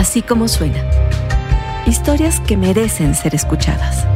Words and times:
Así 0.00 0.22
como 0.22 0.48
suena. 0.48 0.82
Historias 1.84 2.40
que 2.40 2.56
merecen 2.56 3.14
ser 3.14 3.34
escuchadas. 3.34 4.06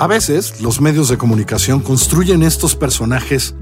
A 0.00 0.06
veces 0.08 0.60
los 0.60 0.80
medios 0.80 1.08
de 1.08 1.16
comunicación 1.16 1.78
construyen 1.78 2.42
estos 2.42 2.74
personajes 2.74 3.54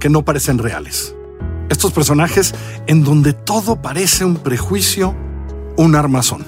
que 0.00 0.08
no 0.08 0.24
parecen 0.24 0.58
reales. 0.58 1.14
Estos 1.68 1.92
personajes 1.92 2.52
en 2.88 3.04
donde 3.04 3.32
todo 3.32 3.80
parece 3.80 4.24
un 4.24 4.38
prejuicio, 4.38 5.14
un 5.76 5.94
armazón. 5.94 6.44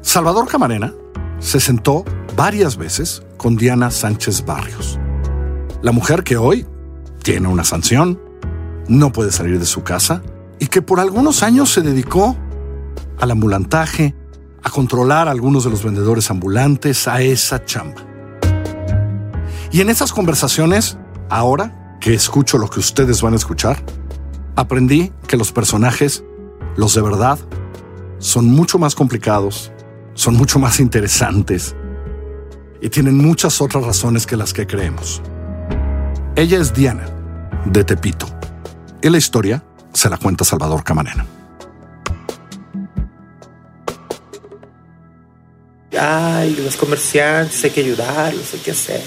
Salvador 0.00 0.48
Camarena 0.48 0.92
se 1.38 1.60
sentó 1.60 2.04
varias 2.34 2.76
veces 2.76 3.22
con 3.36 3.54
Diana 3.54 3.92
Sánchez 3.92 4.44
Barrios, 4.44 4.98
la 5.82 5.92
mujer 5.92 6.22
que 6.22 6.36
hoy 6.36 6.66
tiene 7.22 7.48
una 7.48 7.64
sanción, 7.64 8.20
no 8.88 9.12
puede 9.12 9.32
salir 9.32 9.58
de 9.58 9.66
su 9.66 9.82
casa 9.82 10.22
y 10.58 10.66
que 10.66 10.80
por 10.80 11.00
algunos 11.00 11.42
años 11.42 11.70
se 11.70 11.82
dedicó 11.82 12.36
al 13.18 13.30
ambulantaje, 13.32 14.14
a 14.62 14.70
controlar 14.70 15.26
a 15.26 15.32
algunos 15.32 15.64
de 15.64 15.70
los 15.70 15.82
vendedores 15.82 16.30
ambulantes, 16.30 17.08
a 17.08 17.20
esa 17.20 17.64
chamba. 17.64 18.02
Y 19.72 19.80
en 19.80 19.90
esas 19.90 20.12
conversaciones, 20.12 20.98
ahora 21.28 21.96
que 22.00 22.14
escucho 22.14 22.58
lo 22.58 22.68
que 22.70 22.78
ustedes 22.78 23.20
van 23.22 23.32
a 23.32 23.36
escuchar, 23.36 23.82
aprendí 24.54 25.12
que 25.26 25.36
los 25.36 25.50
personajes, 25.50 26.22
los 26.76 26.94
de 26.94 27.02
verdad, 27.02 27.38
son 28.18 28.46
mucho 28.46 28.78
más 28.78 28.94
complicados, 28.94 29.72
son 30.14 30.34
mucho 30.34 30.60
más 30.60 30.78
interesantes 30.78 31.74
y 32.80 32.88
tienen 32.88 33.16
muchas 33.16 33.60
otras 33.60 33.84
razones 33.84 34.26
que 34.26 34.36
las 34.36 34.52
que 34.52 34.66
creemos. 34.66 35.22
Ella 36.34 36.58
es 36.58 36.72
Diana, 36.72 37.06
de 37.66 37.84
Tepito, 37.84 38.26
y 39.02 39.10
la 39.10 39.18
historia 39.18 39.62
se 39.92 40.08
la 40.08 40.16
cuenta 40.16 40.44
Salvador 40.44 40.82
Camarena. 40.82 41.26
Ay, 45.98 46.56
los 46.64 46.76
comerciantes, 46.76 47.62
hay 47.64 47.70
que 47.70 47.80
ayudarlos, 47.80 48.54
hay 48.54 48.60
que 48.60 48.70
hacer 48.70 49.02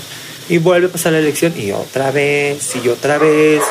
y 0.49 0.57
vuelve 0.59 0.87
a 0.87 0.91
pasar 0.91 1.13
la 1.13 1.19
elección 1.19 1.53
y 1.57 1.71
otra 1.71 2.11
vez, 2.11 2.75
y 2.75 2.87
otra 2.87 3.17
vez, 3.17 3.61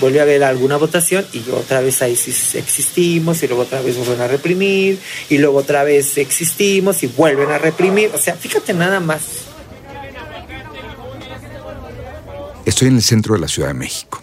vuelve 0.00 0.20
a 0.20 0.22
haber 0.22 0.42
alguna 0.42 0.76
votación 0.76 1.24
y 1.32 1.44
otra 1.50 1.80
vez 1.80 2.02
ahí 2.02 2.12
existimos 2.12 3.42
y 3.42 3.46
luego 3.46 3.62
otra 3.62 3.80
vez 3.80 3.96
vuelven 3.96 4.20
a 4.20 4.28
reprimir 4.28 4.98
y 5.28 5.38
luego 5.38 5.58
otra 5.58 5.84
vez 5.84 6.18
existimos 6.18 7.02
y 7.02 7.06
vuelven 7.06 7.50
a 7.50 7.58
reprimir. 7.58 8.10
O 8.14 8.18
sea, 8.18 8.34
fíjate 8.34 8.72
nada 8.72 9.00
más. 9.00 9.22
Estoy 12.64 12.88
en 12.88 12.96
el 12.96 13.02
centro 13.02 13.34
de 13.34 13.40
la 13.40 13.48
Ciudad 13.48 13.68
de 13.68 13.74
México, 13.74 14.22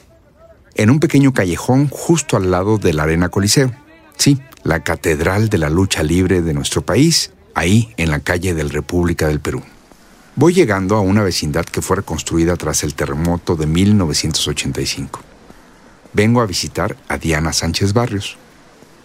en 0.73 0.89
un 0.89 0.99
pequeño 0.99 1.31
callejón 1.31 1.89
justo 1.89 2.37
al 2.37 2.49
lado 2.49 2.79
de 2.79 2.91
la 2.91 3.03
Arena 3.03 3.29
Coliseo. 3.29 3.71
Sí, 4.17 4.41
la 4.63 4.83
catedral 4.83 5.47
de 5.47 5.59
la 5.59 5.69
lucha 5.69 6.01
libre 6.01 6.41
de 6.41 6.55
nuestro 6.55 6.81
país, 6.81 7.31
ahí 7.53 7.93
en 7.97 8.09
la 8.09 8.19
calle 8.19 8.55
del 8.55 8.71
República 8.71 9.27
del 9.27 9.41
Perú. 9.41 9.61
Voy 10.35 10.55
llegando 10.55 10.95
a 10.95 11.01
una 11.01 11.21
vecindad 11.21 11.65
que 11.65 11.83
fue 11.83 11.97
reconstruida 11.97 12.55
tras 12.55 12.83
el 12.83 12.95
terremoto 12.95 13.55
de 13.55 13.67
1985. 13.67 15.19
Vengo 16.13 16.41
a 16.41 16.47
visitar 16.47 16.97
a 17.09 17.19
Diana 17.19 17.53
Sánchez 17.53 17.93
Barrios, 17.93 18.37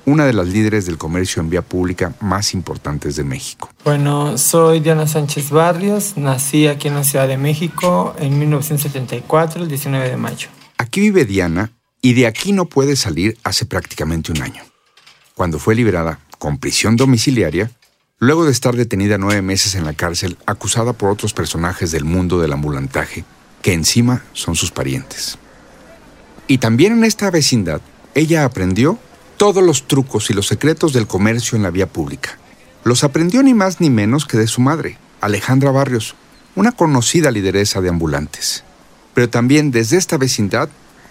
una 0.07 0.25
de 0.25 0.33
las 0.33 0.47
líderes 0.47 0.87
del 0.87 0.97
comercio 0.97 1.43
en 1.43 1.51
vía 1.51 1.63
pública 1.63 2.15
más 2.21 2.55
importantes 2.55 3.17
de 3.17 3.25
México. 3.25 3.71
Bueno, 3.85 4.39
soy 4.39 4.81
Diana 4.81 5.07
Sánchez 5.07 5.51
Barrios, 5.51 6.17
nací 6.17 6.69
aquí 6.69 6.89
en 6.89 6.95
la 6.95 7.05
Ciudad 7.05 7.29
de 7.29 7.37
México 7.37 8.15
en 8.19 8.39
1974, 8.39 9.63
el 9.63 9.69
19 9.69 10.09
de 10.09 10.17
mayo. 10.17 10.49
Aquí 10.79 11.01
vive 11.01 11.25
Diana 11.25 11.73
y 12.01 12.15
de 12.15 12.27
aquí 12.27 12.53
no 12.53 12.67
puede 12.67 12.95
salir 12.95 13.37
hace 13.43 13.67
prácticamente 13.67 14.31
un 14.31 14.41
año. 14.43 14.63
Cuando 15.35 15.59
fue 15.59 15.75
liberada 15.75 16.21
con 16.39 16.59
prisión 16.59 16.97
domiciliaria, 16.97 17.73
luego 18.19 18.45
de 18.45 18.53
estar 18.53 18.77
detenida 18.77 19.19
nueve 19.19 19.43
meses 19.43 19.75
en 19.75 19.85
la 19.85 19.93
cárcel 19.93 20.39
acusada 20.47 20.93
por 20.93 21.11
otros 21.11 21.35
personajes 21.35 21.91
del 21.91 22.05
mundo 22.05 22.41
del 22.41 22.53
ambulantaje, 22.53 23.25
que 23.61 23.73
encima 23.73 24.23
son 24.33 24.55
sus 24.55 24.71
parientes. 24.71 25.37
Y 26.47 26.59
también 26.59 26.93
en 26.93 27.05
esta 27.05 27.29
vecindad, 27.33 27.81
ella 28.15 28.45
aprendió 28.45 29.01
todos 29.37 29.63
los 29.63 29.87
trucos 29.87 30.31
y 30.31 30.35
los 30.35 30.47
secretos 30.47 30.93
del 30.93 31.07
comercio 31.07 31.57
en 31.57 31.63
la 31.63 31.71
vía 31.71 31.87
pública. 31.87 32.39
Los 32.85 33.05
aprendió 33.05 33.43
ni 33.43 33.55
más 33.55 33.81
ni 33.81 33.91
menos 33.91 34.27
que 34.27 34.39
de 34.39 34.47
su 34.47 34.61
madre, 34.61 34.99
Alejandra 35.21 35.71
Barrios, 35.71 36.15
una 36.55 36.73
conocida 36.73 37.31
lideresa 37.31 37.81
de 37.81 37.89
ambulantes. 37.89 38.65
Pero 39.15 39.29
también 39.29 39.71
desde 39.71 39.97
esta 39.97 40.17
vecindad 40.17 40.69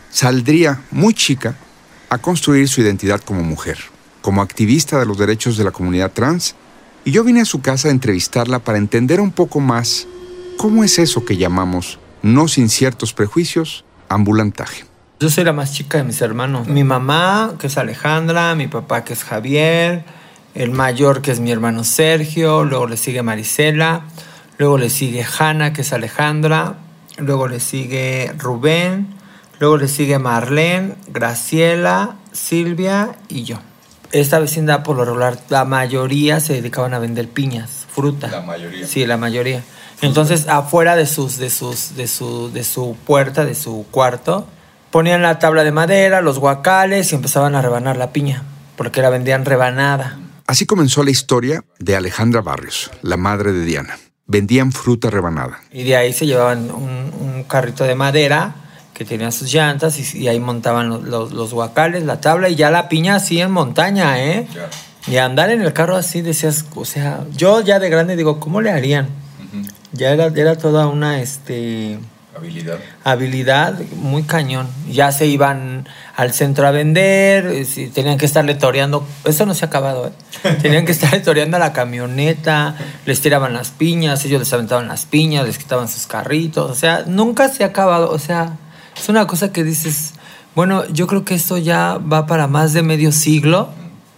saldría 0.09 0.81
muy 0.91 1.13
chica 1.13 1.55
a 2.09 2.17
construir 2.17 2.67
su 2.67 2.81
identidad 2.81 3.21
como 3.21 3.43
mujer, 3.43 3.77
como 4.21 4.41
activista 4.41 4.99
de 4.99 5.05
los 5.05 5.17
derechos 5.17 5.57
de 5.57 5.63
la 5.63 5.71
comunidad 5.71 6.11
trans 6.11 6.55
y 7.03 7.11
yo 7.11 7.23
vine 7.23 7.41
a 7.41 7.45
su 7.45 7.61
casa 7.61 7.89
a 7.89 7.91
entrevistarla 7.91 8.59
para 8.59 8.79
entender 8.79 9.21
un 9.21 9.31
poco 9.31 9.59
más 9.59 10.07
cómo 10.57 10.83
es 10.83 10.97
eso 10.97 11.25
que 11.25 11.37
llamamos, 11.37 11.99
no 12.23 12.47
sin 12.47 12.69
ciertos 12.69 13.13
prejuicios, 13.13 13.85
ambulantaje. 14.09 14.85
Yo 15.19 15.29
soy 15.29 15.43
la 15.43 15.53
más 15.53 15.73
chica 15.73 15.97
de 15.97 16.03
mis 16.03 16.21
hermanos. 16.21 16.67
Mi 16.67 16.83
mamá, 16.83 17.53
que 17.59 17.67
es 17.67 17.77
Alejandra, 17.77 18.53
mi 18.55 18.67
papá, 18.67 19.03
que 19.03 19.13
es 19.13 19.23
Javier, 19.23 20.03
el 20.53 20.71
mayor, 20.71 21.21
que 21.21 21.31
es 21.31 21.39
mi 21.39 21.51
hermano 21.51 21.83
Sergio, 21.83 22.63
luego 22.63 22.87
le 22.87 22.97
sigue 22.97 23.23
Marisela, 23.23 24.01
luego 24.57 24.77
le 24.77 24.89
sigue 24.89 25.25
Hanna, 25.39 25.73
que 25.73 25.81
es 25.81 25.93
Alejandra, 25.93 26.75
luego 27.17 27.47
le 27.47 27.59
sigue 27.59 28.33
Rubén, 28.37 29.15
luego 29.59 29.77
le 29.77 29.87
sigue 29.87 30.19
Marlene, 30.19 30.95
Graciela, 31.07 32.15
Silvia 32.31 33.15
y 33.29 33.43
yo 33.43 33.59
esta 34.11 34.39
vecindad 34.39 34.83
por 34.83 34.95
lo 34.95 35.03
regular, 35.03 35.37
la 35.49 35.65
mayoría 35.65 36.39
se 36.39 36.53
dedicaban 36.53 36.93
a 36.93 36.99
vender 36.99 37.27
piñas, 37.27 37.85
fruta. 37.89 38.27
La 38.27 38.41
mayoría. 38.41 38.87
Sí, 38.87 39.05
la 39.05 39.17
mayoría. 39.17 39.61
Entonces, 40.01 40.47
afuera 40.47 40.95
de 40.95 41.05
sus, 41.05 41.37
de 41.37 41.49
sus, 41.49 41.95
de 41.95 42.07
su, 42.07 42.51
de 42.51 42.63
su 42.63 42.95
puerta, 43.05 43.43
de 43.45 43.55
su 43.55 43.85
cuarto, 43.91 44.47
ponían 44.95 45.21
la 45.21 45.39
tabla 45.39 45.65
de 45.65 45.73
madera, 45.73 46.21
los 46.21 46.39
guacales 46.39 47.11
y 47.11 47.15
empezaban 47.15 47.53
a 47.53 47.61
rebanar 47.61 47.97
la 47.97 48.13
piña, 48.13 48.43
porque 48.77 49.01
la 49.01 49.09
vendían 49.09 49.43
rebanada. 49.43 50.17
Así 50.47 50.65
comenzó 50.65 51.03
la 51.03 51.11
historia 51.11 51.65
de 51.79 51.97
Alejandra 51.97 52.39
Barrios, 52.39 52.91
la 53.01 53.17
madre 53.17 53.51
de 53.51 53.65
Diana. 53.65 53.99
Vendían 54.25 54.71
fruta 54.71 55.09
rebanada. 55.09 55.59
Y 55.69 55.83
de 55.83 55.97
ahí 55.97 56.13
se 56.13 56.25
llevaban 56.25 56.71
un, 56.71 57.11
un 57.19 57.43
carrito 57.43 57.83
de 57.83 57.93
madera 57.93 58.55
que 58.93 59.03
tenía 59.03 59.31
sus 59.31 59.51
llantas 59.51 60.15
y, 60.15 60.29
ahí 60.29 60.39
montaban 60.39 60.87
los, 60.87 61.33
los, 61.33 61.53
guacales, 61.53 62.05
la 62.05 62.21
tabla 62.21 62.47
y 62.47 62.55
ya 62.55 62.71
la 62.71 62.87
piña 62.87 63.15
así 63.15 63.41
en 63.41 63.51
montaña, 63.51 64.23
¿eh? 64.23 64.47
Y 65.07 65.17
andar 65.17 65.49
en 65.49 65.61
el 65.61 65.73
carro 65.73 65.97
así 65.97 66.21
decías, 66.21 66.63
o 66.73 66.85
sea, 66.85 67.25
yo 67.35 67.59
ya 67.59 67.79
de 67.79 67.89
grande 67.89 68.15
digo, 68.15 68.39
¿cómo 68.39 68.61
le 68.61 68.71
harían? 68.71 69.09
Ya 69.91 70.11
era, 70.11 70.27
era 70.27 70.55
toda 70.55 70.87
una, 70.87 71.19
este... 71.21 71.99
Habilidad. 72.35 72.79
Habilidad 73.05 73.79
muy 73.95 74.23
cañón. 74.23 74.67
Ya 74.89 75.11
se 75.13 75.25
iban 75.25 75.87
al 76.17 76.33
centro 76.33 76.67
a 76.67 76.71
vender, 76.71 77.45
eh, 77.47 77.91
tenían 77.93 78.17
que 78.17 78.25
estarle 78.25 78.55
toreando. 78.55 79.07
Eso 79.23 79.45
no 79.45 79.53
se 79.53 79.63
ha 79.63 79.67
acabado, 79.69 80.07
¿eh? 80.07 80.55
Tenían 80.61 80.85
que 80.85 80.91
estarle 80.91 81.21
toreando 81.21 81.55
a 81.55 81.59
la 81.61 81.71
camioneta, 81.71 82.75
les 83.05 83.21
tiraban 83.21 83.53
las 83.53 83.71
piñas, 83.71 84.25
ellos 84.25 84.39
les 84.39 84.51
aventaban 84.51 84.89
las 84.89 85.05
piñas, 85.05 85.45
les 85.45 85.57
quitaban 85.57 85.87
sus 85.87 86.07
carritos. 86.07 86.69
O 86.69 86.75
sea, 86.75 87.05
nunca 87.07 87.47
se 87.47 87.63
ha 87.63 87.67
acabado. 87.67 88.11
O 88.11 88.19
sea, 88.19 88.57
es 88.97 89.07
una 89.07 89.27
cosa 89.27 89.53
que 89.53 89.63
dices, 89.63 90.13
bueno, 90.55 90.85
yo 90.87 91.07
creo 91.07 91.23
que 91.23 91.35
esto 91.35 91.57
ya 91.57 91.97
va 91.99 92.27
para 92.27 92.47
más 92.47 92.73
de 92.73 92.81
medio 92.81 93.13
siglo 93.13 93.69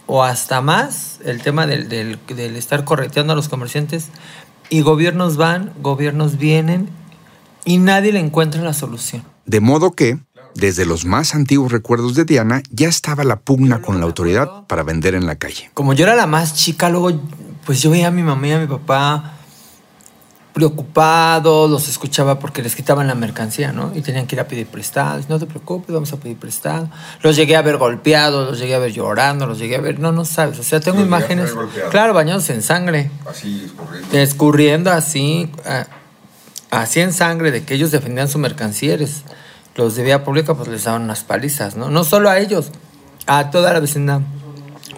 o 0.07 0.23
hasta 0.23 0.61
más, 0.61 1.19
el 1.23 1.41
tema 1.44 1.67
del, 1.67 1.88
del, 1.88 2.56
estar 2.56 2.83
correteando 2.83 3.33
a 3.33 3.35
los 3.35 3.47
comerciantes. 3.47 4.07
Y 4.69 4.81
gobiernos 4.81 5.38
van, 5.38 5.72
gobiernos 5.81 6.38
vienen 6.38 6.89
y 7.67 7.80
nadie 7.80 8.13
le 8.13 8.19
encuentra 8.19 8.62
la 8.62 8.74
solución. 8.74 9.24
De 9.45 9.59
modo 9.59 9.91
que, 9.91 10.18
desde 10.56 10.86
los 10.86 11.03
más 11.03 11.36
antiguos 11.36 11.69
recuerdos 11.69 12.15
de 12.15 12.24
Diana, 12.24 12.63
ya 12.71 12.88
estaba 12.88 13.25
la 13.25 13.41
pugna 13.41 13.81
con 13.81 14.00
la 14.00 14.06
autoridad 14.06 14.65
para 14.68 14.83
vender 14.83 15.15
en 15.15 15.27
la 15.27 15.36
calle. 15.36 15.69
Como 15.74 15.94
yo 15.94 16.06
era 16.06 16.15
la 16.15 16.27
más 16.27 16.53
chica, 16.53 16.89
luego, 16.89 17.12
pues 17.65 17.81
yo 17.81 17.91
veía 17.91 18.07
a 18.07 18.12
mi 18.12 18.24
mamá 18.24 18.47
y 18.47 18.51
a 18.53 18.59
mi 18.59 18.68
papá 18.68 19.33
preocupados, 20.53 21.69
los 21.69 21.88
escuchaba 21.89 22.39
porque 22.39 22.63
les 22.63 22.74
quitaban 22.74 23.06
la 23.06 23.15
mercancía, 23.15 23.74
¿no? 23.74 23.91
Y 23.94 24.01
tenían 24.01 24.27
que 24.27 24.36
ir 24.36 24.39
a 24.39 24.47
pedir 24.47 24.65
prestado. 24.65 25.21
No 25.27 25.38
te 25.38 25.45
preocupes, 25.45 25.94
vamos 25.94 26.12
a 26.13 26.18
pedir 26.18 26.38
prestado. 26.38 26.89
Los 27.21 27.36
llegué 27.36 27.57
a 27.57 27.62
ver 27.62 27.77
golpeados, 27.77 28.50
los 28.50 28.57
llegué 28.57 28.75
a 28.75 28.80
ver 28.80 28.94
llorando, 28.94 29.45
los 29.45 29.59
llegué 29.59 29.75
a 29.75 29.81
ver, 29.81 30.00
no, 30.00 30.13
no 30.13 30.24
sabes. 30.24 30.57
O 30.57 30.63
sea, 30.63 30.80
tengo 30.80 31.01
imágenes, 31.01 31.53
claro, 31.91 32.13
bañados 32.13 32.50
en 32.50 32.63
sangre. 32.63 33.12
Así, 33.30 33.65
escurriendo. 33.65 34.18
Escurriendo 34.18 34.91
así, 34.91 35.51
así 35.65 35.89
en 36.71 37.13
sangre, 37.13 37.51
de 37.51 37.63
que 37.63 37.73
ellos 37.73 37.91
defendían 37.91 38.27
su 38.27 38.39
mercancía. 38.39 38.97
Los 39.75 39.95
de 39.95 40.03
vía 40.03 40.23
pública, 40.23 40.55
pues 40.55 40.69
les 40.69 40.83
daban 40.85 41.03
unas 41.03 41.23
palizas, 41.23 41.75
¿no? 41.75 41.89
No 41.89 42.03
solo 42.03 42.29
a 42.29 42.39
ellos, 42.39 42.71
a 43.27 43.51
toda 43.51 43.73
la 43.73 43.79
vecindad 43.79 44.21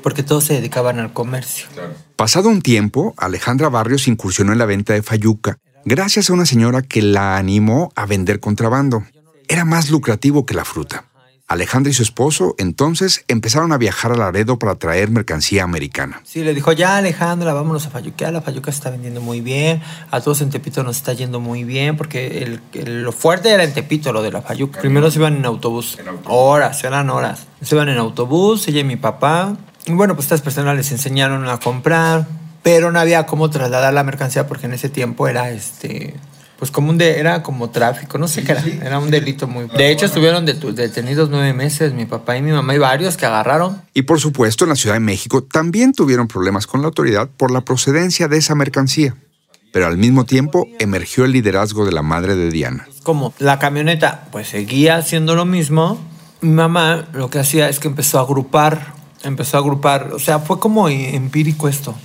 porque 0.01 0.23
todos 0.23 0.45
se 0.45 0.53
dedicaban 0.53 0.99
al 0.99 1.13
comercio. 1.13 1.67
Pasado 2.15 2.49
un 2.49 2.61
tiempo, 2.61 3.13
Alejandra 3.17 3.69
Barrios 3.69 4.07
incursionó 4.07 4.53
en 4.53 4.59
la 4.59 4.65
venta 4.65 4.93
de 4.93 5.03
fayuca 5.03 5.57
gracias 5.85 6.29
a 6.29 6.33
una 6.33 6.45
señora 6.45 6.81
que 6.81 7.01
la 7.01 7.37
animó 7.37 7.91
a 7.95 8.05
vender 8.05 8.39
contrabando. 8.39 9.03
era 9.47 9.65
más 9.65 9.89
lucrativo 9.89 10.45
que 10.45 10.53
la 10.53 10.63
fruta. 10.63 11.05
Alejandra 11.49 11.89
y 11.89 11.93
su 11.93 12.03
esposo 12.03 12.55
entonces 12.57 13.25
empezaron 13.27 13.71
a 13.73 13.77
viajar 13.77 14.11
a 14.11 14.15
Laredo 14.15 14.57
para 14.59 14.75
traer 14.75 15.09
mercancía 15.09 15.63
americana. 15.63 16.21
Sí, 16.23 16.43
le 16.43 16.53
dijo, 16.53 16.71
ya 16.71 16.95
Alejandra, 16.97 17.53
vámonos 17.53 17.85
a 17.87 17.89
Fayuquea, 17.89 18.31
la 18.31 18.41
Fayuca 18.41 18.71
se 18.71 18.77
está 18.77 18.89
vendiendo 18.91 19.19
muy 19.19 19.41
bien, 19.41 19.81
a 20.11 20.21
todos 20.21 20.41
en 20.41 20.49
Tepito 20.51 20.83
nos 20.83 20.97
está 20.97 21.13
yendo 21.13 21.39
muy 21.39 21.63
bien, 21.63 21.97
porque 21.97 22.43
el, 22.43 22.61
el- 22.73 23.03
lo 23.03 23.11
fuerte 23.11 23.49
era 23.51 23.63
en 23.63 23.73
Tepito, 23.73 24.13
lo 24.13 24.21
de 24.21 24.31
la 24.31 24.41
Fayuca. 24.41 24.79
Primero 24.79 25.09
se 25.11 25.19
iban 25.19 25.35
en 25.35 25.45
autobús, 25.45 25.97
horas, 26.25 26.83
eran 26.83 27.09
horas. 27.09 27.47
Se 27.61 27.75
iban 27.75 27.89
en 27.89 27.97
autobús, 27.97 28.67
ella 28.67 28.79
y 28.81 28.83
mi 28.85 28.95
papá. 28.95 29.57
Y 29.85 29.91
bueno, 29.93 30.13
pues 30.15 30.25
estas 30.25 30.41
personas 30.41 30.75
les 30.77 30.91
enseñaron 30.91 31.47
a 31.49 31.57
comprar, 31.59 32.27
pero 32.61 32.91
no 32.91 32.99
había 32.99 33.25
cómo 33.25 33.49
trasladar 33.49 33.93
la 33.93 34.03
mercancía 34.03 34.45
porque 34.47 34.67
en 34.67 34.73
ese 34.73 34.89
tiempo 34.89 35.27
era 35.27 35.49
este... 35.49 36.13
Pues 36.59 36.71
como 36.71 36.89
un 36.89 36.97
de, 36.97 37.17
era 37.19 37.41
como 37.41 37.69
tráfico, 37.69 38.17
no 38.17 38.27
sé 38.27 38.43
qué 38.43 38.51
era, 38.51 38.63
era 38.85 38.99
un 38.99 39.09
delito 39.09 39.47
muy... 39.47 39.65
De 39.77 39.91
hecho 39.91 40.05
estuvieron 40.05 40.45
detu- 40.45 40.73
detenidos 40.73 41.29
nueve 41.29 41.53
meses, 41.53 41.93
mi 41.93 42.05
papá 42.05 42.35
y 42.35 42.41
mi 42.41 42.51
mamá 42.51 42.75
y 42.75 42.77
varios 42.77 43.15
que 43.15 43.25
agarraron 43.25 43.81
Y 43.93 44.01
por 44.01 44.19
supuesto, 44.19 44.65
en 44.65 44.69
la 44.71 44.75
Ciudad 44.75 44.95
de 44.95 44.99
México 44.99 45.41
también 45.41 45.93
tuvieron 45.93 46.27
problemas 46.27 46.67
con 46.67 46.81
la 46.81 46.87
autoridad 46.87 47.29
por 47.37 47.49
la 47.51 47.61
procedencia 47.61 48.27
de 48.27 48.37
esa 48.37 48.55
mercancía. 48.55 49.15
Pero 49.71 49.87
al 49.87 49.97
mismo 49.97 50.25
tiempo 50.25 50.67
emergió 50.79 51.23
el 51.25 51.31
liderazgo 51.31 51.85
de 51.85 51.91
la 51.93 52.01
madre 52.01 52.35
de 52.35 52.49
Diana. 52.49 52.87
como 53.03 53.33
la 53.39 53.57
camioneta 53.57 54.27
pues 54.31 54.49
seguía 54.49 54.97
haciendo 54.97 55.35
lo 55.35 55.45
mismo, 55.45 55.97
mi 56.41 56.51
mamá 56.51 57.07
lo 57.13 57.29
que 57.29 57.39
hacía 57.39 57.69
es 57.69 57.79
que 57.79 57.87
empezó 57.87 58.19
a 58.19 58.23
agrupar, 58.23 58.93
empezó 59.23 59.57
a 59.57 59.59
agrupar, 59.61 60.11
o 60.13 60.19
sea, 60.19 60.39
fue 60.39 60.59
como 60.59 60.89
empírico 60.89 61.69
esto. 61.69 61.95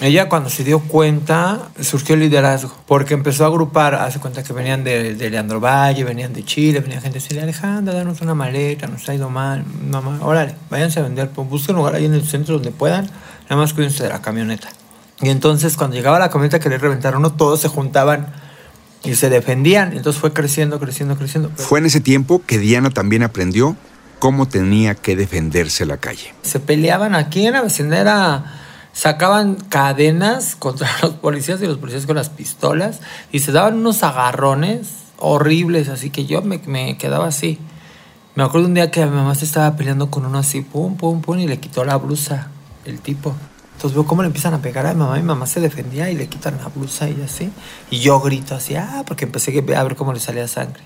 Ella 0.00 0.28
cuando 0.28 0.48
se 0.48 0.62
dio 0.62 0.78
cuenta 0.78 1.70
surgió 1.80 2.14
el 2.14 2.20
liderazgo, 2.20 2.72
porque 2.86 3.14
empezó 3.14 3.42
a 3.44 3.48
agrupar, 3.48 3.96
hace 3.96 4.20
cuenta 4.20 4.44
que 4.44 4.52
venían 4.52 4.84
de, 4.84 5.14
de 5.14 5.30
Leandro 5.30 5.58
Valle, 5.60 6.04
venían 6.04 6.32
de 6.32 6.44
Chile, 6.44 6.78
venía 6.78 7.00
gente 7.00 7.18
así 7.18 7.34
de 7.34 7.40
Alejandra, 7.42 7.94
danos 7.94 8.20
una 8.20 8.34
maleta, 8.34 8.86
nos 8.86 9.08
ha 9.08 9.14
ido 9.14 9.28
mal, 9.28 9.64
mamá, 9.90 10.20
órale, 10.22 10.54
váyanse 10.70 11.00
a 11.00 11.02
vender, 11.02 11.30
pues 11.30 11.48
busquen 11.48 11.74
un 11.74 11.80
lugar 11.80 11.96
ahí 11.96 12.04
en 12.04 12.14
el 12.14 12.24
centro 12.24 12.54
donde 12.54 12.70
puedan, 12.70 13.06
nada 13.50 13.56
más 13.56 13.74
cuídense 13.74 14.04
de 14.04 14.10
la 14.10 14.22
camioneta. 14.22 14.68
Y 15.20 15.30
entonces 15.30 15.76
cuando 15.76 15.96
llegaba 15.96 16.20
la 16.20 16.30
camioneta 16.30 16.60
que 16.60 16.68
le 16.68 16.78
reventaron, 16.78 17.18
uno, 17.18 17.32
todos 17.32 17.60
se 17.60 17.66
juntaban 17.66 18.28
y 19.02 19.16
se 19.16 19.28
defendían. 19.30 19.96
Entonces 19.96 20.20
fue 20.20 20.32
creciendo, 20.32 20.78
creciendo, 20.78 21.16
creciendo. 21.16 21.50
Fue 21.56 21.80
en 21.80 21.86
ese 21.86 22.00
tiempo 22.00 22.40
que 22.46 22.58
Diana 22.58 22.90
también 22.90 23.24
aprendió 23.24 23.74
cómo 24.20 24.46
tenía 24.46 24.94
que 24.94 25.16
defenderse 25.16 25.86
la 25.86 25.96
calle. 25.96 26.32
Se 26.42 26.60
peleaban 26.60 27.16
aquí 27.16 27.46
en 27.48 27.54
la 27.54 27.62
vecindad, 27.62 28.00
era- 28.00 28.44
sacaban 28.98 29.54
cadenas 29.54 30.56
contra 30.58 30.88
los 31.02 31.12
policías 31.14 31.62
y 31.62 31.66
los 31.66 31.78
policías 31.78 32.04
con 32.04 32.16
las 32.16 32.30
pistolas 32.30 33.00
y 33.30 33.38
se 33.38 33.52
daban 33.52 33.76
unos 33.76 34.02
agarrones 34.02 34.88
horribles, 35.18 35.88
así 35.88 36.10
que 36.10 36.26
yo 36.26 36.42
me, 36.42 36.58
me 36.66 36.98
quedaba 36.98 37.28
así. 37.28 37.58
Me 38.34 38.42
acuerdo 38.42 38.66
un 38.66 38.74
día 38.74 38.90
que 38.90 39.04
mi 39.04 39.12
mamá 39.12 39.34
se 39.36 39.44
estaba 39.44 39.76
peleando 39.76 40.10
con 40.10 40.26
uno 40.26 40.38
así, 40.38 40.62
pum, 40.62 40.96
pum, 40.96 41.20
pum, 41.22 41.38
y 41.38 41.46
le 41.46 41.58
quitó 41.58 41.84
la 41.84 41.96
blusa, 41.96 42.48
el 42.84 43.00
tipo. 43.00 43.34
Entonces 43.74 43.94
veo 43.94 44.06
cómo 44.06 44.22
le 44.22 44.26
empiezan 44.26 44.54
a 44.54 44.58
pegar 44.58 44.86
a 44.86 44.94
mi 44.94 45.00
mamá, 45.00 45.14
mi 45.16 45.22
mamá 45.22 45.46
se 45.46 45.60
defendía 45.60 46.10
y 46.10 46.16
le 46.16 46.28
quitan 46.28 46.56
la 46.58 46.66
blusa 46.68 47.08
y 47.08 47.20
así. 47.22 47.52
Y 47.90 48.00
yo 48.00 48.20
grito 48.20 48.56
así, 48.56 48.74
ah, 48.74 49.04
porque 49.06 49.24
empecé 49.24 49.56
a 49.76 49.82
ver 49.84 49.94
cómo 49.94 50.12
le 50.12 50.18
salía 50.18 50.46
sangre. 50.48 50.82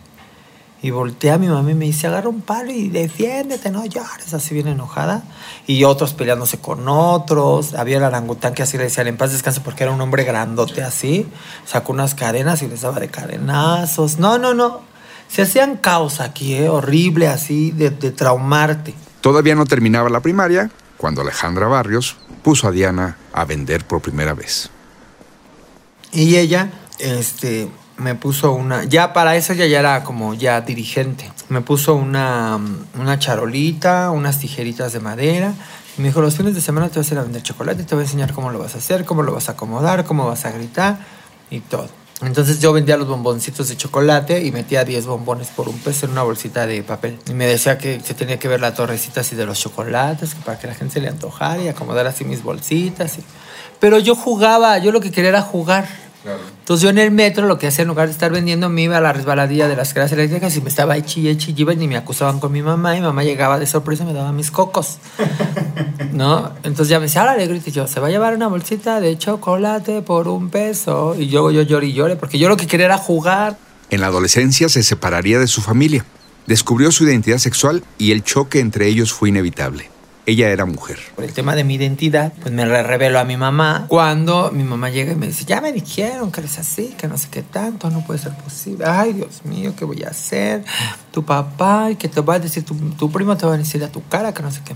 Y 0.83 0.91
volteé 0.91 1.31
a 1.31 1.39
mi 1.39 1.47
mamá 1.47 1.71
y 1.71 1.75
me 1.75 1.85
dice, 1.85 2.09
agarra 2.09 2.29
un 2.29 2.41
palo 2.41 2.73
y 2.73 2.89
defiéndete, 2.89 3.71
no 3.71 3.87
llores, 3.87 4.35
así 4.35 4.53
bien 4.53 4.67
enojada. 4.67 5.23
Y 5.67 5.85
otros 5.85 6.13
peleándose 6.13 6.59
con 6.59 6.89
otros. 6.89 7.75
Había 7.75 7.99
el 7.99 8.03
orangután 8.03 8.53
que 8.53 8.65
así 8.65 8.77
le 8.77 8.85
decían, 8.85 9.07
en 9.07 9.17
paz 9.17 9.31
descanse, 9.31 9.61
porque 9.61 9.85
era 9.85 9.93
un 9.93 10.01
hombre 10.01 10.25
grandote 10.25 10.83
así. 10.83 11.29
Sacó 11.65 11.93
unas 11.93 12.17
cadenas 12.17 12.63
y 12.63 12.67
les 12.67 12.81
daba 12.81 12.99
de 12.99 13.09
cadenazos. 13.09 14.19
No, 14.19 14.39
no, 14.39 14.55
no. 14.55 14.81
Se 15.29 15.43
hacían 15.43 15.77
caos 15.77 16.19
aquí, 16.19 16.55
¿eh? 16.55 16.69
horrible, 16.69 17.29
así, 17.29 17.71
de, 17.71 17.91
de 17.91 18.11
traumarte. 18.11 18.93
Todavía 19.21 19.55
no 19.55 19.67
terminaba 19.67 20.11
la 20.11 20.21
primaria 20.21 20.71
cuando 20.97 21.23
Alejandra 21.23 21.69
Barrios 21.69 22.17
puso 22.43 22.67
a 22.67 22.73
Diana 22.73 23.17
a 23.33 23.45
vender 23.45 23.87
por 23.87 24.03
primera 24.03 24.35
vez. 24.35 24.69
Y 26.11 26.37
ella, 26.37 26.71
este, 26.99 27.69
me 28.03 28.15
puso 28.15 28.53
una, 28.53 28.85
ya 28.85 29.13
para 29.13 29.37
eso 29.37 29.53
ella 29.53 29.67
ya 29.67 29.79
era 29.81 30.05
como 30.05 30.35
ya 30.35 30.61
dirigente. 30.61 31.31
Me 31.49 31.61
puso 31.61 31.95
una, 31.95 32.59
una 32.99 33.19
charolita, 33.19 34.11
unas 34.11 34.39
tijeritas 34.39 34.93
de 34.93 35.01
madera. 35.01 35.55
Y 35.97 36.01
me 36.03 36.09
dijo, 36.09 36.21
los 36.21 36.37
fines 36.37 36.55
de 36.55 36.61
semana 36.61 36.89
te 36.89 36.99
vas 36.99 37.11
a 37.11 37.15
ir 37.15 37.19
a 37.21 37.23
vender 37.23 37.43
chocolate, 37.43 37.85
te 37.85 37.95
voy 37.95 38.03
a 38.03 38.07
enseñar 38.07 38.33
cómo 38.33 38.51
lo 38.51 38.59
vas 38.59 38.75
a 38.75 38.79
hacer, 38.79 39.05
cómo 39.05 39.23
lo 39.23 39.33
vas 39.35 39.49
a 39.49 39.53
acomodar, 39.53 40.05
cómo 40.05 40.27
vas 40.27 40.45
a 40.47 40.51
gritar 40.51 40.99
y 41.51 41.61
todo. 41.61 41.89
Entonces 42.23 42.61
yo 42.61 42.73
vendía 42.73 42.97
los 42.97 43.09
bomboncitos 43.09 43.69
de 43.69 43.77
chocolate 43.77 44.45
y 44.45 44.53
metía 44.53 44.85
10 44.85 45.07
bombones 45.07 45.49
por 45.49 45.69
un 45.69 45.77
peso 45.79 46.07
en 46.07 46.13
una 46.13 46.23
bolsita 46.23 46.67
de 46.67 46.83
papel. 46.85 47.19
Y 47.29 47.35
me 47.35 47.47
decía 47.47 47.79
que 47.79 48.01
se 48.01 48.15
tenía 48.15 48.39
que 48.39 48.47
ver 48.49 48.61
la 48.61 48.73
torrecita 48.75 49.23
así 49.23 49.35
de 49.37 49.45
los 49.45 49.59
chocolates, 49.59 50.35
para 50.45 50.59
que 50.59 50.67
la 50.69 50.75
gente 50.75 50.95
se 50.95 51.01
le 51.01 51.09
antojara 51.09 51.61
y 51.63 51.69
acomodar 51.69 52.07
así 52.07 52.25
mis 52.25 52.43
bolsitas. 52.43 53.19
y- 53.19 53.25
Pero 53.81 53.99
yo 53.99 54.15
jugaba, 54.15 54.79
yo 54.79 54.93
lo 54.93 55.01
que 55.01 55.11
quería 55.11 55.31
era 55.31 55.43
jugar. 55.43 55.89
Entonces 56.25 56.83
yo 56.83 56.91
en 56.91 56.99
el 56.99 57.11
metro 57.11 57.47
lo 57.47 57.59
que 57.59 57.67
hacía 57.67 57.83
en 57.83 57.89
lugar 57.89 58.07
de 58.07 58.13
estar 58.13 58.31
vendiendo 58.31 58.69
me 58.69 58.83
iba 58.83 58.97
a 58.99 59.01
la 59.01 59.13
resbaladilla 59.13 59.69
de 59.69 59.77
las 59.77 59.89
escaleras 59.89 60.13
eléctricas 60.13 60.57
y 60.57 60.61
me 60.61 60.69
estaba 60.69 60.95
ahí 60.95 61.03
chille, 61.03 61.37
chille, 61.37 61.63
iban 61.63 61.83
y 61.83 61.89
me 61.89 61.97
acusaban 61.97 62.39
con 62.39 62.53
mi 62.53 62.63
mamá 62.63 62.97
y 62.97 63.01
mi 63.01 63.07
mamá 63.07 63.25
llegaba 63.25 63.59
de 63.59 63.67
sorpresa 63.67 64.05
y 64.05 64.07
me 64.07 64.13
daba 64.13 64.33
mis 64.33 64.51
cocos. 64.51 64.99
¿No? 66.13 66.53
Entonces 66.63 66.89
ya 66.89 66.99
me 66.99 67.07
decía, 67.07 67.23
ahora 67.23 67.37
le 67.37 67.47
grito 67.47 67.71
y 67.71 67.73
yo, 67.73 67.87
se 67.87 67.99
va 68.01 68.09
a 68.09 68.11
llevar 68.11 68.35
una 68.35 68.47
bolsita 68.49 69.01
de 69.01 69.19
chocolate 69.19 70.03
por 70.03 70.29
un 70.29 70.51
peso. 70.51 71.17
Y 71.19 71.29
yo, 71.29 71.51
yo 71.51 71.63
lloré 71.63 71.89
y 71.89 71.93
lloré 71.93 72.17
porque 72.17 72.39
yo 72.39 72.49
lo 72.49 72.57
que 72.57 72.67
quería 72.67 72.87
era 72.87 72.99
jugar. 72.99 73.57
En 73.91 74.01
la 74.01 74.07
adolescencia 74.07 74.69
se 74.69 74.83
separaría 74.83 75.39
de 75.39 75.49
su 75.49 75.61
familia. 75.61 76.05
Descubrió 76.47 76.93
su 76.93 77.05
identidad 77.05 77.39
sexual 77.39 77.83
y 77.99 78.13
el 78.13 78.23
choque 78.23 78.61
entre 78.61 78.87
ellos 78.87 79.13
fue 79.13 79.29
inevitable. 79.29 79.91
Ella 80.25 80.51
era 80.51 80.67
mujer. 80.67 80.99
Por 81.17 81.25
el 81.25 81.33
tema 81.33 81.57
de 81.57 81.65
mi 81.65 81.75
identidad, 81.75 82.33
pues 82.41 82.55
me 82.55 82.65
re- 82.65 82.85
revelo 82.85 83.19
a 83.19 83.25
mi 83.25 83.37
mamá. 83.37 83.87
Cuando 83.89 84.53
mi 84.53 84.63
mamá 84.63 84.89
llega 84.89 85.13
y 85.13 85.17
me 85.17 85.27
dice, 85.27 85.45
ya 85.45 85.61
me 85.61 85.73
dijeron 85.73 86.31
que 86.31 86.41
eres 86.41 86.59
así, 86.61 86.95
que 86.97 87.09
no 87.09 87.19
sé 87.19 87.27
qué 87.29 87.43
tanto, 87.43 87.91
no 87.91 88.05
puede 88.07 88.21
ser 88.21 88.33
posible. 88.37 88.85
Ay, 88.87 89.15
Dios 89.15 89.45
mío, 89.45 89.75
¿qué 89.77 89.85
voy 89.85 90.05
a 90.05 90.11
hacer? 90.11 90.65
Tu 91.11 91.25
papá, 91.25 91.89
que 91.99 92.09
te 92.09 92.21
va 92.21 92.35
a 92.35 92.39
decir, 92.39 92.65
tu, 92.65 92.75
tu 92.91 93.11
primo 93.11 93.37
te 93.37 93.47
va 93.47 93.55
a 93.55 93.59
decir 93.59 93.83
a 93.83 93.89
tu 93.89 94.07
cara, 94.07 94.33
que 94.33 94.43
no 94.45 94.53
sé 94.53 94.61
qué. 94.65 94.75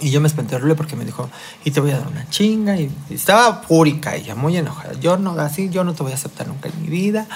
Y 0.00 0.10
yo 0.12 0.20
me 0.20 0.28
espanté 0.28 0.54
horrible 0.54 0.76
porque 0.76 0.94
me 0.94 1.04
dijo, 1.04 1.28
y 1.64 1.72
te 1.72 1.80
voy 1.80 1.90
a 1.90 1.98
dar 1.98 2.06
una 2.06 2.28
chinga. 2.30 2.76
Y, 2.76 2.88
y 3.10 3.14
estaba 3.14 3.62
fúrica 3.66 4.14
ella, 4.14 4.36
muy 4.36 4.56
enojada. 4.56 4.92
Yo 5.00 5.16
no, 5.16 5.32
así, 5.40 5.70
yo 5.70 5.82
no 5.82 5.94
te 5.94 6.04
voy 6.04 6.12
a 6.12 6.14
aceptar 6.14 6.46
nunca 6.46 6.68
en 6.68 6.80
mi 6.82 6.88
vida, 6.88 7.26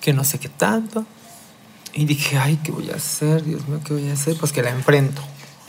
que 0.00 0.12
no 0.12 0.22
sé 0.22 0.38
qué 0.38 0.48
tanto. 0.48 1.04
Y 1.94 2.04
dije, 2.04 2.38
ay, 2.38 2.60
¿qué 2.62 2.70
voy 2.70 2.90
a 2.90 2.94
hacer? 2.94 3.42
Dios 3.44 3.66
mío, 3.66 3.80
¿qué 3.84 3.94
voy 3.94 4.08
a 4.08 4.12
hacer? 4.12 4.36
Pues 4.38 4.52
que 4.52 4.62
la 4.62 4.70
enfrento. 4.70 5.20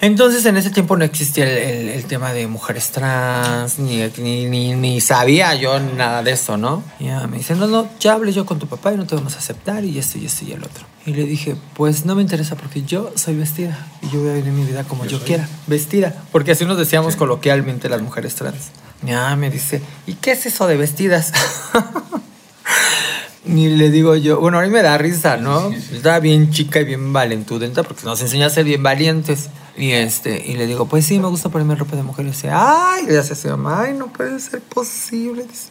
Entonces 0.02 0.46
en 0.46 0.56
ese 0.56 0.70
tiempo 0.70 0.96
no 0.96 1.04
existía 1.04 1.44
el, 1.44 1.58
el- 1.58 1.90
el 1.90 2.06
tema 2.06 2.32
de 2.32 2.48
mujeres 2.48 2.90
trans, 2.92 3.80
ni, 3.80 4.02
ni, 4.18 4.46
ni, 4.46 4.74
ni 4.74 5.02
sabía 5.02 5.54
yo 5.56 5.78
nada 5.80 6.24
de 6.24 6.32
eso, 6.32 6.56
¿no? 6.56 6.84
Y 7.00 7.06
ella 7.06 7.28
me 7.28 7.38
dice, 7.38 7.54
no, 7.56 7.68
no, 7.68 7.90
ya 8.00 8.14
hablé 8.14 8.32
yo 8.32 8.46
con 8.46 8.60
tu 8.60 8.68
papá 8.68 8.94
y 8.94 8.98
no 8.98 9.06
te 9.06 9.16
vamos 9.16 9.36
a 9.36 9.40
aceptar 9.40 9.84
y 9.84 10.00
esto 10.00 10.18
y 10.18 10.26
esto 10.26 10.46
y 10.46 10.54
el 10.54 10.64
otro. 10.64 10.86
Y 11.06 11.14
le 11.14 11.24
dije, 11.26 11.56
pues 11.74 12.06
no 12.06 12.16
me 12.16 12.22
interesa 12.22 12.56
porque 12.56 12.84
yo 12.84 13.12
soy 13.16 13.36
vestida 13.36 13.88
y 14.02 14.10
yo 14.10 14.22
voy 14.22 14.30
a 14.30 14.34
vivir 14.36 14.54
mi 14.54 14.64
vida 14.64 14.86
como 14.86 15.06
yo, 15.06 15.22
quiera, 15.22 15.50
vestida. 15.68 16.16
Porque 16.32 16.52
así 16.54 16.64
nos 16.66 16.78
decíamos 16.78 17.18
coloquialmente 17.18 17.90
las 17.90 18.02
mujeres 18.02 18.36
trans. 18.36 18.70
Ya 19.02 19.36
me 19.36 19.50
dice, 19.50 19.82
¿y 20.08 20.14
qué 20.14 20.32
es 20.32 20.46
eso 20.46 20.66
de 20.68 20.78
vestidas? 20.78 21.34
Ni 23.46 23.70
le 23.70 23.90
digo 23.90 24.16
yo, 24.16 24.40
bueno, 24.40 24.60
a 24.60 24.62
mí 24.62 24.70
me 24.70 24.82
da 24.82 24.98
risa, 24.98 25.38
¿no? 25.38 25.72
Estaba 25.72 26.20
bien 26.20 26.52
chica 26.52 26.82
y 26.82 26.84
bien 26.86 27.12
valentudenta 27.14 27.84
porque 27.84 28.04
nos 28.06 28.22
enseña 28.22 28.46
a 28.48 28.50
ser 28.50 28.66
bien 28.66 28.84
valientes. 28.84 29.50
Y 29.78 29.92
este, 29.92 30.44
y 30.46 30.58
le 30.58 30.68
digo, 30.68 30.88
pues 30.88 31.06
sí, 31.06 31.20
me 31.20 31.28
gusta 31.28 31.50
ponerme 31.50 31.76
ropa 31.76 31.96
de 31.96 32.04
mujer. 32.04 32.26
Y 32.26 32.30
dice, 32.30 32.50
ay, 32.52 33.06
le 33.06 33.18
hace 33.18 33.34
así, 33.34 33.48
mamá, 33.48 33.84
ay, 33.84 33.94
no 33.94 34.08
puede 34.08 34.40
ser 34.40 34.62
posible. 34.62 35.44
Dice, 35.44 35.70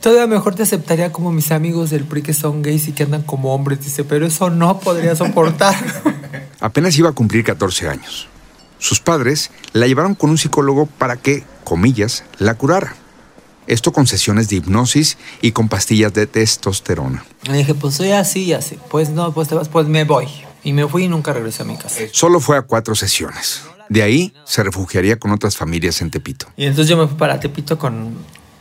Todavía 0.00 0.26
mejor 0.26 0.54
te 0.54 0.62
aceptaría 0.62 1.10
como 1.10 1.32
mis 1.32 1.50
amigos 1.50 1.90
del 1.90 2.04
PRI 2.04 2.22
que 2.22 2.34
son 2.34 2.62
gays 2.62 2.88
y 2.88 2.92
que 2.92 3.02
andan 3.02 3.22
como 3.22 3.54
hombres. 3.54 3.80
Dice, 3.80 4.04
pero 4.04 4.26
eso 4.26 4.50
no 4.50 4.78
podría 4.78 5.16
soportar. 5.16 5.74
Apenas 6.60 6.96
iba 6.98 7.08
a 7.08 7.12
cumplir 7.12 7.44
14 7.44 7.88
años. 7.88 8.28
Sus 8.78 9.00
padres 9.00 9.50
la 9.72 9.86
llevaron 9.86 10.14
con 10.14 10.30
un 10.30 10.38
psicólogo 10.38 10.86
para 10.86 11.16
que, 11.16 11.44
comillas, 11.64 12.24
la 12.38 12.54
curara. 12.54 12.94
Esto 13.66 13.92
con 13.92 14.06
sesiones 14.06 14.48
de 14.48 14.56
hipnosis 14.56 15.18
y 15.40 15.50
con 15.52 15.68
pastillas 15.68 16.14
de 16.14 16.26
testosterona. 16.26 17.24
Le 17.44 17.58
dije, 17.58 17.74
pues 17.74 17.94
soy 17.94 18.12
así 18.12 18.44
y 18.44 18.52
así. 18.52 18.78
Pues 18.90 19.10
no, 19.10 19.32
pues 19.32 19.48
te 19.48 19.56
vas, 19.56 19.68
pues 19.68 19.88
me 19.88 20.04
voy. 20.04 20.28
Y 20.66 20.72
me 20.72 20.88
fui 20.88 21.04
y 21.04 21.08
nunca 21.08 21.32
regresé 21.32 21.62
a 21.62 21.64
mi 21.64 21.76
casa. 21.76 22.00
Solo 22.10 22.40
fue 22.40 22.56
a 22.56 22.62
cuatro 22.62 22.96
sesiones. 22.96 23.62
De 23.88 24.02
ahí 24.02 24.34
se 24.44 24.64
refugiaría 24.64 25.16
con 25.16 25.30
otras 25.30 25.56
familias 25.56 26.00
en 26.00 26.10
Tepito. 26.10 26.48
Y 26.56 26.64
entonces 26.64 26.88
yo 26.88 26.96
me 26.96 27.06
fui 27.06 27.16
para 27.16 27.38
Tepito 27.38 27.78
con 27.78 28.14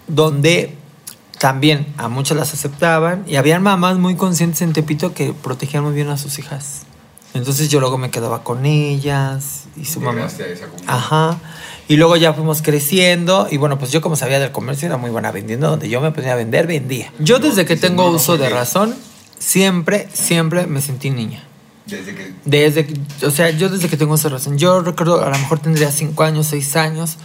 donde 0.08 0.76
también 1.40 1.92
a 1.98 2.08
muchas 2.08 2.38
las 2.38 2.54
aceptaban 2.54 3.24
y 3.26 3.38
habían 3.38 3.64
mamás 3.64 3.98
muy 3.98 4.16
conscientes 4.16 4.62
en 4.62 4.74
Tepito 4.74 5.16
que 5.16 5.34
protegían 5.34 5.84
muy 5.84 5.94
bien 5.94 6.10
a 6.10 6.18
sus 6.20 6.38
hijas. 6.38 6.84
Entonces 7.34 7.70
yo 7.70 7.80
luego 7.80 7.98
me 7.98 8.12
quedaba 8.12 8.44
con 8.44 8.68
ellas 8.68 9.64
y 9.76 9.86
su 9.86 10.00
mamá. 10.00 10.28
Ajá. 10.86 11.40
Y 11.88 11.96
luego 11.96 12.18
ya 12.18 12.34
fuimos 12.34 12.62
creciendo 12.62 13.48
y 13.50 13.58
bueno, 13.58 13.80
pues 13.80 13.90
yo 13.92 14.02
como 14.02 14.16
sabía 14.16 14.38
del 14.38 14.52
comercio 14.52 14.86
era 14.86 14.98
muy 14.98 15.10
buena 15.10 15.32
vendiendo, 15.32 15.72
donde 15.72 15.90
yo 15.90 16.02
me 16.02 16.12
ponía 16.12 16.34
a 16.34 16.36
vender, 16.36 16.68
vendía. 16.68 17.12
Yo 17.18 17.40
desde 17.40 17.66
que 17.66 17.76
tengo 17.76 18.12
uso 18.12 18.38
de 18.38 18.50
razón, 18.50 18.94
siempre, 19.40 20.08
siempre 20.14 20.68
me 20.68 20.82
sentí 20.82 21.10
niña. 21.10 21.44
Desde 21.86 22.16
que... 22.16 22.34
Desde 22.46 22.88
o 23.26 23.32
sea, 23.32 23.52
yo 23.52 23.70
desde 23.70 23.90
que 23.90 23.98
tengo 23.98 24.16
esa 24.16 24.30
relación. 24.30 24.58
Yo 24.58 24.82
recuerdo, 24.82 25.24
a 25.24 25.30
lo 25.30 25.38
mejor 25.38 25.60
tendría 25.60 25.92
cinco 25.92 26.24
años, 26.24 26.48
seis 26.48 26.76
años, 26.76 27.18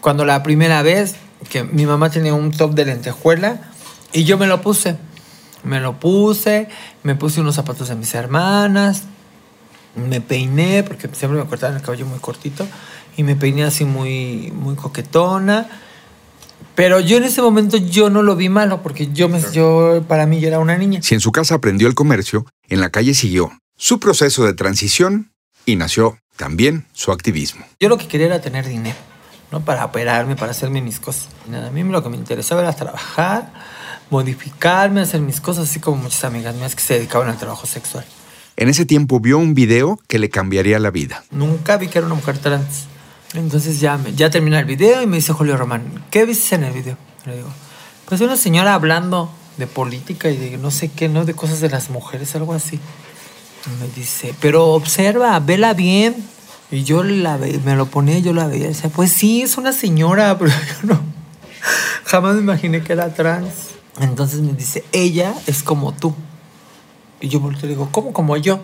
cuando 0.00 0.24
la 0.24 0.42
primera 0.42 0.82
vez 0.82 1.16
que 1.48 1.64
mi 1.64 1.86
mamá 1.86 2.10
tenía 2.10 2.34
un 2.34 2.50
top 2.50 2.74
de 2.74 2.84
lentejuela 2.86 3.60
y 4.12 4.24
yo 4.24 4.38
me 4.38 4.46
lo 4.46 4.62
puse. 4.62 4.96
Me 5.62 5.80
lo 5.80 6.00
puse, 6.00 6.68
me 7.02 7.14
puse 7.14 7.40
unos 7.40 7.54
zapatos 7.54 7.88
de 7.88 7.94
mis 7.94 8.14
hermanas, 8.14 9.02
me 9.94 10.22
peiné, 10.22 10.82
porque 10.82 11.08
siempre 11.12 11.38
me 11.38 11.46
cortaban 11.46 11.76
el 11.76 11.82
cabello 11.82 12.06
muy 12.06 12.18
cortito, 12.18 12.66
y 13.16 13.24
me 13.24 13.36
peiné 13.36 13.64
así 13.64 13.84
muy, 13.84 14.52
muy 14.54 14.74
coquetona. 14.74 15.68
Pero 16.74 16.98
yo 17.00 17.18
en 17.18 17.24
ese 17.24 17.42
momento 17.42 17.76
yo 17.76 18.08
no 18.08 18.22
lo 18.22 18.36
vi 18.36 18.48
malo, 18.48 18.82
porque 18.82 19.12
yo, 19.12 19.28
me, 19.28 19.42
yo 19.52 20.02
para 20.08 20.24
mí 20.24 20.40
yo 20.40 20.48
era 20.48 20.60
una 20.60 20.78
niña. 20.78 21.02
Si 21.02 21.14
en 21.14 21.20
su 21.20 21.30
casa 21.30 21.56
aprendió 21.56 21.88
el 21.88 21.94
comercio, 21.94 22.46
en 22.70 22.80
la 22.80 22.88
calle 22.88 23.12
siguió 23.12 23.50
su 23.82 23.98
proceso 23.98 24.44
de 24.44 24.52
transición 24.52 25.32
y 25.64 25.76
nació 25.76 26.18
también 26.36 26.86
su 26.92 27.12
activismo. 27.12 27.64
Yo 27.80 27.88
lo 27.88 27.96
que 27.96 28.06
quería 28.08 28.26
era 28.26 28.40
tener 28.42 28.68
dinero, 28.68 28.98
¿no? 29.50 29.64
Para 29.64 29.86
operarme, 29.86 30.36
para 30.36 30.52
hacerme 30.52 30.82
mis 30.82 31.00
cosas. 31.00 31.28
Nada, 31.48 31.68
a 31.68 31.70
mí 31.70 31.82
lo 31.82 32.02
que 32.02 32.10
me 32.10 32.18
interesaba 32.18 32.60
era 32.60 32.74
trabajar, 32.74 33.50
modificarme, 34.10 35.00
hacer 35.00 35.20
mis 35.22 35.40
cosas, 35.40 35.68
así 35.70 35.80
como 35.80 36.02
muchas 36.02 36.24
amigas 36.24 36.54
mías 36.56 36.74
que 36.76 36.82
se 36.82 36.94
dedicaban 36.94 37.28
al 37.30 37.38
trabajo 37.38 37.66
sexual. 37.66 38.04
En 38.56 38.68
ese 38.68 38.84
tiempo 38.84 39.18
vio 39.18 39.38
un 39.38 39.54
video 39.54 39.98
que 40.08 40.18
le 40.18 40.28
cambiaría 40.28 40.78
la 40.78 40.90
vida. 40.90 41.24
Nunca 41.30 41.78
vi 41.78 41.88
que 41.88 41.98
era 41.98 42.06
una 42.06 42.16
mujer 42.16 42.36
trans. 42.38 42.84
Entonces 43.32 43.80
ya, 43.80 43.96
me- 43.96 44.12
ya 44.14 44.28
termina 44.28 44.58
el 44.58 44.66
video 44.66 45.00
y 45.02 45.06
me 45.06 45.16
dice 45.16 45.32
Julio 45.32 45.56
Román, 45.56 46.04
¿qué 46.10 46.26
viste 46.26 46.54
en 46.56 46.64
el 46.64 46.72
video? 46.74 46.98
Le 47.24 47.36
digo, 47.36 47.48
pues 48.06 48.20
una 48.20 48.36
señora 48.36 48.74
hablando 48.74 49.32
de 49.56 49.66
política 49.66 50.28
y 50.30 50.36
de 50.36 50.58
no 50.58 50.70
sé 50.70 50.90
qué, 50.90 51.08
¿no? 51.08 51.24
De 51.24 51.32
cosas 51.34 51.60
de 51.60 51.70
las 51.70 51.88
mujeres, 51.88 52.34
algo 52.34 52.52
así. 52.52 52.78
Y 53.66 53.80
me 53.82 53.88
dice, 53.88 54.34
pero 54.40 54.68
observa, 54.68 55.38
vela 55.40 55.74
bien. 55.74 56.16
Y 56.70 56.84
yo 56.84 57.02
la 57.02 57.36
ve- 57.36 57.60
me 57.64 57.74
lo 57.76 57.86
ponía, 57.86 58.18
yo 58.20 58.32
la 58.32 58.46
veía. 58.46 58.70
Y 58.70 58.74
pues 58.94 59.12
sí, 59.12 59.42
es 59.42 59.58
una 59.58 59.72
señora, 59.72 60.38
pero 60.38 60.50
yo 60.50 60.88
no. 60.94 61.00
Jamás 62.04 62.34
me 62.36 62.40
imaginé 62.40 62.82
que 62.82 62.92
era 62.92 63.12
trans. 63.14 63.50
Entonces 64.00 64.40
me 64.40 64.52
dice, 64.52 64.84
ella 64.92 65.34
es 65.46 65.62
como 65.62 65.92
tú. 65.92 66.14
Y 67.20 67.28
yo 67.28 67.40
volteo 67.40 67.66
y 67.66 67.70
digo, 67.70 67.88
¿cómo 67.92 68.12
como 68.12 68.36
yo? 68.36 68.60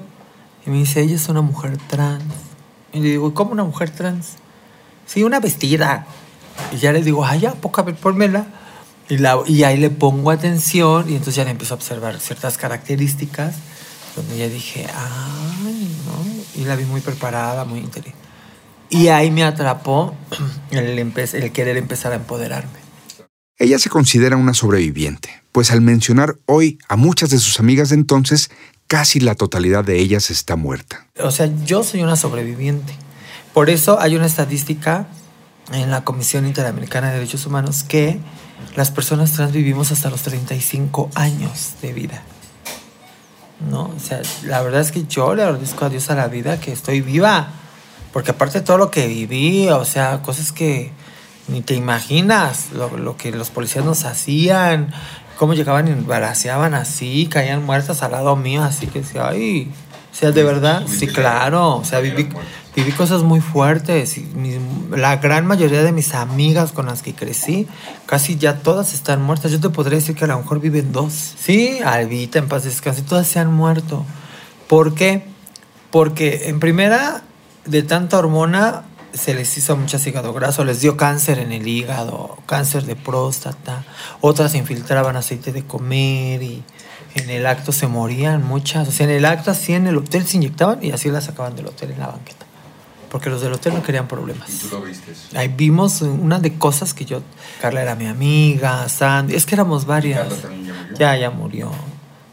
Y 0.67 0.71
me 0.71 0.79
dice, 0.79 1.03
ella 1.03 1.17
es 1.17 1.29
una 1.29 1.43
mujer 1.43 1.77
trans. 1.89 2.25
Y 2.93 3.01
le 3.01 3.11
digo, 3.11 3.35
¿cómo 3.35 3.53
una 3.53 3.65
mujer 3.65 3.91
trans? 3.91 4.29
Sí, 5.05 5.23
una 5.23 5.41
vestida. 5.41 6.07
Y 6.73 6.79
ya 6.79 6.93
le 6.93 7.03
digo, 7.03 7.25
ay, 7.27 7.41
ya, 7.41 7.53
poca 7.53 7.83
vez, 7.83 7.97
pónmela. 7.99 8.47
Y, 9.09 9.19
la, 9.19 9.39
y 9.47 9.63
ahí 9.65 9.77
le 9.77 9.91
pongo 9.91 10.31
atención 10.31 11.05
y 11.09 11.13
entonces 11.13 11.37
ya 11.37 11.45
le 11.45 11.51
empiezo 11.51 11.75
a 11.75 11.77
observar 11.77 12.19
ciertas 12.19 12.57
características 12.59 13.55
donde 14.17 14.39
ya 14.39 14.49
dije, 14.49 14.87
ay, 14.93 15.97
¿no? 16.07 16.61
Y 16.61 16.65
la 16.65 16.75
vi 16.75 16.85
muy 16.85 17.03
preparada, 17.03 17.65
muy 17.65 17.81
inteligente. 17.81 18.27
Y 18.89 19.09
ahí 19.09 19.31
me 19.31 19.45
atrapó 19.45 20.15
el, 20.71 20.99
el 20.99 21.53
querer 21.53 21.77
empezar 21.77 22.13
a 22.13 22.17
empoderarme. 22.17 22.87
Ella 23.59 23.79
se 23.79 23.89
considera 23.89 24.37
una 24.37 24.53
sobreviviente, 24.53 25.43
pues 25.53 25.71
al 25.71 25.81
mencionar 25.81 26.37
hoy 26.47 26.79
a 26.89 26.97
muchas 26.97 27.31
de 27.31 27.39
sus 27.39 27.59
amigas 27.59 27.89
de 27.89 27.95
entonces, 27.95 28.51
casi 28.87 29.21
la 29.21 29.35
totalidad 29.35 29.85
de 29.85 29.99
ellas 29.99 30.31
está 30.31 30.57
muerta. 30.57 31.07
O 31.19 31.31
sea, 31.31 31.51
yo 31.65 31.83
soy 31.83 32.03
una 32.03 32.17
sobreviviente. 32.17 32.93
Por 33.55 33.71
eso 33.71 33.99
hay 33.99 34.17
una 34.17 34.27
estadística 34.27 35.09
en 35.73 35.91
la 35.91 36.05
Comisión 36.05 36.47
Interamericana 36.47 37.09
de 37.09 37.15
Derechos 37.15 37.47
Humanos 37.47 37.83
que 37.83 38.21
las 38.77 38.91
personas 38.91 39.33
trans 39.33 39.53
vivimos 39.53 39.91
hasta 39.91 40.11
los 40.11 40.23
35 40.23 41.11
años 41.15 41.75
de 41.81 41.93
vida. 41.93 42.23
¿No? 43.61 43.91
O 43.97 44.01
sea, 44.01 44.21
la 44.45 44.63
verdad 44.63 44.81
es 44.81 44.93
que 44.93 45.05
yo 45.07 45.35
le 45.35 45.43
agradezco 45.43 45.87
a 45.87 45.89
Dios 45.89 46.11
a 46.11 46.15
la 46.15 46.29
vida 46.29 46.61
que 46.61 46.73
estoy 46.73 47.01
viva. 47.01 47.49
Porque 48.13 48.31
aparte 48.31 48.61
de 48.61 48.65
todo 48.65 48.79
lo 48.79 48.91
que 48.91 49.07
viví, 49.07 49.69
o 49.69 49.85
sea, 49.85 50.23
cosas 50.23 50.53
que 50.53 50.93
ni 51.49 51.61
te 51.61 51.75
imaginas, 51.75 52.73
lo, 52.73 52.97
lo 52.97 53.17
que 53.17 53.31
los 53.31 53.51
policías 53.51 53.85
nos 53.85 54.05
hacían, 54.05 54.93
cómo 55.37 55.55
llegaban 55.55 55.89
y 55.89 55.95
balaceaban 55.95 56.75
así, 56.75 57.29
caían 57.31 57.65
muertas 57.65 58.03
al 58.03 58.13
lado 58.13 58.37
mío, 58.37 58.65
así 58.65 58.87
que 58.87 59.01
decía, 59.01 59.29
ay, 59.29 59.71
o 60.17 60.19
sea, 60.19 60.33
de 60.33 60.45
verdad, 60.45 60.85
sí, 60.87 61.09
claro, 61.09 61.77
o 61.77 61.85
sea, 61.85 62.01
viví, 62.01 62.27
viví 62.75 62.93
cosas 62.93 63.23
muy 63.23 63.43
fuertes. 63.43 64.19
La 64.91 65.17
gran 65.19 65.45
mayoría 65.45 65.83
de 65.83 65.93
mis 65.93 66.15
amigas 66.15 66.73
con 66.73 66.87
las 66.87 67.03
que 67.03 67.15
crecí, 67.15 67.67
casi 68.07 68.37
ya 68.37 68.61
todas 68.61 68.95
están 68.95 69.21
muertas. 69.21 69.53
Yo 69.53 69.61
te 69.61 69.69
podría 69.69 69.99
decir 69.99 70.17
que 70.17 70.25
a 70.25 70.29
lo 70.29 70.39
mejor 70.39 70.61
viven 70.61 70.91
dos. 70.91 71.35
Sí, 71.39 71.81
Albita, 71.85 72.39
en 72.39 72.49
paz 72.49 72.65
descanse, 72.65 73.03
todas 73.03 73.27
se 73.27 73.41
han 73.41 73.53
muerto. 73.53 74.07
¿Por 74.69 74.95
qué? 74.95 75.27
Porque 75.91 76.49
en 76.49 76.61
primera, 76.61 77.23
de 77.67 77.83
tanta 77.83 78.19
hormona, 78.19 78.85
se 79.13 79.35
les 79.35 79.55
hizo 79.59 79.77
muchas 79.77 80.07
hígado 80.07 80.33
graso, 80.33 80.65
les 80.65 80.81
dio 80.81 80.97
cáncer 80.97 81.39
en 81.39 81.53
el 81.53 81.69
hígado, 81.69 82.39
cáncer 82.47 82.85
de 82.85 82.97
próstata, 82.97 83.85
otras 84.23 84.55
infiltraban 84.55 85.17
aceite 85.17 85.53
de 85.53 85.67
comer 85.67 86.43
y 86.43 86.63
en 87.21 87.31
el 87.31 87.47
acto 87.47 87.73
se 87.73 87.87
morían 87.87 88.45
muchas, 88.45 88.89
o 88.89 88.93
sea, 88.93 89.05
en 89.05 89.13
el 89.13 89.25
acto 89.25 89.51
así 89.51 89.73
en 89.75 89.87
el 89.87 89.97
hotel 89.97 90.27
se 90.27 90.37
inyectaban 90.37 90.83
y 90.83 90.91
así 90.91 91.11
las 91.11 91.25
sacaban 91.25 91.57
del 91.57 91.67
hotel 91.67 91.93
en 91.93 92.01
la 92.01 92.09
banqueta, 92.09 92.47
porque 93.11 93.31
los 93.31 93.41
del 93.41 93.53
hotel 93.53 93.75
no 93.75 93.83
querían 93.83 94.07
problemas. 94.07 94.49
viste? 94.87 95.39
Ahí 95.39 95.49
vimos 95.49 96.03
una 96.03 96.39
de 96.39 96.59
cosas 96.59 96.95
que 96.95 97.05
yo, 97.05 97.23
Carla 97.61 97.83
era 97.83 97.95
mi 97.95 98.07
amiga, 98.07 98.89
Sandy, 98.89 99.35
es 99.35 99.47
que 99.47 99.55
éramos 99.55 99.87
varias. 99.87 100.29
Ya, 100.99 101.17
ya 101.17 101.31
murió. 101.31 101.71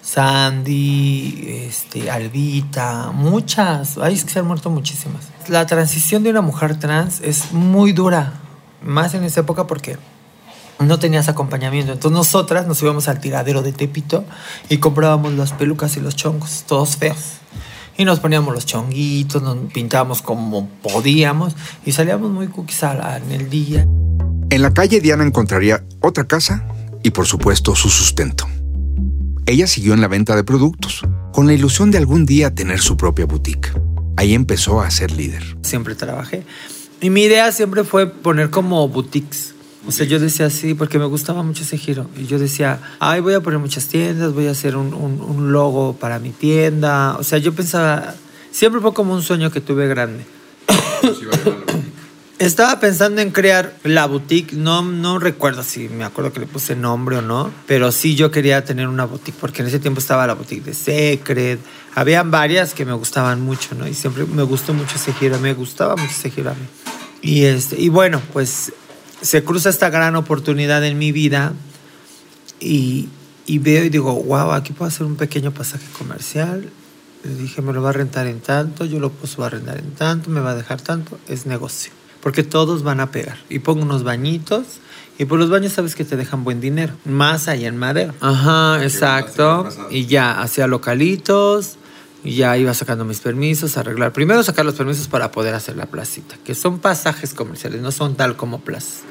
Sandy, 0.02 1.66
este, 1.66 2.12
Albita, 2.12 3.12
muchas. 3.13 3.98
Ay, 3.98 4.16
es 4.16 4.25
que 4.25 4.32
se 4.32 4.40
han 4.40 4.46
muerto 4.46 4.70
muchísimas. 4.70 5.30
La 5.48 5.66
transición 5.66 6.24
de 6.24 6.30
una 6.30 6.42
mujer 6.42 6.78
trans 6.78 7.22
es 7.22 7.54
muy 7.54 7.94
dura, 7.94 8.34
más 8.82 9.13
en 9.13 9.24
esa 9.24 9.40
época 9.40 9.66
porque 9.66 9.98
no 10.80 11.00
tenías 11.00 11.30
acompañamiento. 11.30 11.94
Entonces 11.94 12.15
nosotras 12.15 12.68
nos 12.68 12.82
íbamos 12.82 13.08
al 13.08 13.20
tiradero 13.20 13.62
de 13.62 13.74
Tepito 13.74 14.25
y 14.70 14.77
comprábamos 14.77 15.34
las 15.34 15.53
pelucas 15.53 15.98
y 15.98 16.00
los 16.00 16.15
chongos, 16.15 16.63
todos 16.68 16.98
feos. 16.98 17.39
Y 17.98 18.06
nos 18.06 18.20
poníamos 18.20 18.53
los 18.53 18.65
chonguitos, 18.65 19.42
nos 19.44 19.58
pintábamos 19.72 20.22
como 20.22 20.68
podíamos 20.82 21.56
y 21.86 21.92
salíamos 21.92 22.32
muy 22.32 22.48
cookies 22.48 22.84
en 22.84 23.32
el 23.32 23.50
día. 23.50 23.88
En 24.50 24.62
la 24.62 24.74
calle 24.74 25.00
Diana 25.00 25.24
encontraría 25.24 25.84
otra 26.00 26.25
casa 26.25 26.65
y 27.03 27.12
por 27.12 27.27
supuesto 27.27 27.75
su 27.75 27.89
sustento. 27.89 28.48
Ella 29.46 29.68
siguió 29.68 29.94
en 29.94 30.01
la 30.01 30.08
venta 30.08 30.36
de 30.36 30.44
productos, 30.44 31.01
con 31.34 31.48
la 31.48 31.53
ilusión 31.53 31.92
de 31.92 31.98
algún 31.98 32.25
día 32.25 32.56
tener 32.56 32.80
su 32.80 32.96
propia 32.98 33.25
boutique. 33.25 33.72
Ahí 34.15 34.34
empezó 34.34 34.82
a 34.82 34.89
ser 34.89 35.12
líder. 35.12 35.58
siempre 35.63 35.96
trabajé. 35.96 36.46
Y 37.01 37.10
mi 37.10 37.24
idea 37.24 37.51
siempre 37.51 37.84
fue 37.84 38.08
poner 38.08 38.50
como 38.50 38.88
boutiques. 38.88 39.52
O 39.86 39.92
sea, 39.92 40.06
yo 40.06 40.20
decía 40.20 40.46
así, 40.46 40.74
porque 40.75 40.98
me 40.98 41.06
gustaba 41.06 41.44
mucho 41.44 41.63
ese 41.63 41.78
giro. 41.78 42.08
Y 42.18 42.25
yo 42.25 42.40
decía, 42.40 42.80
ay, 43.00 43.20
voy 43.20 43.34
a 43.34 43.42
poner 43.42 43.60
muchas 43.60 43.88
tiendas, 43.88 44.34
voy 44.34 44.48
a 44.48 44.52
hacer 44.52 44.78
un, 44.78 44.94
un- 44.94 45.52
logo 45.52 45.94
para 46.00 46.20
mi 46.20 46.30
tienda. 46.32 47.18
O 47.20 47.24
sea, 47.24 47.38
yo 47.38 47.54
pensaba, 47.54 48.16
siempre 48.52 48.80
fue 48.82 48.94
como 48.94 49.13
un 49.13 49.22
sueño 49.22 49.52
que 49.52 49.60
tuve 49.62 49.88
grande. 49.88 50.25
Estaba 52.40 52.80
pensando 52.80 53.22
en 53.22 53.32
crear 53.32 53.74
la 53.84 54.06
boutique, 54.06 54.54
no, 54.54 54.82
no 54.82 55.20
recuerdo 55.20 55.63
si 55.63 55.88
me 55.88 56.04
acuerdo 56.04 56.34
que 56.34 56.42
le 56.42 56.46
puse 56.48 56.75
nombre 56.75 57.18
o 57.18 57.22
no, 57.22 57.52
pero 57.68 57.92
sí 57.92 58.16
yo 58.16 58.32
quería 58.32 58.66
tener 58.66 58.88
una 58.88 59.06
boutique, 59.06 59.38
porque 59.40 59.62
en 59.62 59.68
ese 59.70 59.80
tiempo 59.80 60.00
estaba 60.00 60.25
la 60.28 60.34
boutique 60.34 60.63
de 60.66 60.74
Secret, 60.74 61.60
habían 61.96 62.32
varias 62.32 62.74
que 62.74 62.86
me 62.86 62.94
gustaban 62.94 63.40
mucho, 63.42 63.75
¿no? 63.75 63.88
Y 63.88 63.94
siempre 63.94 64.25
me 64.25 64.44
gustó 64.44 64.74
mucho 64.74 64.96
ese 64.96 65.13
giro, 65.13 65.40
me 65.40 65.54
gustaba 65.54 65.96
mucho 65.96 66.12
ese 66.12 66.32
giro 66.32 66.50
a 66.50 66.54
mí. 66.56 66.66
Y, 67.22 67.44
este, 67.46 67.80
y 67.80 67.88
bueno, 67.88 68.22
pues 68.34 68.74
se 69.24 69.44
cruza 69.44 69.70
esta 69.70 69.89
gran 69.89 70.15
oportunidad 70.15 70.84
en 70.86 70.98
mi 70.98 71.12
vida 71.12 71.53
y, 72.60 73.10
y 73.46 73.58
veo 73.60 73.86
y 73.86 73.89
digo, 73.89 74.13
wow, 74.13 74.51
aquí 74.51 74.74
puedo 74.74 74.89
hacer 74.89 75.08
un 75.08 75.15
pequeño 75.15 75.51
pasaje 75.53 75.86
comercial. 75.98 76.70
Le 77.24 77.36
dije, 77.36 77.62
me 77.62 77.72
lo 77.72 77.82
va 77.82 77.89
a 77.89 77.94
rentar 77.94 78.27
en 78.27 78.42
tanto, 78.42 78.84
yo 78.84 79.00
lo 79.00 79.10
puedo 79.10 79.46
arrendar 79.46 79.77
en 79.77 79.92
tanto, 79.92 80.30
me 80.30 80.42
va 80.42 80.51
a 80.51 80.56
dejar 80.56 80.82
tanto, 80.82 81.18
es 81.30 81.46
negocio. 81.46 81.94
Porque 82.22 82.44
todos 82.44 82.84
van 82.84 83.00
a 83.00 83.12
pegar. 83.12 83.38
Y 83.50 83.60
pongo 83.60 83.84
unos 83.84 84.03
bañitos 84.03 84.65
y 85.18 85.25
por 85.25 85.39
los 85.39 85.50
baños 85.50 85.72
sabes 85.72 85.96
que 85.96 86.03
te 86.03 86.18
dejan 86.18 86.44
buen 86.44 86.60
dinero. 86.60 86.94
Más 87.06 87.48
allá 87.48 87.70
en 87.70 87.77
madera. 87.77 88.13
Ajá, 88.20 88.84
exacto. 88.84 89.70
Y 89.89 90.06
ya, 90.06 90.42
hacía 90.42 90.68
localitos. 90.68 91.77
Y 92.25 92.36
ya 92.36 92.58
iba 92.58 92.74
sacando 92.74 93.03
mis 93.03 93.20
permisos, 93.20 93.75
arreglar. 93.77 94.13
Primero 94.13 94.44
sacar 94.44 94.65
los 94.65 94.75
permisos 94.75 95.08
para 95.08 95.32
poder 95.32 95.53
hacer 95.56 95.75
la 95.75 95.88
placita, 95.88 96.38
que 96.46 96.56
son 96.56 96.80
pasajes 96.80 97.34
comerciales, 97.34 97.82
no 97.82 97.92
son 97.92 98.15
tal 98.15 98.38
como 98.38 98.62
plazas. 98.62 99.01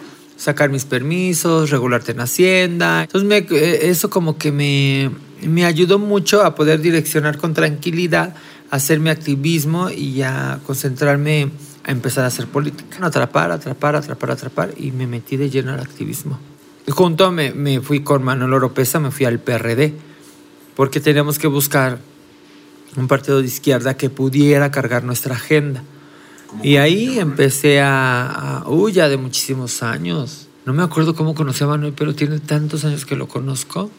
Sacar 0.43 0.71
mis 0.71 0.85
permisos, 0.85 1.71
regularte 1.71 2.11
en 2.11 2.19
Hacienda. 2.21 3.03
Entonces, 3.03 3.29
me- 3.29 3.47
eh, 3.57 3.91
eso 3.91 4.11
como 4.11 4.39
que 4.39 4.51
me, 4.51 5.09
me 5.47 5.65
ayudó 5.65 6.01
mucho 6.01 6.43
a 6.43 6.57
poder 6.57 6.81
direccionar 6.81 7.39
con 7.39 7.55
tranquilidad, 7.55 8.35
hacer 8.69 8.99
mi 8.99 9.11
activismo 9.11 9.89
y 9.89 10.23
a 10.23 10.59
concentrarme 10.67 11.51
a 11.85 11.93
empezar 11.93 12.25
a 12.25 12.27
hacer 12.27 12.49
política. 12.49 12.97
Atrapar, 13.07 13.53
atrapar, 13.53 13.95
atrapar, 13.95 14.33
atrapar. 14.33 14.75
Y 14.77 14.91
me 14.91 15.07
metí 15.07 15.37
de 15.37 15.49
lleno 15.49 15.75
al 15.75 15.79
activismo. 15.81 16.41
Junto 16.89 17.31
me, 17.31 17.53
me 17.53 17.81
fui 17.81 18.01
con 18.01 18.25
Manuel 18.25 18.53
Oropesa, 18.55 18.99
me 18.99 19.13
fui 19.13 19.27
al 19.27 19.39
PRD, 19.39 19.95
porque 20.75 20.99
teníamos 20.99 21.39
que 21.39 21.47
buscar 21.47 22.01
un 22.97 23.07
partido 23.07 23.41
de 23.41 23.47
izquierda 23.47 23.97
que 23.97 24.11
pudiera 24.11 24.73
cargar 24.73 25.05
nuestra 25.05 25.37
agenda. 25.37 25.85
Y 26.63 26.77
ahí 26.77 27.19
empecé 27.19 27.81
a, 27.81 28.61
a 28.61 28.69
uy, 28.69 28.93
ya 28.93 29.09
de 29.09 29.17
muchísimos 29.17 29.83
años. 29.83 30.49
No 30.67 30.73
me 30.73 30.83
acuerdo 30.83 31.15
cómo 31.15 31.35
conocí 31.35 31.65
a 31.65 31.67
Manuel, 31.67 31.93
pero 31.97 32.15
tiene 32.15 32.39
tantos 32.39 32.85
años 32.85 33.05
que 33.07 33.17
lo 33.17 33.29
conozco 33.29 33.91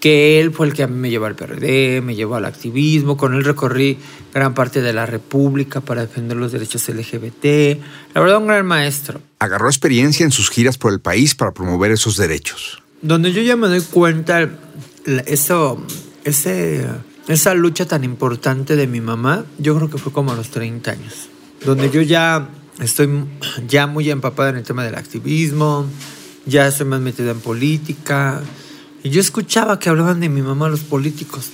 que 0.00 0.40
él 0.40 0.52
fue 0.52 0.66
el 0.66 0.74
que 0.74 0.82
a 0.82 0.86
mí 0.86 0.96
me 0.96 1.10
llevó 1.10 1.26
al 1.26 1.34
PRD, 1.34 2.00
me 2.02 2.14
llevó 2.14 2.36
al 2.36 2.44
activismo, 2.44 3.16
con 3.16 3.34
él 3.34 3.44
recorrí 3.44 3.98
gran 4.32 4.54
parte 4.54 4.80
de 4.80 4.92
la 4.92 5.06
República 5.06 5.80
para 5.80 6.02
defender 6.02 6.36
los 6.36 6.52
derechos 6.52 6.88
LGBT. 6.88 7.80
La 8.14 8.20
verdad, 8.20 8.38
un 8.38 8.46
gran 8.46 8.66
maestro. 8.66 9.20
Agarró 9.38 9.68
experiencia 9.68 10.24
en 10.24 10.30
sus 10.30 10.50
giras 10.50 10.78
por 10.78 10.92
el 10.92 11.00
país 11.00 11.34
para 11.34 11.52
promover 11.52 11.90
esos 11.90 12.16
derechos. 12.16 12.82
Donde 13.02 13.32
yo 13.32 13.42
ya 13.42 13.56
me 13.56 13.68
doy 13.68 13.80
cuenta, 13.80 14.48
eso, 15.26 15.82
ese, 16.24 16.86
esa 17.28 17.54
lucha 17.54 17.86
tan 17.86 18.04
importante 18.04 18.76
de 18.76 18.86
mi 18.86 19.00
mamá, 19.00 19.44
yo 19.58 19.76
creo 19.76 19.90
que 19.90 19.98
fue 19.98 20.12
como 20.12 20.32
a 20.32 20.36
los 20.36 20.50
30 20.50 20.90
años. 20.90 21.28
Donde 21.64 21.90
yo 21.90 22.02
ya 22.02 22.48
estoy 22.80 23.24
ya 23.66 23.86
muy 23.86 24.10
empapada 24.10 24.50
en 24.50 24.56
el 24.56 24.62
tema 24.62 24.84
del 24.84 24.94
activismo, 24.94 25.86
ya 26.46 26.66
estoy 26.66 26.86
más 26.86 27.00
metida 27.00 27.32
en 27.32 27.40
política 27.40 28.42
y 29.02 29.10
yo 29.10 29.20
escuchaba 29.20 29.78
que 29.78 29.88
hablaban 29.88 30.20
de 30.20 30.28
mi 30.28 30.42
mamá 30.42 30.68
los 30.68 30.80
políticos. 30.80 31.50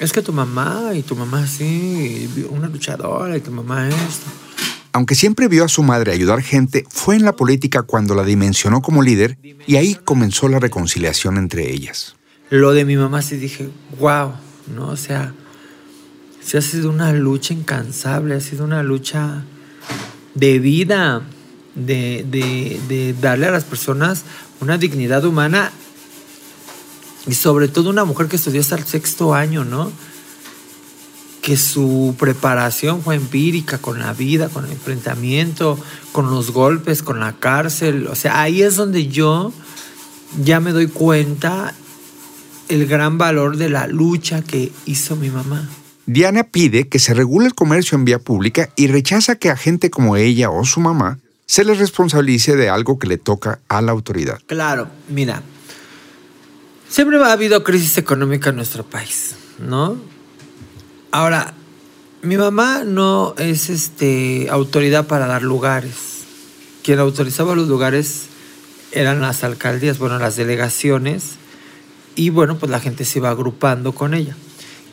Es 0.00 0.12
que 0.12 0.22
tu 0.22 0.32
mamá 0.32 0.92
y 0.94 1.02
tu 1.02 1.14
mamá 1.14 1.46
sí, 1.46 2.28
una 2.50 2.68
luchadora 2.68 3.36
y 3.36 3.40
tu 3.40 3.50
mamá 3.52 3.88
esto. 3.88 4.26
Aunque 4.92 5.14
siempre 5.14 5.48
vio 5.48 5.64
a 5.64 5.68
su 5.68 5.82
madre 5.82 6.12
ayudar 6.12 6.42
gente, 6.42 6.84
fue 6.90 7.16
en 7.16 7.24
la 7.24 7.34
política 7.34 7.82
cuando 7.82 8.14
la 8.14 8.24
dimensionó 8.24 8.82
como 8.82 9.02
líder 9.02 9.38
y 9.66 9.76
ahí 9.76 9.94
comenzó 9.94 10.48
la 10.48 10.58
reconciliación 10.58 11.38
entre 11.38 11.70
ellas. 11.70 12.16
Lo 12.50 12.72
de 12.72 12.84
mi 12.84 12.96
mamá 12.96 13.22
sí 13.22 13.36
dije, 13.36 13.70
wow, 13.98 14.32
¿no? 14.74 14.88
O 14.88 14.96
sea, 14.96 15.32
sí 16.44 16.56
ha 16.56 16.62
sido 16.62 16.90
una 16.90 17.12
lucha 17.12 17.54
incansable, 17.54 18.34
ha 18.34 18.40
sido 18.40 18.64
una 18.64 18.82
lucha 18.82 19.44
de 20.34 20.58
vida, 20.58 21.22
de, 21.74 22.24
de, 22.28 22.80
de 22.88 23.14
darle 23.14 23.46
a 23.46 23.50
las 23.50 23.64
personas 23.64 24.24
una 24.60 24.78
dignidad 24.78 25.24
humana 25.24 25.72
y 27.26 27.34
sobre 27.34 27.68
todo 27.68 27.90
una 27.90 28.04
mujer 28.04 28.28
que 28.28 28.36
estudió 28.36 28.60
hasta 28.60 28.76
el 28.76 28.84
sexto 28.84 29.34
año, 29.34 29.64
¿no? 29.64 29.92
Que 31.40 31.56
su 31.56 32.14
preparación 32.18 33.02
fue 33.02 33.14
empírica 33.14 33.78
con 33.78 33.98
la 34.00 34.12
vida, 34.12 34.48
con 34.48 34.64
el 34.64 34.72
enfrentamiento, 34.72 35.78
con 36.12 36.30
los 36.30 36.50
golpes, 36.50 37.02
con 37.02 37.20
la 37.20 37.32
cárcel. 37.34 38.06
O 38.08 38.14
sea, 38.14 38.40
ahí 38.40 38.62
es 38.62 38.76
donde 38.76 39.06
yo 39.06 39.52
ya 40.42 40.60
me 40.60 40.72
doy 40.72 40.88
cuenta 40.88 41.74
el 42.68 42.86
gran 42.86 43.18
valor 43.18 43.56
de 43.56 43.68
la 43.68 43.86
lucha 43.86 44.42
que 44.42 44.72
hizo 44.86 45.16
mi 45.16 45.30
mamá. 45.30 45.68
Diana 46.06 46.44
pide 46.44 46.88
que 46.88 46.98
se 46.98 47.14
regule 47.14 47.46
el 47.46 47.54
comercio 47.54 47.96
en 47.96 48.04
vía 48.04 48.18
pública 48.18 48.70
y 48.76 48.88
rechaza 48.88 49.36
que 49.36 49.50
a 49.50 49.56
gente 49.56 49.90
como 49.90 50.16
ella 50.16 50.50
o 50.50 50.64
su 50.64 50.80
mamá 50.80 51.18
se 51.46 51.64
les 51.64 51.78
responsabilice 51.78 52.56
de 52.56 52.68
algo 52.68 52.98
que 52.98 53.06
le 53.06 53.18
toca 53.18 53.60
a 53.68 53.82
la 53.82 53.92
autoridad. 53.92 54.40
Claro, 54.46 54.88
mira, 55.08 55.42
Siempre 56.92 57.16
ha 57.16 57.32
habido 57.32 57.64
crisis 57.64 57.96
económica 57.96 58.50
en 58.50 58.56
nuestro 58.56 58.84
país, 58.84 59.34
¿no? 59.58 59.96
Ahora, 61.10 61.54
mi 62.20 62.36
mamá 62.36 62.84
no 62.84 63.34
es 63.38 63.70
este, 63.70 64.48
autoridad 64.50 65.06
para 65.06 65.26
dar 65.26 65.42
lugares. 65.42 65.94
Quien 66.82 66.98
autorizaba 66.98 67.54
los 67.54 67.66
lugares 67.66 68.24
eran 68.90 69.22
las 69.22 69.42
alcaldías, 69.42 69.98
bueno, 69.98 70.18
las 70.18 70.36
delegaciones, 70.36 71.36
y 72.14 72.28
bueno, 72.28 72.58
pues 72.58 72.70
la 72.70 72.78
gente 72.78 73.06
se 73.06 73.20
iba 73.20 73.30
agrupando 73.30 73.94
con 73.94 74.12
ella. 74.12 74.36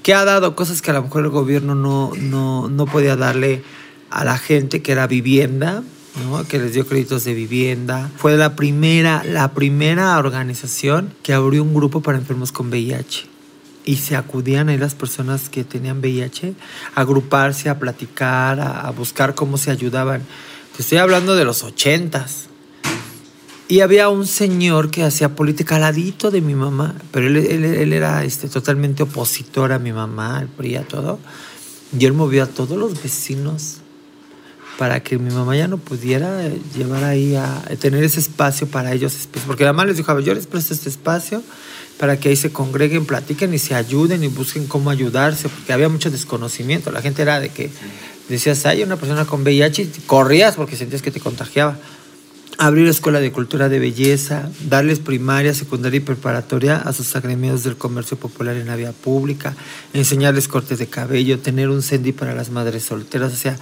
Que 0.10 0.16
ha 0.16 0.26
dado 0.26 0.56
cosas 0.56 0.82
que 0.82 0.90
a 0.90 0.96
lo 0.96 1.04
mejor 1.04 1.26
el 1.26 1.30
gobierno 1.30 1.76
no, 1.76 2.14
no, 2.18 2.68
no 2.68 2.88
podía 2.88 3.16
darle 3.16 3.62
a 4.10 4.26
la 4.26 4.40
gente, 4.40 4.82
que 4.82 4.92
era 4.92 5.06
vivienda, 5.06 5.84
que 6.48 6.58
les 6.58 6.74
dio 6.74 6.88
créditos 6.88 7.26
de 7.26 7.36
vivienda. 7.36 8.10
Fue 8.18 8.36
la 8.36 8.56
primera, 8.56 9.24
la 9.24 9.52
primera 9.54 10.18
organización 10.18 11.14
que 11.22 11.34
abrió 11.34 11.62
un 11.62 11.76
grupo 11.76 12.02
para 12.02 12.18
enfermos 12.18 12.52
con 12.52 12.70
VIH. 12.72 13.28
Y 13.86 13.98
se 13.98 14.16
acudían 14.16 14.70
ahí 14.70 14.80
las 14.80 14.96
personas 14.96 15.48
que 15.48 15.64
tenían 15.64 16.00
VIH 16.00 16.56
a 16.96 17.02
agruparse, 17.02 17.70
a 17.70 17.78
platicar, 17.78 18.60
a, 18.60 18.90
buscar 18.90 19.36
cómo 19.36 19.60
se 19.60 19.70
ayudaban. 19.70 20.24
estoy 20.80 20.98
hablando 20.98 21.36
de 21.36 21.46
los 21.46 21.62
ochentas. 21.64 22.50
Y 23.70 23.82
había 23.82 24.10
un 24.10 24.26
señor 24.26 24.90
que 24.90 25.04
hacía 25.04 25.36
política 25.36 25.76
al 25.76 25.82
ladito 25.82 26.32
de 26.32 26.42
mi 26.42 26.56
mamá, 26.56 26.96
pero 27.12 27.28
él, 27.28 27.38
él, 27.38 27.94
era 27.94 28.24
este, 28.24 28.50
totalmente 28.50 29.04
opositor 29.04 29.72
a 29.72 29.78
mi 29.78 29.94
mamá, 29.94 30.40
al 30.40 30.48
PRI, 30.48 30.78
a 30.78 30.88
todo. 30.88 31.20
Y 31.96 32.04
él 32.06 32.14
movió 32.14 32.44
a 32.44 32.48
todos 32.48 32.80
los 32.80 33.00
vecinos 33.02 33.78
para 34.80 35.04
que 35.04 35.20
mi 35.20 35.32
mamá 35.32 35.56
ya 35.56 35.68
no 35.68 35.78
pudiera 35.78 36.50
llevar 36.76 37.04
ahí 37.04 37.36
a, 37.36 37.62
tener 37.80 38.04
ese 38.04 38.20
espacio 38.22 38.66
para 38.66 38.92
ellos, 38.92 39.14
porque 39.46 39.66
la 39.66 39.74
mamá 39.74 39.86
les 39.86 39.98
dijo, 39.98 40.20
yo 40.20 40.34
les 40.34 40.48
presto 40.48 40.74
este 40.74 40.90
espacio 40.90 41.44
para 42.00 42.20
que 42.20 42.30
ahí 42.30 42.36
se 42.36 42.52
congreguen, 42.52 43.06
platiquen 43.06 43.54
y 43.54 43.60
se 43.60 43.76
ayuden 43.76 44.24
y 44.24 44.30
busquen 44.30 44.66
cómo 44.66 44.90
ayudarse, 44.90 45.48
porque 45.48 45.74
había 45.74 45.90
mucho 45.90 46.10
desconocimiento, 46.10 46.92
la 46.92 47.04
gente 47.04 47.22
era 47.22 47.40
de 47.40 47.50
que 47.50 47.70
decías, 48.30 48.66
hay 48.66 48.82
una 48.82 48.96
persona 48.96 49.26
con 49.26 49.44
VIH 49.44 49.82
y 49.82 49.88
corrías 50.08 50.56
porque 50.56 50.76
sentías 50.76 51.04
que 51.04 51.12
te 51.12 51.20
contagiaba. 51.20 51.78
Abrir 52.62 52.84
la 52.84 52.92
escuela 52.92 53.22
de 53.22 53.32
cultura 53.32 53.70
de 53.70 53.80
belleza, 53.80 54.52
darles 54.68 55.00
primaria, 55.00 55.54
secundaria 55.54 55.96
y 55.96 56.02
preparatoria 56.02 56.76
a 56.76 56.92
sus 56.92 57.16
agremiados 57.16 57.64
del 57.64 57.78
comercio 57.78 58.18
popular 58.18 58.58
en 58.58 58.68
la 58.68 58.76
vía 58.76 58.92
pública, 58.92 59.56
enseñarles 59.94 60.50
cortes 60.50 60.78
de 60.78 60.88
cabello, 60.88 61.40
tener 61.40 61.70
un 61.70 61.82
CENDI 61.82 62.12
para 62.12 62.36
las 62.36 62.50
madres 62.50 62.84
solteras, 62.84 63.32
o 63.32 63.38
sea, 63.38 63.58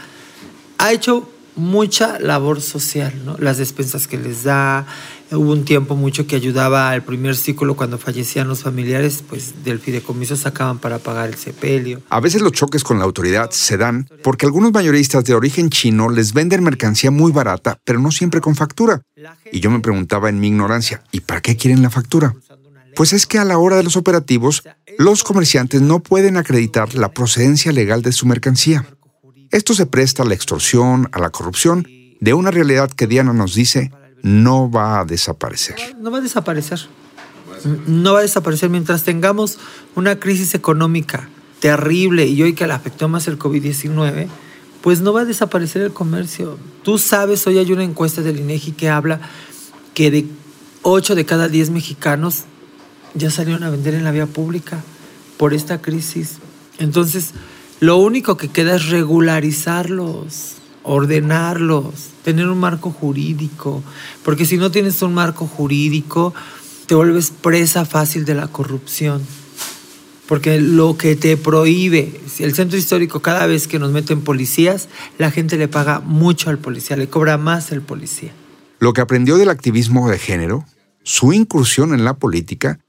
ha 0.79 0.91
hecho 0.93 1.29
mucha 1.57 2.19
labor 2.19 2.61
social, 2.61 3.13
¿no? 3.25 3.35
Las 3.39 3.57
despensas 3.57 4.07
que 4.07 4.17
les 4.17 4.43
da, 4.43 4.85
hubo 5.31 5.51
un 5.51 5.65
tiempo 5.65 5.95
mucho 5.95 6.27
que 6.27 6.35
ayudaba 6.35 6.91
al 6.91 7.03
primer 7.03 7.35
ciclo 7.35 7.75
cuando 7.75 7.97
fallecían 7.97 8.47
los 8.47 8.61
familiares, 8.61 9.23
pues 9.27 9.63
del 9.63 9.79
fideicomiso 9.79 10.35
sacaban 10.35 10.79
para 10.79 10.99
pagar 10.99 11.29
el 11.29 11.35
sepelio. 11.35 12.01
A 12.09 12.19
veces 12.19 12.41
los 12.41 12.51
choques 12.51 12.83
con 12.83 12.99
la 12.99 13.05
autoridad 13.05 13.49
se 13.51 13.77
dan 13.77 14.07
porque 14.23 14.45
algunos 14.45 14.71
mayoristas 14.71 15.25
de 15.25 15.33
origen 15.33 15.69
chino 15.69 16.09
les 16.09 16.33
venden 16.33 16.63
mercancía 16.63 17.11
muy 17.11 17.31
barata, 17.31 17.79
pero 17.83 17.99
no 17.99 18.11
siempre 18.11 18.39
con 18.39 18.55
factura. 18.55 19.01
Y 19.51 19.59
yo 19.59 19.71
me 19.71 19.79
preguntaba 19.79 20.29
en 20.29 20.39
mi 20.39 20.47
ignorancia, 20.47 21.03
¿y 21.11 21.21
para 21.21 21.41
qué 21.41 21.57
quieren 21.57 21.81
la 21.81 21.89
factura? 21.89 22.35
Pues 22.95 23.13
es 23.13 23.27
que 23.27 23.37
a 23.37 23.45
la 23.45 23.59
hora 23.59 23.75
de 23.75 23.83
los 23.83 23.95
operativos, 23.95 24.63
los 24.97 25.23
comerciantes 25.23 25.81
no 25.81 25.99
pueden 25.99 26.35
acreditar 26.35 26.95
la 26.95 27.11
procedencia 27.11 27.71
legal 27.71 28.01
de 28.01 28.11
su 28.11 28.25
mercancía. 28.25 28.87
Esto 29.51 29.73
se 29.73 29.85
presta 29.85 30.23
a 30.23 30.25
la 30.25 30.33
extorsión, 30.33 31.09
a 31.11 31.19
la 31.19 31.29
corrupción, 31.29 31.87
de 32.19 32.33
una 32.33 32.51
realidad 32.51 32.91
que 32.91 33.07
Diana 33.07 33.33
nos 33.33 33.53
dice 33.53 33.91
no 34.23 34.69
va 34.69 34.99
a 34.99 35.05
desaparecer. 35.05 35.75
No 35.99 36.11
va 36.11 36.17
a 36.17 36.21
desaparecer. 36.21 36.79
No 37.87 38.13
va 38.13 38.19
a 38.19 38.23
desaparecer 38.23 38.69
mientras 38.69 39.03
tengamos 39.03 39.57
una 39.95 40.19
crisis 40.19 40.53
económica 40.53 41.29
terrible 41.59 42.25
y 42.25 42.41
hoy 42.43 42.53
que 42.53 42.67
le 42.67 42.73
afectó 42.73 43.09
más 43.09 43.27
el 43.27 43.39
COVID-19, 43.39 44.27
pues 44.81 45.01
no 45.01 45.13
va 45.13 45.21
a 45.21 45.25
desaparecer 45.25 45.81
el 45.81 45.93
comercio. 45.93 46.57
Tú 46.83 46.97
sabes, 46.97 47.45
hoy 47.47 47.57
hay 47.57 47.71
una 47.71 47.83
encuesta 47.83 48.21
del 48.21 48.39
INEGI 48.39 48.73
que 48.73 48.89
habla 48.89 49.21
que 49.93 50.11
de 50.11 50.27
8 50.83 51.15
de 51.15 51.25
cada 51.25 51.47
10 51.47 51.71
mexicanos 51.71 52.43
ya 53.15 53.31
salieron 53.31 53.63
a 53.63 53.69
vender 53.69 53.95
en 53.95 54.03
la 54.03 54.11
vía 54.11 54.27
pública 54.27 54.83
por 55.37 55.53
esta 55.53 55.81
crisis. 55.81 56.37
Entonces, 56.77 57.31
lo 57.79 57.97
único 57.97 58.37
que 58.37 58.49
queda 58.49 58.75
es 58.75 58.89
regularizarlos, 58.89 60.55
ordenarlos, 60.83 61.93
tener 62.23 62.47
un 62.47 62.59
marco 62.59 62.91
jurídico, 62.91 63.83
porque 64.23 64.45
si 64.45 64.57
no 64.57 64.71
tienes 64.71 65.01
un 65.01 65.13
marco 65.13 65.45
jurídico, 65.47 66.33
te 66.87 66.95
vuelves 66.95 67.31
presa 67.31 67.85
fácil 67.85 68.25
de 68.25 68.35
la 68.35 68.47
corrupción. 68.47 69.21
Porque 70.27 70.59
lo 70.59 70.97
que 70.97 71.15
te 71.15 71.37
prohíbe, 71.37 72.19
el 72.39 72.53
centro 72.53 72.77
histórico 72.77 73.21
cada 73.21 73.45
vez 73.45 73.67
que 73.67 73.79
nos 73.79 73.91
meten 73.91 74.21
policías, 74.21 74.89
la 75.17 75.31
gente 75.31 75.57
le 75.57 75.67
paga 75.67 75.99
mucho 76.01 76.49
al 76.49 76.57
policía, 76.57 76.97
le 76.97 77.07
cobra 77.07 77.37
más 77.37 77.71
el 77.71 77.81
policía. 77.81 78.31
Lo 78.79 78.93
que 78.93 79.01
aprendió 79.01 79.37
del 79.37 79.49
activismo 79.49 80.09
de 80.09 80.19
género, 80.19 80.65
su 81.03 81.31
incursión 81.31 81.93
en 81.93 82.03
la 82.03 82.15
política, 82.15 82.79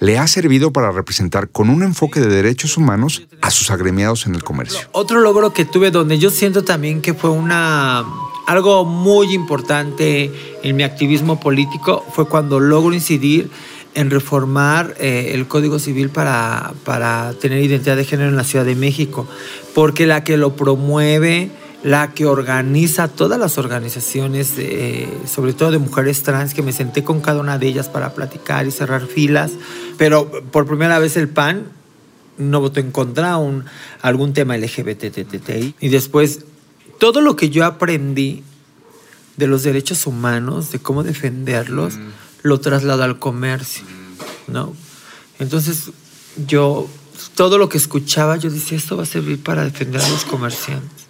le 0.00 0.18
ha 0.18 0.26
servido 0.26 0.72
para 0.72 0.90
representar 0.90 1.50
con 1.50 1.70
un 1.70 1.82
enfoque 1.82 2.20
de 2.20 2.28
derechos 2.28 2.76
humanos 2.76 3.26
a 3.42 3.50
sus 3.50 3.70
agremiados 3.70 4.26
en 4.26 4.34
el 4.34 4.42
comercio. 4.42 4.80
Otro 4.92 5.20
logro 5.20 5.52
que 5.52 5.64
tuve 5.64 5.90
donde 5.90 6.18
yo 6.18 6.30
siento 6.30 6.64
también 6.64 7.00
que 7.00 7.14
fue 7.14 7.30
una 7.30 8.04
algo 8.46 8.84
muy 8.84 9.32
importante 9.32 10.32
en 10.64 10.74
mi 10.74 10.82
activismo 10.82 11.38
político 11.38 12.04
fue 12.12 12.26
cuando 12.26 12.58
logro 12.58 12.92
incidir 12.94 13.48
en 13.94 14.10
reformar 14.10 14.94
eh, 14.98 15.32
el 15.34 15.46
Código 15.46 15.78
Civil 15.78 16.10
para, 16.10 16.72
para 16.84 17.32
tener 17.34 17.62
identidad 17.62 17.96
de 17.96 18.04
género 18.04 18.30
en 18.30 18.36
la 18.36 18.44
Ciudad 18.44 18.64
de 18.64 18.74
México, 18.74 19.28
porque 19.74 20.06
la 20.06 20.24
que 20.24 20.36
lo 20.36 20.56
promueve 20.56 21.50
la 21.82 22.12
que 22.12 22.26
organiza 22.26 23.08
todas 23.08 23.38
las 23.38 23.56
organizaciones, 23.56 24.54
sobre 25.26 25.52
todo 25.52 25.70
de 25.70 25.78
mujeres 25.78 26.22
trans, 26.22 26.52
que 26.52 26.62
me 26.62 26.72
senté 26.72 27.04
con 27.04 27.20
cada 27.20 27.40
una 27.40 27.58
de 27.58 27.68
ellas 27.68 27.88
para 27.88 28.14
platicar 28.14 28.66
y 28.66 28.70
cerrar 28.70 29.06
filas. 29.06 29.52
Pero 29.96 30.30
por 30.50 30.66
primera 30.66 30.98
vez 30.98 31.16
el 31.16 31.28
PAN 31.28 31.68
no 32.38 32.60
votó 32.60 32.80
en 32.80 32.90
contra 32.90 33.36
un, 33.36 33.64
algún 34.02 34.32
tema 34.32 34.56
LGBTTI. 34.56 35.74
Y 35.80 35.88
después, 35.88 36.40
todo 36.98 37.20
lo 37.20 37.36
que 37.36 37.50
yo 37.50 37.64
aprendí 37.64 38.42
de 39.36 39.46
los 39.46 39.62
derechos 39.62 40.06
humanos, 40.06 40.72
de 40.72 40.80
cómo 40.80 41.02
defenderlos, 41.02 41.94
lo 42.42 42.60
traslado 42.60 43.02
al 43.02 43.18
comercio, 43.18 43.84
¿no? 44.48 44.74
Entonces, 45.38 45.90
yo, 46.46 46.88
todo 47.34 47.56
lo 47.56 47.68
que 47.68 47.78
escuchaba, 47.78 48.36
yo 48.36 48.50
decía, 48.50 48.76
esto 48.76 48.96
va 48.96 49.04
a 49.04 49.06
servir 49.06 49.42
para 49.42 49.64
defender 49.64 50.00
a 50.00 50.08
los 50.08 50.24
comerciantes. 50.24 51.09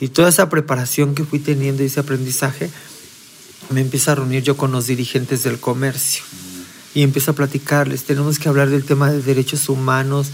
Y 0.00 0.08
toda 0.08 0.28
esa 0.28 0.48
preparación 0.48 1.14
que 1.14 1.24
fui 1.24 1.38
teniendo 1.38 1.82
y 1.82 1.86
ese 1.86 2.00
aprendizaje, 2.00 2.70
me 3.70 3.80
empieza 3.80 4.12
a 4.12 4.14
reunir 4.16 4.42
yo 4.42 4.56
con 4.56 4.72
los 4.72 4.86
dirigentes 4.86 5.42
del 5.42 5.58
comercio 5.58 6.22
y 6.94 7.02
empiezo 7.02 7.32
a 7.32 7.34
platicarles, 7.34 8.04
tenemos 8.04 8.38
que 8.38 8.48
hablar 8.48 8.70
del 8.70 8.84
tema 8.84 9.10
de 9.10 9.20
derechos 9.20 9.68
humanos, 9.68 10.30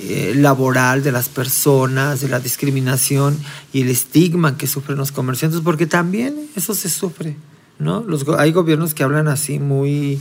eh, 0.00 0.32
laboral 0.36 1.02
de 1.02 1.10
las 1.10 1.28
personas, 1.28 2.20
de 2.20 2.28
la 2.28 2.38
discriminación 2.38 3.36
y 3.72 3.82
el 3.82 3.90
estigma 3.90 4.56
que 4.56 4.68
sufren 4.68 4.96
los 4.96 5.10
comerciantes, 5.10 5.60
porque 5.60 5.86
también 5.86 6.36
eso 6.54 6.74
se 6.74 6.88
sufre, 6.88 7.36
¿no? 7.80 8.04
Los, 8.04 8.26
hay 8.38 8.52
gobiernos 8.52 8.94
que 8.94 9.02
hablan 9.02 9.26
así 9.26 9.58
muy 9.58 10.20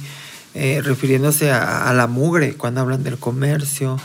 eh, 0.55 0.81
refiriéndose 0.83 1.51
a, 1.51 1.89
a, 1.89 1.93
la 1.93 2.07
mugre 2.07 2.55
cuando 2.55 2.81
hablan 2.81 3.03
del 3.03 3.19
comercio, 3.19 3.99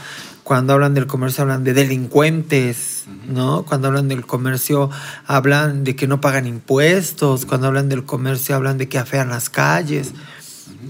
cuando 0.49 0.73
hablan 0.73 0.95
del 0.95 1.07
comercio 1.07 1.43
hablan 1.43 1.63
de 1.63 1.75
delincuentes, 1.75 3.05
¿no? 3.29 3.67
Cuando 3.67 3.89
hablan 3.89 4.09
del 4.09 4.25
comercio 4.25 4.89
hablan 5.27 5.85
de 5.85 5.95
que 5.95 6.07
no 6.07 6.23
pagan 6.23 6.47
impuestos, 6.47 7.45
cuando 7.45 7.67
hablan 7.67 7.91
del 7.91 8.05
comercio 8.05 8.57
hablan 8.57 8.79
de 8.79 8.89
que 8.89 8.97
afean 8.97 9.29
las 9.29 9.51
calles. 9.51 10.15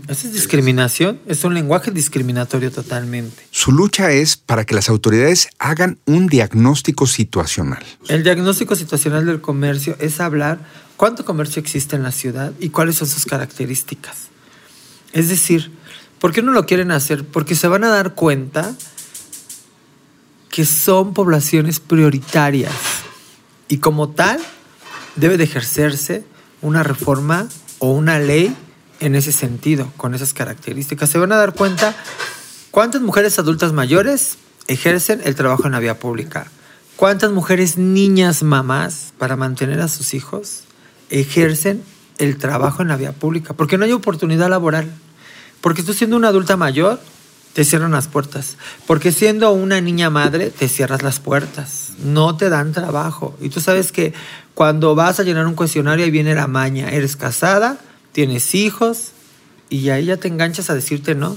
Esa 0.07 0.29
es 0.29 0.33
discriminación, 0.33 1.19
es 1.27 1.43
un 1.43 1.55
lenguaje 1.55 1.91
discriminatorio 1.91 2.71
totalmente. 2.71 3.49
Su 3.51 3.73
lucha 3.73 4.13
es 4.13 4.37
para 4.37 4.65
que 4.65 4.77
las 4.77 4.89
autoridades 4.89 5.49
hagan 5.59 5.99
un 6.05 6.29
diagnóstico 6.29 7.09
situacional. 7.09 7.85
El 8.07 8.23
diagnóstico 8.23 8.77
situacional 8.77 9.27
del 9.27 9.41
comercio 9.41 9.97
es 9.99 10.21
hablar 10.21 10.61
cuánto 10.97 11.25
comercio 11.25 11.59
existe 11.59 11.97
en 11.97 12.05
la 12.05 12.13
ciudad 12.13 12.53
y 12.61 12.69
cuáles 12.69 12.95
son 12.95 13.09
sus 13.09 13.25
características. 13.25 14.29
Es 15.13 15.29
decir, 15.29 15.73
¿por 16.21 16.31
qué 16.31 16.43
no 16.43 16.53
lo 16.53 16.65
quieren 16.65 16.93
hacer? 16.93 17.25
Porque 17.25 17.57
se 17.57 17.67
van 17.67 17.83
a 17.83 17.89
dar 17.89 18.15
cuenta 18.15 18.77
que 20.59 20.65
son 20.65 21.15
poblaciones 21.15 21.79
prioritarias 21.79 22.73
y 23.69 23.79
como 23.79 24.09
tal 24.09 24.41
debe 25.15 25.37
de 25.37 25.45
ejercerse 25.45 26.25
una 26.63 26.83
reforma 26.83 27.47
o 27.79 27.93
una 27.93 28.19
ley 28.19 28.53
en 28.99 29.15
ese 29.15 29.31
sentido, 29.31 29.89
con 29.97 30.17
esas 30.17 30.35
características. 30.35 31.11
Se 31.11 31.19
van 31.19 31.31
a 31.31 31.37
dar 31.37 31.55
cuenta 31.55 31.95
cuántas 32.73 33.03
mujeres 33.03 33.39
adultas 33.39 33.73
mayores 33.73 34.39
ejercen 34.67 35.21
el 35.25 35.37
trabajo 35.37 35.67
en 35.67 35.75
la 35.75 35.79
vía 35.79 36.01
pública, 36.01 36.51
cuántas 36.97 37.31
mujeres 37.31 37.79
niñas 37.79 38.43
mamás 38.43 39.13
para 39.17 39.37
mantener 39.37 39.81
a 39.81 39.87
sus 39.87 40.13
hijos 40.13 40.65
ejercen 41.09 41.85
el 42.19 42.37
trabajo 42.37 42.83
en 42.83 42.89
la 42.89 42.97
vía 42.97 43.13
pública, 43.13 43.55
porque 43.55 43.79
no 43.79 43.85
hay 43.85 43.93
oportunidad 43.93 44.51
laboral, 44.51 44.91
porque 45.61 45.85
tú 45.85 45.93
siendo 45.93 46.17
una 46.17 46.31
adulta 46.31 46.57
mayor 46.57 46.99
te 47.53 47.65
cierran 47.65 47.93
las 47.93 48.09
puertas. 48.09 48.57
Porque 48.87 49.13
siendo 49.13 49.53
una 49.53 49.81
niña 49.81 50.11
madre, 50.11 50.51
te 50.51 50.69
cierras 50.69 51.03
las 51.03 51.21
puertas. 51.21 51.91
No 52.05 52.37
te 52.37 52.49
dan 52.49 52.73
trabajo. 52.73 53.37
Y 53.41 53.49
tú 53.49 53.61
sabes 53.61 53.93
que 53.93 54.15
cuando 54.55 54.95
vas 54.95 55.21
a 55.21 55.23
llenar 55.23 55.47
un 55.47 55.55
cuestionario 55.55 56.07
y 56.07 56.11
viene 56.11 56.35
la 56.35 56.47
maña, 56.47 56.91
eres 56.91 57.17
casada, 57.17 57.79
tienes 58.13 58.55
hijos, 58.55 59.13
y 59.71 59.91
ahí 59.91 60.07
ya 60.07 60.17
te 60.17 60.29
enganchas 60.29 60.71
a 60.71 60.75
decirte 60.75 61.15
no. 61.15 61.37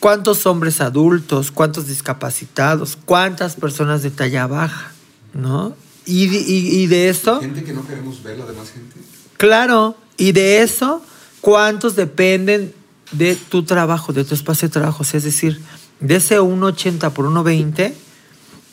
¿Cuántos 0.00 0.46
hombres 0.46 0.80
adultos, 0.80 1.50
cuántos 1.50 1.88
discapacitados, 1.88 2.96
cuántas 3.04 3.56
personas 3.56 4.02
de 4.02 4.10
talla 4.10 4.46
baja, 4.46 4.92
¿no? 5.34 5.74
Y, 6.06 6.26
y, 6.26 6.82
y 6.82 6.86
de 6.86 7.08
eso... 7.08 7.40
Gente 7.40 7.64
que 7.64 7.72
no 7.72 7.84
queremos 7.86 8.22
ver, 8.22 8.38
la 8.38 8.46
demás 8.46 8.70
gente. 8.70 8.96
Claro, 9.36 9.96
y 10.16 10.32
de 10.32 10.62
eso, 10.62 11.02
¿cuántos 11.40 11.96
dependen 11.96 12.72
de 13.12 13.36
tu 13.36 13.62
trabajo, 13.62 14.12
de 14.12 14.24
tu 14.24 14.34
espacio 14.34 14.68
de 14.68 14.72
trabajo. 14.72 15.02
Es 15.02 15.24
decir, 15.24 15.60
de 16.00 16.16
ese 16.16 16.40
1,80 16.40 17.10
por 17.12 17.26
1,20, 17.26 17.92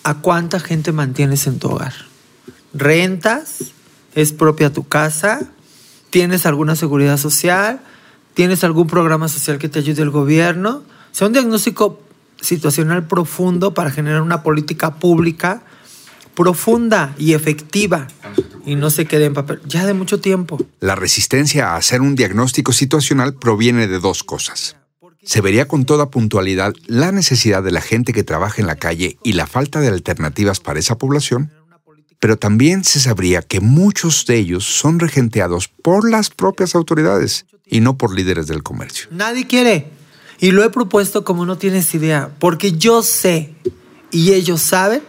¿a 0.04 0.13
cuánta 0.15 0.60
gente 0.60 0.91
mantienes 0.91 1.48
en 1.48 1.60
tu 1.60 1.69
hogar? 1.69 1.93
¿Rentas? 2.74 3.74
¿Es 4.13 4.34
propia 4.34 4.71
tu 4.71 4.88
casa? 4.88 5.41
¿Tienes 6.10 6.45
alguna 6.45 6.76
seguridad 6.76 7.17
social? 7.17 7.82
¿Tienes 8.34 8.63
algún 8.63 8.88
programa 8.88 9.28
social 9.28 9.58
que 9.58 9.69
te 9.69 9.80
ayude 9.80 10.02
el 10.02 10.12
gobierno? 10.12 10.78
O 10.78 10.84
sea, 11.15 11.28
un 11.28 11.34
diagnóstico 11.34 12.02
situacional 12.41 13.08
profundo 13.08 13.74
para 13.74 13.91
generar 13.91 14.21
una 14.21 14.43
política 14.43 14.95
pública 14.95 15.63
profunda 16.36 17.15
y 17.17 17.34
efectiva 17.34 18.08
y 18.65 18.76
no 18.76 18.89
se 18.89 19.06
quede 19.06 19.26
en 19.26 19.34
papel, 19.34 19.62
ya 19.65 19.86
de 19.86 19.93
mucho 19.93 20.19
tiempo. 20.19 20.60
La 20.80 20.95
resistencia 20.95 21.69
a 21.69 21.78
hacer 21.78 22.02
un 22.02 22.15
diagnóstico 22.15 22.74
situacional 22.74 23.36
proviene 23.36 23.88
de 23.88 24.00
dos 24.00 24.24
cosas. 24.24 24.76
Se 25.24 25.41
vería 25.41 25.67
con 25.67 25.86
toda 25.86 26.12
puntualidad 26.12 26.74
la 26.86 27.12
necesidad 27.12 27.63
de 27.63 27.71
la 27.71 27.82
gente 27.82 28.13
que 28.13 28.24
trabaja 28.24 28.62
en 28.62 28.67
la 28.67 28.76
calle 28.76 29.17
y 29.24 29.34
la 29.34 29.48
falta 29.48 29.80
de 29.80 29.88
alternativas 29.88 30.60
para 30.60 30.80
esa 30.80 30.98
población, 30.98 31.52
pero 32.19 32.38
también 32.38 32.84
se 32.84 33.00
sabría 33.00 33.41
que 33.41 33.60
muchos 33.60 34.26
de 34.26 34.38
ellos 34.38 34.65
son 34.65 35.00
regenteados 35.00 35.67
por 35.67 36.10
las 36.10 36.30
propias 36.30 36.76
autoridades 36.76 37.45
y 37.65 37.80
no 37.80 37.98
por 37.98 38.13
líderes 38.13 38.48
del 38.48 38.63
comercio. 38.63 39.08
Nadie 39.12 39.48
quiere. 39.48 39.89
Y 40.39 40.52
lo 40.52 40.63
he 40.63 40.69
propuesto 40.69 41.24
como 41.24 41.45
no 41.45 41.58
tienes 41.58 41.93
idea, 41.95 42.30
porque 42.39 42.74
yo 42.74 43.02
sé 43.02 43.54
y 44.12 44.34
ellos 44.34 44.62
saben 44.62 45.02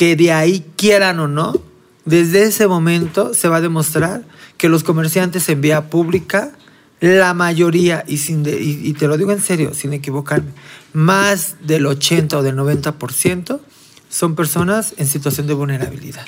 que 0.00 0.16
de 0.16 0.32
ahí 0.32 0.64
quieran 0.76 1.20
o 1.20 1.28
no, 1.28 1.60
desde 2.06 2.44
ese 2.44 2.66
momento 2.66 3.34
se 3.34 3.48
va 3.48 3.58
a 3.58 3.60
demostrar 3.60 4.24
que 4.56 4.70
los 4.70 4.82
comerciantes 4.82 5.46
en 5.50 5.60
vía 5.60 5.90
pública, 5.90 6.52
la 7.00 7.34
mayoría, 7.34 8.02
y, 8.08 8.16
sin 8.16 8.42
y, 8.46 8.94
te 8.94 9.06
lo 9.06 9.18
digo 9.18 9.30
en 9.30 9.42
serio, 9.42 9.74
sin 9.74 9.92
equivocarme, 9.92 10.52
más 10.94 11.56
del 11.66 11.84
80 11.84 12.38
o 12.38 12.42
del 12.42 12.56
90% 12.56 13.60
son 14.08 14.36
personas 14.36 14.94
en 14.96 15.06
situación 15.06 15.46
de 15.46 15.52
vulnerabilidad. 15.52 16.24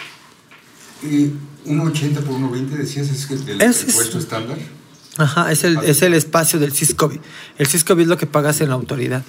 ¿Y 1.02 1.30
un 1.64 1.80
80 1.80 2.20
por 2.20 2.34
1,20 2.34 2.68
decías 2.76 3.08
es 3.08 3.24
que 3.24 3.52
el, 3.52 3.62
es, 3.62 3.84
el 3.84 3.94
puesto 3.94 4.18
estándar? 4.18 4.58
Ajá, 5.16 5.50
es 5.50 5.64
el, 5.64 5.78
es 5.78 6.02
el 6.02 6.12
espacio 6.12 6.58
del 6.58 6.72
CISCOBI. 6.72 7.22
El 7.56 7.66
CISCOBI 7.66 8.02
es 8.02 8.08
lo 8.08 8.18
que 8.18 8.26
pagas 8.26 8.60
en 8.60 8.68
la 8.68 8.74
autoridad. 8.74 9.24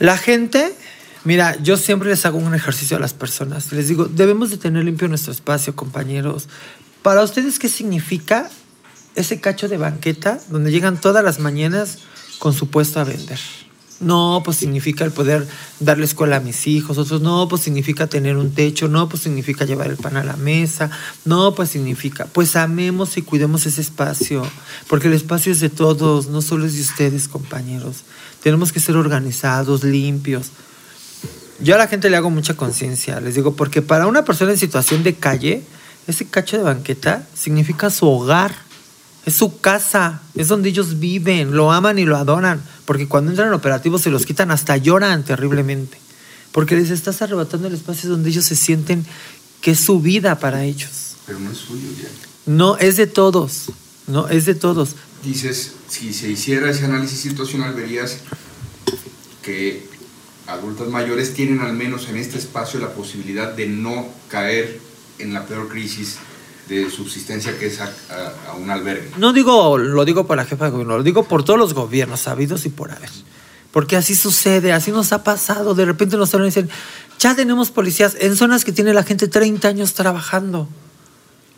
La 0.00 0.18
gente 0.18 0.74
Mira, 1.26 1.60
yo 1.60 1.76
siempre 1.76 2.08
les 2.08 2.24
hago 2.24 2.38
un 2.38 2.54
ejercicio 2.54 2.96
a 2.96 3.00
las 3.00 3.12
personas. 3.12 3.72
Les 3.72 3.88
digo, 3.88 4.04
debemos 4.04 4.50
de 4.50 4.58
tener 4.58 4.84
limpio 4.84 5.08
nuestro 5.08 5.32
espacio, 5.32 5.74
compañeros. 5.74 6.48
Para 7.02 7.24
ustedes, 7.24 7.58
¿qué 7.58 7.68
significa 7.68 8.48
ese 9.16 9.40
cacho 9.40 9.66
de 9.66 9.76
banqueta 9.76 10.38
donde 10.50 10.70
llegan 10.70 11.00
todas 11.00 11.24
las 11.24 11.40
mañanas 11.40 11.98
con 12.38 12.52
su 12.52 12.68
puesto 12.68 13.00
a 13.00 13.04
vender? 13.04 13.40
No, 13.98 14.42
pues 14.44 14.58
significa 14.58 15.04
el 15.04 15.10
poder 15.10 15.48
darle 15.80 16.04
escuela 16.04 16.36
a 16.36 16.40
mis 16.40 16.68
hijos. 16.68 16.96
Otros, 16.96 17.20
no, 17.22 17.48
pues 17.48 17.62
significa 17.62 18.06
tener 18.06 18.36
un 18.36 18.52
techo. 18.52 18.86
No, 18.86 19.08
pues 19.08 19.24
significa 19.24 19.64
llevar 19.64 19.88
el 19.88 19.96
pan 19.96 20.16
a 20.16 20.22
la 20.22 20.36
mesa. 20.36 20.92
No, 21.24 21.56
pues 21.56 21.70
significa, 21.70 22.26
pues 22.26 22.54
amemos 22.54 23.16
y 23.16 23.22
cuidemos 23.22 23.66
ese 23.66 23.80
espacio. 23.80 24.46
Porque 24.86 25.08
el 25.08 25.14
espacio 25.14 25.50
es 25.50 25.58
de 25.58 25.70
todos, 25.70 26.28
no 26.28 26.40
solo 26.40 26.66
es 26.66 26.74
de 26.74 26.82
ustedes, 26.82 27.26
compañeros. 27.26 28.04
Tenemos 28.44 28.70
que 28.70 28.78
ser 28.78 28.96
organizados, 28.96 29.82
limpios. 29.82 30.52
Yo 31.60 31.74
a 31.74 31.78
la 31.78 31.88
gente 31.88 32.10
le 32.10 32.16
hago 32.16 32.30
mucha 32.30 32.54
conciencia, 32.54 33.20
les 33.20 33.34
digo, 33.34 33.56
porque 33.56 33.82
para 33.82 34.06
una 34.06 34.24
persona 34.24 34.52
en 34.52 34.58
situación 34.58 35.02
de 35.02 35.14
calle, 35.14 35.62
ese 36.06 36.26
cacho 36.26 36.56
de 36.56 36.62
banqueta 36.62 37.26
significa 37.34 37.90
su 37.90 38.06
hogar, 38.06 38.54
es 39.24 39.34
su 39.34 39.60
casa, 39.60 40.22
es 40.34 40.48
donde 40.48 40.68
ellos 40.68 41.00
viven, 41.00 41.52
lo 41.56 41.72
aman 41.72 41.98
y 41.98 42.04
lo 42.04 42.16
adoran, 42.16 42.62
porque 42.84 43.08
cuando 43.08 43.30
entran 43.30 43.48
en 43.48 43.54
operativos 43.54 44.02
se 44.02 44.10
los 44.10 44.26
quitan, 44.26 44.50
hasta 44.50 44.76
lloran 44.76 45.24
terriblemente, 45.24 45.98
porque 46.52 46.76
les 46.76 46.90
estás 46.90 47.22
arrebatando 47.22 47.68
el 47.68 47.74
espacio 47.74 48.10
donde 48.10 48.30
ellos 48.30 48.44
se 48.44 48.54
sienten 48.54 49.04
que 49.60 49.72
es 49.72 49.80
su 49.80 50.00
vida 50.00 50.38
para 50.38 50.62
ellos. 50.62 51.16
Pero 51.26 51.40
no 51.40 51.50
es 51.50 51.58
suyo 51.58 51.88
ya. 52.00 52.08
No, 52.46 52.76
es 52.76 52.96
de 52.96 53.06
todos, 53.06 53.64
no, 54.06 54.28
es 54.28 54.44
de 54.44 54.54
todos. 54.54 54.94
Dices, 55.24 55.72
si 55.88 56.12
se 56.12 56.28
hiciera 56.28 56.70
ese 56.70 56.84
análisis 56.84 57.18
situacional, 57.18 57.74
verías 57.74 58.18
que 59.42 59.95
adultas 60.46 60.88
mayores 60.88 61.34
tienen 61.34 61.60
al 61.60 61.72
menos 61.72 62.08
en 62.08 62.16
este 62.16 62.38
espacio 62.38 62.80
la 62.80 62.92
posibilidad 62.92 63.52
de 63.52 63.66
no 63.66 64.06
caer 64.28 64.80
en 65.18 65.32
la 65.32 65.46
peor 65.46 65.68
crisis 65.68 66.18
de 66.68 66.90
subsistencia 66.90 67.58
que 67.58 67.66
es 67.66 67.80
a, 67.80 67.90
un 68.58 68.70
albergue. 68.70 69.10
No 69.18 69.32
digo, 69.32 69.78
lo 69.78 70.04
digo 70.04 70.26
por 70.26 70.36
la 70.36 70.44
jefa 70.44 70.66
de 70.66 70.70
gobierno, 70.72 70.98
lo 70.98 71.02
digo 71.02 71.24
por 71.24 71.44
todos 71.44 71.58
los 71.58 71.74
gobiernos 71.74 72.20
sabidos 72.20 72.66
y 72.66 72.70
por 72.70 72.90
haber. 72.90 73.10
Porque 73.70 73.96
así 73.96 74.16
sucede, 74.16 74.72
así 74.72 74.90
nos 74.90 75.12
ha 75.12 75.22
pasado. 75.22 75.74
De 75.74 75.84
repente 75.84 76.16
nos 76.16 76.32
hablan 76.34 76.48
y 76.48 76.50
dicen, 76.50 76.70
ya 77.18 77.36
tenemos 77.36 77.70
policías 77.70 78.16
en 78.18 78.36
zonas 78.36 78.64
que 78.64 78.72
tiene 78.72 78.94
la 78.94 79.04
gente 79.04 79.28
30 79.28 79.68
años 79.68 79.94
trabajando. 79.94 80.68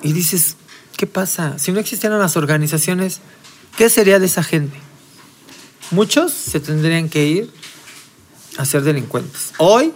Y 0.03 0.13
dices, 0.13 0.57
¿qué 0.97 1.07
pasa? 1.07 1.59
Si 1.59 1.73
no 1.73 1.79
existieran 1.79 2.19
las 2.19 2.37
organizaciones, 2.37 3.21
¿qué 3.77 3.89
sería 3.89 4.19
de 4.19 4.27
esa 4.27 4.43
gente? 4.43 4.77
Muchos 5.91 6.33
se 6.33 6.61
tendrían 6.61 7.09
que 7.09 7.25
ir 7.25 7.51
a 8.59 8.81
delincuentes. 8.81 9.53
Hoy, 9.59 9.93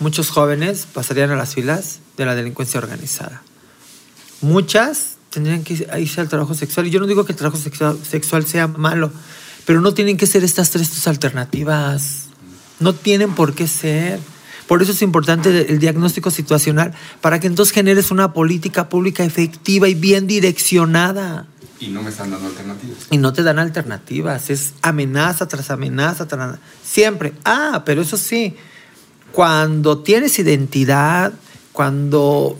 muchos 0.00 0.30
jóvenes 0.30 0.86
pasarían 0.92 1.30
a 1.30 1.36
las 1.36 1.54
filas 1.54 2.00
de 2.16 2.26
la 2.26 2.34
delincuencia 2.34 2.78
organizada. 2.78 3.42
Muchas 4.40 5.14
tendrían 5.30 5.64
que 5.64 5.86
irse 5.98 6.20
al 6.20 6.28
trabajo 6.28 6.54
sexual. 6.54 6.86
Y 6.86 6.90
yo 6.90 7.00
no 7.00 7.06
digo 7.06 7.24
que 7.24 7.32
el 7.32 7.38
trabajo 7.38 7.58
sexual, 7.58 8.46
sea 8.46 8.68
malo, 8.68 9.12
pero 9.66 9.80
no 9.80 9.94
tienen 9.94 10.16
que 10.16 10.26
ser 10.26 10.44
estas 10.44 10.70
tres 10.70 11.06
alternativas. 11.06 12.26
No 12.80 12.94
tienen 12.94 13.34
por 13.34 13.54
qué 13.54 13.66
ser. 13.66 14.20
Por 14.66 14.82
eso 14.82 14.92
es 14.92 15.02
importante 15.02 15.70
el 15.70 15.78
diagnóstico 15.78 16.30
situacional, 16.30 16.94
para 17.20 17.38
que 17.38 17.46
entonces 17.46 17.74
generes 17.74 18.10
una 18.10 18.32
política 18.32 18.88
pública 18.88 19.24
efectiva 19.24 19.88
y 19.88 19.94
bien 19.94 20.26
direccionada. 20.26 21.46
Y 21.80 21.88
no 21.88 22.02
me 22.02 22.10
están 22.10 22.30
dando 22.30 22.46
alternativas. 22.46 22.98
Y 23.10 23.18
no 23.18 23.32
te 23.32 23.42
dan 23.42 23.58
alternativas, 23.58 24.50
es 24.50 24.74
amenaza 24.82 25.48
tras 25.48 25.70
amenaza, 25.70 26.26
tras 26.26 26.58
siempre. 26.82 27.32
Ah, 27.44 27.82
pero 27.84 28.02
eso 28.02 28.16
sí, 28.16 28.56
cuando 29.32 29.98
tienes 29.98 30.38
identidad, 30.38 31.32
cuando 31.72 32.56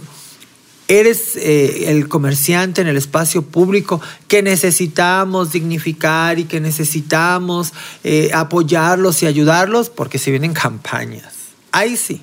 eres 0.88 1.36
eh, 1.36 1.90
el 1.90 2.08
comerciante 2.08 2.82
en 2.82 2.88
el 2.88 2.96
espacio 2.96 3.42
público 3.42 4.00
que 4.28 4.42
necesitamos 4.42 5.52
dignificar 5.52 6.38
y 6.38 6.44
que 6.44 6.60
necesitamos 6.60 7.72
eh, 8.02 8.30
apoyarlos 8.34 9.22
y 9.22 9.26
ayudarlos 9.26 9.88
porque 9.88 10.18
se 10.18 10.30
vienen 10.30 10.52
campañas. 10.52 11.32
Ahí 11.72 11.96
sí. 11.96 12.20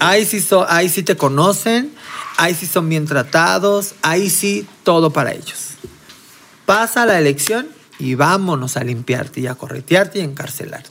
Ahí 0.00 0.24
sí, 0.26 0.46
ahí 0.68 0.88
sí 0.88 1.02
te 1.02 1.16
conocen, 1.16 1.92
ahí 2.36 2.54
sí 2.54 2.66
son 2.66 2.88
bien 2.88 3.06
tratados, 3.06 3.94
ahí 4.02 4.28
sí 4.28 4.66
todo 4.82 5.10
para 5.10 5.32
ellos. 5.32 5.74
Pasa 6.66 7.06
la 7.06 7.18
elección 7.18 7.68
y 7.98 8.14
vámonos 8.14 8.76
a 8.76 8.84
limpiarte 8.84 9.40
y 9.40 9.46
a 9.46 9.54
corretearte 9.54 10.18
y 10.18 10.22
a 10.22 10.24
encarcelarte. 10.24 10.90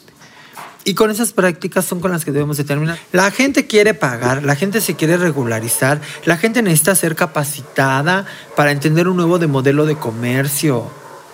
Y 0.83 0.95
con 0.95 1.11
esas 1.11 1.31
prácticas 1.31 1.85
son 1.85 1.99
con 1.99 2.11
las 2.11 2.25
que 2.25 2.31
debemos 2.31 2.57
determinar. 2.57 2.97
La 3.11 3.29
gente 3.29 3.67
quiere 3.67 3.93
pagar, 3.93 4.43
la 4.43 4.55
gente 4.55 4.81
se 4.81 4.95
quiere 4.95 5.17
regularizar, 5.17 6.01
la 6.25 6.37
gente 6.37 6.63
necesita 6.63 6.95
ser 6.95 7.15
capacitada 7.15 8.25
para 8.55 8.71
entender 8.71 9.07
un 9.07 9.17
nuevo 9.17 9.37
de 9.37 9.47
modelo 9.47 9.85
de 9.85 9.95
comercio. 9.95 10.91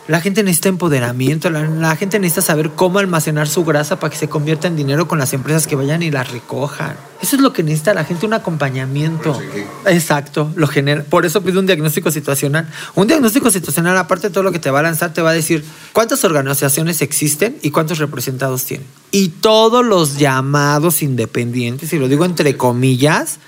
La 0.07 0.21
gente 0.21 0.41
necesita 0.41 0.69
empoderamiento, 0.69 1.49
la, 1.49 1.95
gente 1.97 2.17
necesita 2.17 2.41
saber 2.41 2.71
cómo 2.71 2.99
almacenar 2.99 3.49
su 3.49 3.65
grasa 3.65 3.99
para 3.99 4.09
que 4.09 4.17
se 4.17 4.29
convierta 4.29 4.67
en 4.67 4.77
dinero 4.77 5.05
con 5.05 5.19
las 5.19 5.33
empresas 5.33 5.67
que 5.67 5.75
vayan 5.75 6.01
y 6.01 6.11
la 6.11 6.23
recojan. 6.23 6.95
Eso 7.21 7.35
es 7.35 7.41
lo 7.41 7.51
que 7.51 7.61
necesita 7.61 7.93
la 7.93 8.05
gente, 8.05 8.25
un 8.25 8.33
acompañamiento. 8.33 9.37
Exacto, 9.85 10.49
lo 10.55 10.67
genera. 10.67 11.03
Por 11.03 11.25
eso 11.25 11.41
pide 11.41 11.59
un 11.59 11.65
diagnóstico 11.65 12.09
situacional. 12.09 12.69
Un 12.95 13.07
diagnóstico 13.07 13.51
situacional, 13.51 13.97
aparte 13.97 14.29
de 14.29 14.33
todo 14.33 14.43
lo 14.43 14.53
que 14.53 14.59
te 14.59 14.71
va 14.71 14.79
a 14.79 14.83
lanzar, 14.83 15.11
te 15.11 15.21
va 15.21 15.31
a 15.31 15.33
decir 15.33 15.65
cuántas 15.91 16.23
organizaciones 16.23 17.01
existen 17.01 17.57
y 17.61 17.71
cuántos 17.71 17.97
representados 17.97 18.63
tienen. 18.63 18.87
Y 19.11 19.27
todos 19.27 19.85
los 19.85 20.17
llamados 20.17 21.01
independientes, 21.01 21.91
y 21.91 21.99
lo 21.99 22.07
digo 22.07 22.23
entre 22.23 22.55
comillas, 22.55 23.39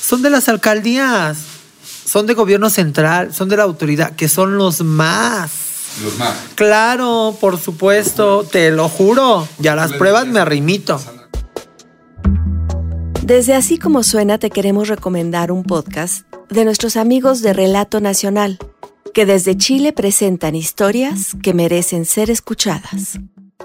son 0.00 0.22
de 0.22 0.30
las 0.30 0.48
alcaldías, 0.48 1.36
son 2.06 2.24
de 2.26 2.32
gobierno 2.32 2.70
central, 2.70 3.34
son 3.34 3.50
de 3.50 3.58
la 3.58 3.64
autoridad, 3.64 4.16
que 4.16 4.30
son 4.30 4.56
los 4.56 4.80
más 4.82 5.69
los 6.02 6.18
más. 6.18 6.36
Claro, 6.54 7.36
por 7.40 7.58
supuesto, 7.58 8.44
te 8.44 8.70
lo 8.70 8.88
juro. 8.88 9.46
Ya 9.58 9.74
las 9.74 9.92
pruebas 9.92 10.26
me 10.26 10.40
arrimito. 10.40 11.00
Desde 13.22 13.54
así 13.54 13.78
como 13.78 14.02
suena 14.02 14.38
te 14.38 14.50
queremos 14.50 14.88
recomendar 14.88 15.52
un 15.52 15.62
podcast 15.62 16.26
de 16.48 16.64
nuestros 16.64 16.96
amigos 16.96 17.42
de 17.42 17.52
Relato 17.52 18.00
Nacional, 18.00 18.58
que 19.14 19.24
desde 19.24 19.56
Chile 19.56 19.92
presentan 19.92 20.56
historias 20.56 21.36
que 21.42 21.54
merecen 21.54 22.06
ser 22.06 22.30
escuchadas. 22.30 23.20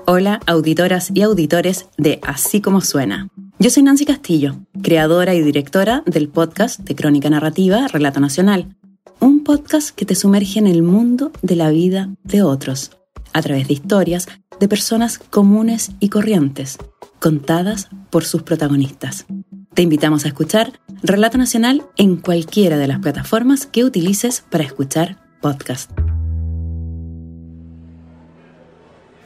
Hola, 0.05 0.39
auditoras 0.45 1.09
y 1.13 1.23
auditores 1.23 1.87
de 1.97 2.19
Así 2.21 2.61
como 2.61 2.81
suena. 2.81 3.27
Yo 3.57 3.71
soy 3.71 3.83
Nancy 3.83 4.05
Castillo, 4.05 4.57
creadora 4.83 5.33
y 5.33 5.41
directora 5.41 6.03
del 6.05 6.29
podcast 6.29 6.81
de 6.81 6.93
Crónica 6.93 7.29
Narrativa 7.29 7.87
Relato 7.87 8.19
Nacional 8.19 8.75
un 9.19 9.43
podcast 9.43 9.89
que 9.95 10.05
te 10.05 10.15
sumerge 10.15 10.59
en 10.59 10.67
el 10.67 10.83
mundo 10.83 11.31
de 11.41 11.55
la 11.55 11.69
vida 11.69 12.09
de 12.23 12.41
otros, 12.41 12.91
a 13.33 13.41
través 13.41 13.67
de 13.67 13.73
historias 13.73 14.27
de 14.59 14.67
personas 14.67 15.17
comunes 15.17 15.91
y 15.99 16.09
corrientes, 16.09 16.77
contadas 17.19 17.89
por 18.09 18.23
sus 18.23 18.43
protagonistas. 18.43 19.25
Te 19.73 19.81
invitamos 19.81 20.25
a 20.25 20.29
escuchar 20.29 20.79
Relato 21.03 21.37
Nacional 21.37 21.85
en 21.97 22.17
cualquiera 22.17 22.77
de 22.77 22.87
las 22.87 22.99
plataformas 22.99 23.65
que 23.65 23.83
utilices 23.83 24.43
para 24.49 24.63
escuchar 24.63 25.21
podcast. 25.41 25.91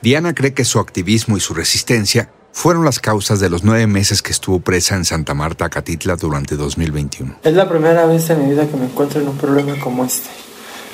Diana 0.02 0.34
cree 0.34 0.54
que 0.54 0.66
su 0.66 0.80
activismo 0.80 1.38
y 1.38 1.40
su 1.40 1.54
resistencia 1.54 2.32
fueron 2.52 2.86
las 2.86 3.00
causas 3.00 3.40
de 3.40 3.50
los 3.50 3.64
nueve 3.64 3.88
meses 3.88 4.22
que 4.22 4.32
estuvo 4.32 4.60
presa 4.60 4.96
en 4.96 5.06
Santa 5.06 5.34
Marta, 5.34 5.70
Catitla, 5.70 6.16
durante 6.16 6.56
2021. 6.56 7.36
Es 7.44 7.54
la 7.54 7.70
primera 7.70 8.06
vez 8.06 8.30
en 8.30 8.44
mi 8.44 8.52
vida 8.52 8.68
que 8.68 8.78
me 8.78 8.86
encuentro 8.86 9.22
en 9.22 9.28
un 9.28 9.38
problema 9.38 9.80
como 9.80 10.06
este. 10.06 10.30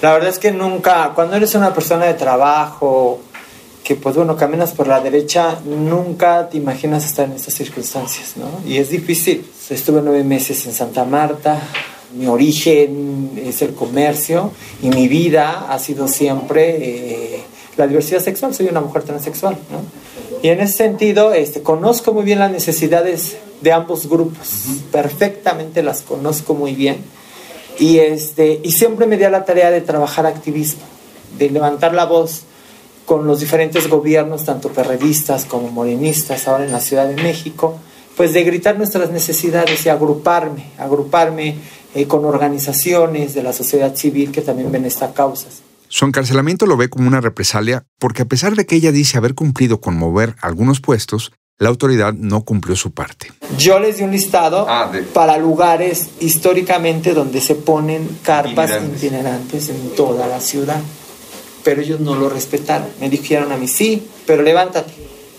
La 0.01 0.13
verdad 0.13 0.29
es 0.29 0.39
que 0.39 0.51
nunca, 0.51 1.11
cuando 1.15 1.35
eres 1.35 1.55
una 1.55 1.73
persona 1.73 2.05
de 2.05 2.13
trabajo, 2.13 3.21
que 3.83 3.95
pues 3.95 4.15
bueno, 4.15 4.35
caminas 4.35 4.73
por 4.73 4.87
la 4.87 4.99
derecha, 4.99 5.59
nunca 5.63 6.49
te 6.49 6.57
imaginas 6.57 7.05
estar 7.05 7.25
en 7.25 7.33
estas 7.33 7.53
circunstancias, 7.53 8.33
¿no? 8.35 8.67
Y 8.67 8.77
es 8.77 8.89
difícil. 8.89 9.45
Estuve 9.69 10.01
nueve 10.01 10.23
meses 10.23 10.65
en 10.65 10.73
Santa 10.73 11.05
Marta, 11.05 11.61
mi 12.15 12.27
origen 12.27 13.31
es 13.35 13.61
el 13.61 13.73
comercio 13.73 14.51
y 14.81 14.89
mi 14.89 15.07
vida 15.07 15.67
ha 15.69 15.77
sido 15.79 16.07
siempre 16.07 16.77
eh, 16.79 17.43
la 17.77 17.87
diversidad 17.87 18.21
sexual. 18.21 18.53
Soy 18.53 18.67
una 18.67 18.81
mujer 18.81 19.03
transexual, 19.03 19.57
¿no? 19.71 20.14
Y 20.45 20.49
en 20.49 20.59
ese 20.59 20.77
sentido, 20.77 21.33
este, 21.33 21.63
conozco 21.63 22.13
muy 22.13 22.23
bien 22.23 22.37
las 22.37 22.51
necesidades 22.51 23.35
de 23.61 23.71
ambos 23.71 24.07
grupos, 24.07 24.65
perfectamente 24.91 25.81
las 25.81 26.03
conozco 26.03 26.53
muy 26.53 26.75
bien. 26.75 26.97
Y, 27.79 27.97
este, 27.97 28.59
y 28.61 28.71
siempre 28.73 29.07
me 29.07 29.17
di 29.17 29.23
a 29.23 29.31
la 29.31 29.43
tarea 29.43 29.71
de 29.71 29.81
trabajar 29.81 30.27
activismo, 30.27 30.83
de 31.39 31.49
levantar 31.49 31.95
la 31.95 32.05
voz 32.05 32.43
con 33.07 33.25
los 33.25 33.39
diferentes 33.39 33.89
gobiernos, 33.89 34.45
tanto 34.45 34.69
perredistas 34.69 35.45
como 35.45 35.69
morenistas, 35.69 36.47
ahora 36.47 36.65
en 36.65 36.71
la 36.71 36.79
Ciudad 36.79 37.07
de 37.07 37.19
México, 37.23 37.79
pues 38.15 38.31
de 38.33 38.43
gritar 38.43 38.77
nuestras 38.77 39.09
necesidades 39.09 39.83
y 39.87 39.89
agruparme, 39.89 40.73
agruparme 40.77 41.55
eh, 41.95 42.05
con 42.05 42.23
organizaciones 42.23 43.33
de 43.33 43.41
la 43.41 43.51
sociedad 43.51 43.95
civil 43.95 44.31
que 44.31 44.41
también 44.41 44.71
ven 44.71 44.85
estas 44.85 45.11
causas. 45.13 45.64
Su 45.87 46.05
encarcelamiento 46.05 46.65
lo 46.65 46.77
ve 46.77 46.89
como 46.89 47.07
una 47.07 47.21
represalia 47.21 47.85
porque 47.99 48.23
a 48.23 48.25
pesar 48.25 48.55
de 48.55 48.65
que 48.65 48.75
ella 48.75 48.91
dice 48.91 49.17
haber 49.17 49.35
cumplido 49.35 49.81
con 49.81 49.97
mover 49.97 50.35
algunos 50.41 50.81
puestos, 50.81 51.31
la 51.57 51.69
autoridad 51.69 52.13
no 52.13 52.43
cumplió 52.43 52.75
su 52.75 52.91
parte. 52.91 53.31
Yo 53.57 53.79
les 53.79 53.97
di 53.97 54.03
un 54.03 54.11
listado 54.11 54.65
ah, 54.67 54.91
para 55.13 55.37
lugares 55.37 56.09
históricamente 56.19 57.13
donde 57.13 57.39
se 57.39 57.55
ponen 57.55 58.19
carpas 58.23 58.71
itinerantes. 58.83 59.69
en 59.69 59.95
toda 59.95 60.27
la 60.27 60.41
ciudad, 60.41 60.81
pero 61.63 61.81
ellos 61.81 62.01
no 62.01 62.15
lo 62.15 62.29
respetaron. 62.29 62.87
Me 62.99 63.09
dijeron 63.09 63.51
a 63.53 63.57
mí, 63.57 63.67
sí, 63.67 64.05
pero 64.25 64.43
levántate 64.43 64.91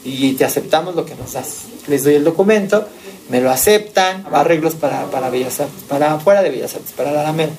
y 0.04 0.32
te 0.34 0.44
aceptamos 0.44 0.94
lo 0.94 1.04
que 1.04 1.14
nos 1.16 1.34
das. 1.34 1.64
Les 1.88 2.04
doy 2.04 2.14
el 2.14 2.24
documento, 2.24 2.88
me 3.28 3.40
lo 3.40 3.50
aceptan, 3.50 4.24
arreglos 4.32 4.74
para, 4.74 5.10
para 5.10 5.28
Bellas 5.30 5.60
Artes, 5.60 5.82
para 5.88 6.18
fuera 6.18 6.42
de 6.42 6.50
Bellas 6.50 6.74
Artes, 6.74 6.92
para 6.92 7.12
la 7.12 7.20
Alameda. 7.20 7.52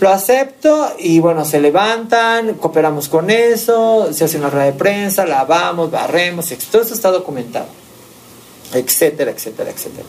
Lo 0.00 0.08
acepto 0.08 0.94
y 0.98 1.20
bueno, 1.20 1.44
se 1.44 1.60
levantan, 1.60 2.54
cooperamos 2.54 3.10
con 3.10 3.28
eso, 3.28 4.10
se 4.14 4.24
hace 4.24 4.38
una 4.38 4.48
rueda 4.48 4.64
de 4.64 4.72
prensa, 4.72 5.26
lavamos, 5.26 5.90
barremos, 5.90 6.48
todo 6.72 6.80
eso 6.80 6.94
está 6.94 7.10
documentado, 7.10 7.66
etcétera, 8.72 9.30
etcétera, 9.30 9.68
etcétera. 9.68 10.06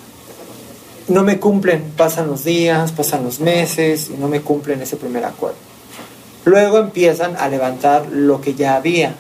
No 1.10 1.24
me 1.24 1.42
cumplen, 1.42 1.92
pasan 1.98 2.28
los 2.28 2.46
días, 2.46 2.94
pasan 2.94 3.26
los 3.26 3.42
meses 3.42 4.10
y 4.10 4.18
no 4.18 4.30
me 4.30 4.40
cumplen 4.40 4.82
ese 4.82 4.96
primer 4.96 5.26
acuerdo. 5.26 5.58
Luego 6.46 6.78
empiezan 6.78 7.36
a 7.36 7.50
levantar 7.50 8.08
lo 8.14 8.40
que 8.40 8.56
ya 8.56 8.78
había, 8.78 9.14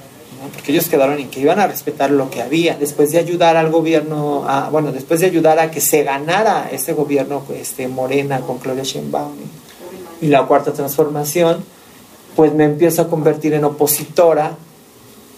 porque 0.54 0.72
ellos 0.72 0.88
quedaron 0.88 1.20
en 1.20 1.30
que 1.30 1.42
iban 1.42 1.60
a 1.60 1.68
respetar 1.68 2.12
lo 2.12 2.30
que 2.30 2.42
había, 2.42 2.78
después 2.78 3.12
de 3.12 3.20
ayudar 3.20 3.58
al 3.58 3.72
gobierno, 3.72 4.46
a, 4.48 4.70
bueno, 4.70 4.94
después 4.94 5.20
de 5.20 5.26
ayudar 5.26 5.60
a 5.60 5.70
que 5.70 5.82
se 5.82 6.04
ganara 6.04 6.70
ese 6.72 6.94
gobierno 6.94 7.44
este, 7.54 7.90
Morena 7.90 8.40
con 8.40 8.58
Claudia 8.58 8.84
Sheinbaum 8.84 9.36
y 10.22 10.28
la 10.28 10.46
cuarta 10.46 10.72
transformación, 10.72 11.64
pues 12.36 12.54
me 12.54 12.64
empiezo 12.64 13.02
a 13.02 13.10
convertir 13.10 13.54
en 13.54 13.66
opositora, 13.66 14.56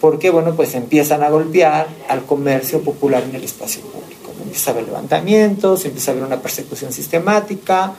porque 0.00 0.30
bueno, 0.30 0.54
pues 0.54 0.74
empiezan 0.74 1.22
a 1.22 1.30
golpear 1.30 1.88
al 2.08 2.24
comercio 2.24 2.82
popular 2.82 3.22
en 3.22 3.34
el 3.34 3.44
espacio 3.44 3.82
público. 3.82 4.32
Empieza 4.42 4.70
a 4.70 4.74
haber 4.74 4.86
levantamientos, 4.86 5.84
empieza 5.84 6.10
a 6.10 6.14
haber 6.14 6.26
una 6.26 6.40
persecución 6.40 6.92
sistemática, 6.92 7.94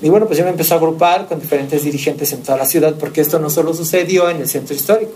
y 0.00 0.08
bueno, 0.08 0.26
pues 0.26 0.36
yo 0.36 0.44
me 0.44 0.50
empecé 0.50 0.74
a 0.74 0.78
agrupar 0.78 1.28
con 1.28 1.40
diferentes 1.40 1.84
dirigentes 1.84 2.32
en 2.32 2.42
toda 2.42 2.58
la 2.58 2.66
ciudad, 2.66 2.96
porque 2.98 3.20
esto 3.20 3.38
no 3.38 3.48
solo 3.50 3.72
sucedió 3.72 4.28
en 4.30 4.38
el 4.38 4.48
centro 4.48 4.74
histórico, 4.74 5.12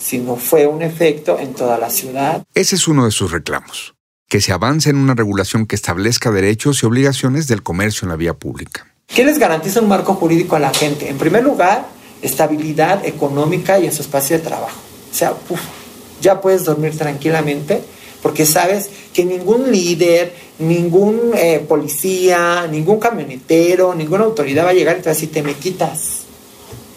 sino 0.00 0.36
fue 0.36 0.66
un 0.66 0.82
efecto 0.82 1.38
en 1.38 1.52
toda 1.52 1.76
la 1.76 1.90
ciudad. 1.90 2.42
Ese 2.54 2.76
es 2.76 2.88
uno 2.88 3.04
de 3.04 3.10
sus 3.10 3.32
reclamos, 3.32 3.94
que 4.28 4.40
se 4.40 4.52
avance 4.52 4.88
en 4.88 4.96
una 4.96 5.14
regulación 5.14 5.66
que 5.66 5.76
establezca 5.76 6.30
derechos 6.30 6.82
y 6.82 6.86
obligaciones 6.86 7.48
del 7.48 7.62
comercio 7.62 8.06
en 8.06 8.10
la 8.10 8.16
vía 8.16 8.32
pública. 8.32 8.93
¿Qué 9.06 9.24
les 9.24 9.38
garantiza 9.38 9.80
un 9.80 9.88
marco 9.88 10.14
jurídico 10.14 10.56
a 10.56 10.58
la 10.58 10.74
gente? 10.74 11.08
En 11.08 11.18
primer 11.18 11.44
lugar, 11.44 11.86
estabilidad 12.22 13.04
económica 13.04 13.78
y 13.78 13.86
en 13.86 13.92
su 13.92 14.02
espacio 14.02 14.38
de 14.38 14.42
trabajo. 14.42 14.78
O 15.10 15.14
sea, 15.14 15.34
ya 16.20 16.40
puedes 16.40 16.64
dormir 16.64 16.96
tranquilamente 16.96 17.82
Porque 18.22 18.46
sabes 18.46 18.88
que 19.12 19.24
ningún 19.24 19.70
líder, 19.70 20.34
ningún 20.58 21.32
eh, 21.36 21.62
policía, 21.68 22.66
ningún 22.70 22.98
camionetero, 22.98 23.94
ninguna 23.94 24.24
autoridad 24.24 24.64
va 24.64 24.70
a 24.70 24.72
llegar 24.72 24.96
y 24.96 25.00
te 25.00 25.04
va 25.04 25.10
a 25.10 25.14
decir, 25.14 25.30
te 25.30 25.42
me 25.42 25.52
quitas. 25.52 26.22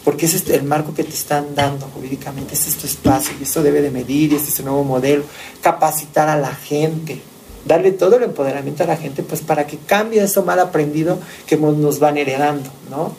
Porque 0.04 0.24
ese 0.24 0.38
es 0.38 0.48
el 0.48 0.62
marco 0.62 0.94
que 0.94 1.04
te 1.04 1.12
están 1.12 1.54
dando 1.54 1.86
jurídicamente, 1.94 2.54
ese 2.54 2.70
es 2.70 2.76
tu 2.76 2.86
espacio 2.86 3.34
y 3.38 3.42
eso 3.42 3.62
debe 3.62 3.82
de 3.82 3.90
medir 3.90 4.32
y 4.32 4.36
este 4.36 4.48
es 4.48 4.58
un 4.60 4.64
nuevo 4.64 4.84
modelo. 4.84 5.22
Capacitar 5.60 6.30
a 6.30 6.38
la 6.38 6.54
gente, 6.54 7.20
darle 7.68 7.92
todo 7.92 8.16
el 8.16 8.24
empoderamiento 8.24 8.82
a 8.82 8.86
la 8.86 8.96
gente, 8.96 9.22
pues 9.22 9.42
para 9.42 9.66
que 9.66 9.76
cambie 9.76 10.22
eso 10.22 10.42
mal 10.42 10.58
aprendido 10.58 11.20
que 11.46 11.56
nos 11.56 12.00
van 12.00 12.16
heredando, 12.16 12.70
¿no? 12.90 13.14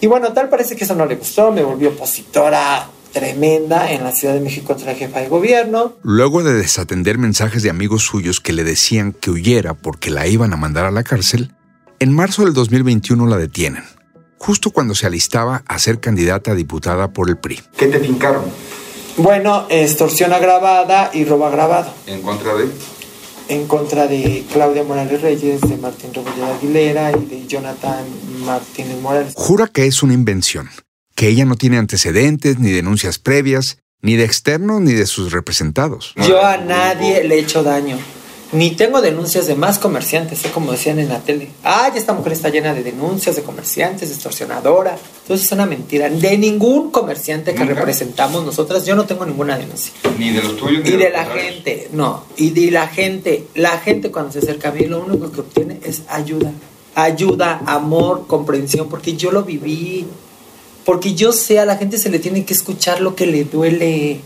Y 0.00 0.06
bueno, 0.06 0.32
tal 0.32 0.48
parece 0.48 0.76
que 0.76 0.84
eso 0.84 0.94
no 0.94 1.04
le 1.04 1.16
gustó, 1.16 1.50
me 1.50 1.62
volvió 1.62 1.90
opositora 1.90 2.88
tremenda 3.12 3.90
en 3.90 4.04
la 4.04 4.12
Ciudad 4.12 4.34
de 4.34 4.40
México 4.40 4.68
contra 4.68 4.92
la 4.92 4.98
jefa 4.98 5.20
de 5.20 5.28
gobierno. 5.28 5.94
Luego 6.02 6.44
de 6.44 6.52
desatender 6.54 7.18
mensajes 7.18 7.62
de 7.62 7.70
amigos 7.70 8.04
suyos 8.04 8.40
que 8.40 8.52
le 8.52 8.62
decían 8.62 9.12
que 9.12 9.30
huyera 9.30 9.74
porque 9.74 10.10
la 10.10 10.26
iban 10.26 10.52
a 10.52 10.56
mandar 10.56 10.84
a 10.84 10.92
la 10.92 11.02
cárcel, 11.02 11.52
en 11.98 12.14
marzo 12.14 12.44
del 12.44 12.54
2021 12.54 13.26
la 13.26 13.36
detienen, 13.36 13.82
justo 14.36 14.70
cuando 14.70 14.94
se 14.94 15.06
alistaba 15.06 15.64
a 15.66 15.78
ser 15.80 15.98
candidata 15.98 16.52
a 16.52 16.54
diputada 16.54 17.12
por 17.12 17.28
el 17.28 17.38
PRI. 17.38 17.60
¿Qué 17.76 17.88
te 17.88 17.98
fincaron? 17.98 18.44
Bueno, 19.16 19.66
extorsión 19.68 20.32
agravada 20.32 21.10
y 21.12 21.24
robo 21.24 21.46
agravado. 21.46 21.92
¿En 22.06 22.22
contra 22.22 22.54
de? 22.54 22.68
En 23.48 23.66
contra 23.66 24.06
de 24.06 24.44
Claudia 24.52 24.84
Morales 24.84 25.22
Reyes, 25.22 25.60
de 25.62 25.76
Martín 25.78 26.12
Rebolledo 26.12 26.54
Aguilera 26.54 27.12
y 27.12 27.24
de 27.24 27.46
Jonathan 27.46 28.04
Martínez 28.44 29.00
Morales. 29.00 29.32
Jura 29.34 29.66
que 29.68 29.86
es 29.86 30.02
una 30.02 30.12
invención, 30.12 30.68
que 31.14 31.28
ella 31.28 31.46
no 31.46 31.56
tiene 31.56 31.78
antecedentes 31.78 32.58
ni 32.58 32.70
denuncias 32.70 33.18
previas, 33.18 33.78
ni 34.02 34.16
de 34.16 34.24
externos 34.24 34.80
ni 34.82 34.92
de 34.92 35.06
sus 35.06 35.32
representados. 35.32 36.14
Yo 36.28 36.44
a 36.44 36.58
nadie 36.58 37.24
le 37.24 37.36
he 37.36 37.40
hecho 37.40 37.62
daño. 37.62 37.96
Ni 38.50 38.70
tengo 38.70 39.02
denuncias 39.02 39.46
de 39.46 39.54
más 39.54 39.78
comerciantes, 39.78 40.42
¿eh? 40.46 40.50
como 40.52 40.72
decían 40.72 40.98
en 40.98 41.10
la 41.10 41.20
tele. 41.20 41.50
Ay, 41.62 41.92
esta 41.96 42.14
mujer 42.14 42.32
está 42.32 42.48
llena 42.48 42.72
de 42.72 42.82
denuncias 42.82 43.36
de 43.36 43.42
comerciantes, 43.42 44.10
extorsionadora. 44.10 44.96
Entonces 45.22 45.46
es 45.46 45.52
una 45.52 45.66
mentira. 45.66 46.08
De 46.08 46.38
ningún 46.38 46.90
comerciante 46.90 47.54
que 47.54 47.64
representamos 47.64 48.46
nosotras, 48.46 48.86
yo 48.86 48.96
no 48.96 49.04
tengo 49.04 49.26
ninguna 49.26 49.58
denuncia. 49.58 49.92
Ni 50.18 50.30
de 50.30 50.42
los 50.42 50.56
tuyos, 50.56 50.82
ni 50.82 50.92
de, 50.92 51.10
la 51.10 51.26
gente, 51.26 51.88
no. 51.92 52.24
Y 52.38 52.50
de 52.50 52.70
la 52.70 52.88
gente, 52.88 53.44
la 53.54 53.78
gente 53.78 54.10
cuando 54.10 54.32
se 54.32 54.38
acerca 54.38 54.70
a 54.70 54.72
mí, 54.72 54.86
lo 54.86 55.04
único 55.04 55.30
que 55.30 55.40
obtiene 55.40 55.80
es 55.84 56.04
ayuda. 56.08 56.50
Ayuda, 56.94 57.60
amor, 57.66 58.26
comprensión, 58.26 58.88
porque 58.88 59.14
yo 59.14 59.30
lo 59.30 59.42
viví. 59.42 60.06
Porque 60.86 61.12
yo 61.14 61.32
sé, 61.32 61.58
a 61.58 61.66
la 61.66 61.76
gente 61.76 61.98
se 61.98 62.08
le 62.08 62.18
tiene 62.18 62.46
que 62.46 62.54
escuchar 62.54 63.02
lo 63.02 63.14
que 63.14 63.26
le 63.26 63.44
duele. 63.44 64.22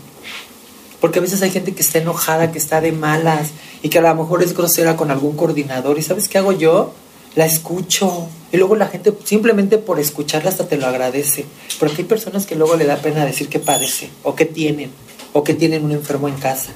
Porque 1.03 1.19
a 1.19 1.21
veces 1.21 1.41
hay 1.41 1.51
gente 1.51 1.73
que 1.73 1.81
está 1.81 1.97
enojada, 1.97 2.53
que 2.53 2.57
está 2.57 2.79
de 2.79 2.93
malas 2.93 3.49
y 3.81 3.89
que 3.89 3.99
a 3.99 4.01
lo 4.01 4.15
mejor 4.15 4.41
es 4.41 4.55
grosera 4.55 4.95
con 4.95 5.11
algún 5.11 5.35
coordinador. 5.35 5.99
¿Y 5.99 6.01
sabes 6.01 6.29
qué 6.29 6.37
hago 6.37 6.53
yo? 6.53 6.93
La 7.35 7.45
escucho. 7.45 8.29
Y 8.53 8.55
luego 8.55 8.77
la 8.77 8.87
gente 8.87 9.13
simplemente 9.25 9.77
por 9.77 9.99
escucharla 9.99 10.49
hasta 10.49 10.65
te 10.65 10.77
lo 10.77 10.87
agradece. 10.87 11.43
Porque 11.77 12.03
hay 12.03 12.03
personas 12.05 12.45
que 12.45 12.55
luego 12.55 12.77
le 12.77 12.85
da 12.85 12.95
pena 12.95 13.25
decir 13.25 13.49
que 13.49 13.59
padece 13.59 14.11
o 14.23 14.33
que 14.33 14.45
tienen 14.45 14.91
o 15.33 15.43
que 15.43 15.53
tienen 15.53 15.83
un 15.83 15.91
enfermo 15.91 16.29
en 16.29 16.35
casa. 16.35 16.71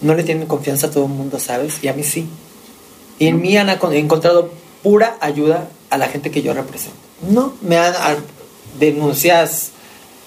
No 0.00 0.14
le 0.14 0.22
tienen 0.22 0.46
confianza 0.46 0.86
a 0.86 0.90
todo 0.90 1.04
el 1.04 1.10
mundo, 1.10 1.38
¿sabes? 1.38 1.74
Y 1.82 1.88
a 1.88 1.92
mí 1.92 2.04
sí. 2.04 2.26
Y 3.18 3.26
en 3.26 3.42
mí 3.42 3.54
han 3.58 3.68
encontrado 3.68 4.50
pura 4.82 5.18
ayuda 5.20 5.68
a 5.90 5.98
la 5.98 6.08
gente 6.08 6.30
que 6.30 6.40
yo 6.40 6.54
represento. 6.54 6.96
No, 7.28 7.52
me 7.60 7.76
han 7.76 7.92
denuncias 8.80 9.72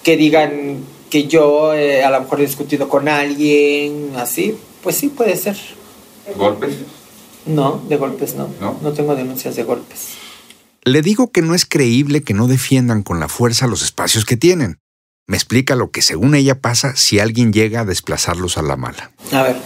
que 0.04 0.16
digan 0.16 0.84
que 1.10 1.26
yo 1.26 1.74
eh, 1.74 2.02
a 2.02 2.10
lo 2.10 2.20
mejor 2.20 2.40
he 2.40 2.46
discutido 2.46 2.88
con 2.88 3.08
alguien, 3.08 4.12
así, 4.16 4.56
pues 4.82 4.96
sí 4.96 5.08
puede 5.08 5.36
ser. 5.36 5.56
¿Golpes? 6.36 6.76
No, 7.46 7.82
de 7.88 7.96
golpes 7.96 8.34
no. 8.34 8.48
no. 8.60 8.78
No 8.80 8.92
tengo 8.92 9.14
denuncias 9.14 9.56
de 9.56 9.64
golpes. 9.64 10.14
Le 10.84 11.02
digo 11.02 11.30
que 11.30 11.42
no 11.42 11.54
es 11.54 11.66
creíble 11.66 12.22
que 12.22 12.32
no 12.32 12.46
defiendan 12.46 13.02
con 13.02 13.20
la 13.20 13.28
fuerza 13.28 13.66
los 13.66 13.82
espacios 13.82 14.24
que 14.24 14.36
tienen. 14.36 14.78
Me 15.26 15.36
explica 15.36 15.76
lo 15.76 15.90
que 15.90 16.02
según 16.02 16.34
ella 16.34 16.60
pasa 16.60 16.96
si 16.96 17.18
alguien 17.18 17.52
llega 17.52 17.80
a 17.80 17.84
desplazarlos 17.84 18.56
a 18.56 18.62
la 18.62 18.76
mala. 18.76 19.12
A 19.32 19.42
ver, 19.42 19.56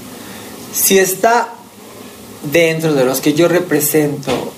si 0.73 0.99
está 0.99 1.55
dentro 2.53 2.95
de 2.95 3.05
los 3.05 3.21
que 3.21 3.35
yo 3.35 3.49
represento, 3.49 4.53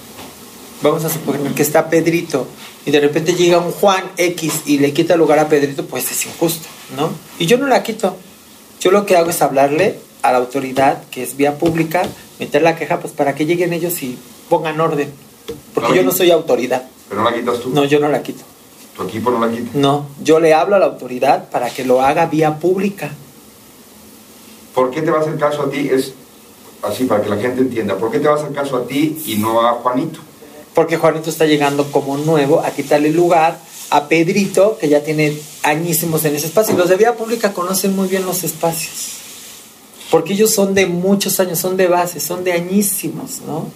vamos 0.82 1.04
a 1.04 1.10
suponer 1.10 1.52
que 1.52 1.62
está 1.62 1.90
Pedrito 1.90 2.48
y 2.86 2.92
de 2.92 3.00
repente 3.00 3.34
llega 3.34 3.58
un 3.58 3.72
Juan 3.72 4.04
X 4.16 4.62
y 4.64 4.78
le 4.78 4.92
quita 4.92 5.16
lugar 5.16 5.40
a 5.40 5.48
Pedrito, 5.48 5.84
pues 5.86 6.10
es 6.12 6.24
injusto, 6.24 6.68
¿no? 6.96 7.10
Y 7.38 7.46
yo 7.46 7.58
no 7.58 7.66
la 7.66 7.82
quito. 7.82 8.16
Yo 8.80 8.92
lo 8.92 9.04
que 9.04 9.16
hago 9.16 9.30
es 9.30 9.42
hablarle 9.42 9.98
a 10.22 10.30
la 10.30 10.38
autoridad, 10.38 11.02
que 11.10 11.24
es 11.24 11.36
vía 11.36 11.58
pública, 11.58 12.02
meter 12.38 12.62
la 12.62 12.76
queja, 12.76 13.00
pues 13.00 13.12
para 13.12 13.34
que 13.34 13.44
lleguen 13.44 13.72
ellos 13.72 14.00
y 14.04 14.16
pongan 14.48 14.80
orden. 14.80 15.12
Porque 15.74 15.96
yo 15.96 16.04
no 16.04 16.12
soy 16.12 16.30
autoridad. 16.30 16.84
¿Pero 17.08 17.22
no 17.22 17.30
la 17.30 17.36
quitas 17.36 17.60
tú? 17.60 17.70
No, 17.70 17.84
yo 17.84 17.98
no 17.98 18.08
la 18.08 18.22
quito. 18.22 18.44
¿Tu 18.96 19.02
equipo 19.02 19.32
no 19.32 19.44
la 19.44 19.52
quita? 19.52 19.70
No, 19.74 20.06
yo 20.22 20.38
le 20.38 20.54
hablo 20.54 20.76
a 20.76 20.78
la 20.78 20.86
autoridad 20.86 21.50
para 21.50 21.70
que 21.70 21.84
lo 21.84 22.02
haga 22.02 22.26
vía 22.26 22.58
pública. 22.60 23.10
¿Por 24.74 24.92
qué 24.92 25.02
te 25.02 25.10
va 25.10 25.18
a 25.18 25.20
hacer 25.22 25.36
caso 25.38 25.62
a 25.62 25.70
ti? 25.70 25.88
Es 25.90 26.14
así, 26.82 27.04
para 27.04 27.20
que 27.20 27.30
la 27.30 27.36
gente 27.36 27.62
entienda. 27.62 27.96
¿Por 27.96 28.12
qué 28.12 28.20
te 28.20 28.28
va 28.28 28.34
a 28.34 28.36
hacer 28.36 28.52
caso 28.52 28.76
a 28.76 28.86
ti 28.86 29.22
y 29.26 29.36
no 29.38 29.66
a 29.66 29.72
Juanito? 29.72 30.20
Porque 30.76 30.98
Juanito 30.98 31.30
está 31.30 31.46
llegando 31.46 31.90
como 31.90 32.18
nuevo 32.18 32.60
a 32.60 32.70
quitarle 32.70 33.10
lugar 33.10 33.58
a 33.88 34.08
Pedrito, 34.08 34.76
que 34.78 34.90
ya 34.90 35.02
tiene 35.02 35.34
añísimos 35.62 36.22
en 36.26 36.36
ese 36.36 36.48
espacio. 36.48 36.74
Y 36.74 36.76
los 36.76 36.90
de 36.90 36.96
vía 36.96 37.14
pública 37.16 37.54
conocen 37.54 37.96
muy 37.96 38.08
bien 38.08 38.26
los 38.26 38.44
espacios, 38.44 39.12
porque 40.10 40.34
ellos 40.34 40.50
son 40.50 40.74
de 40.74 40.84
muchos 40.84 41.40
años, 41.40 41.58
son 41.60 41.78
de 41.78 41.88
base, 41.88 42.20
son 42.20 42.44
de 42.44 42.52
añísimos, 42.52 43.40
¿no? 43.46 43.70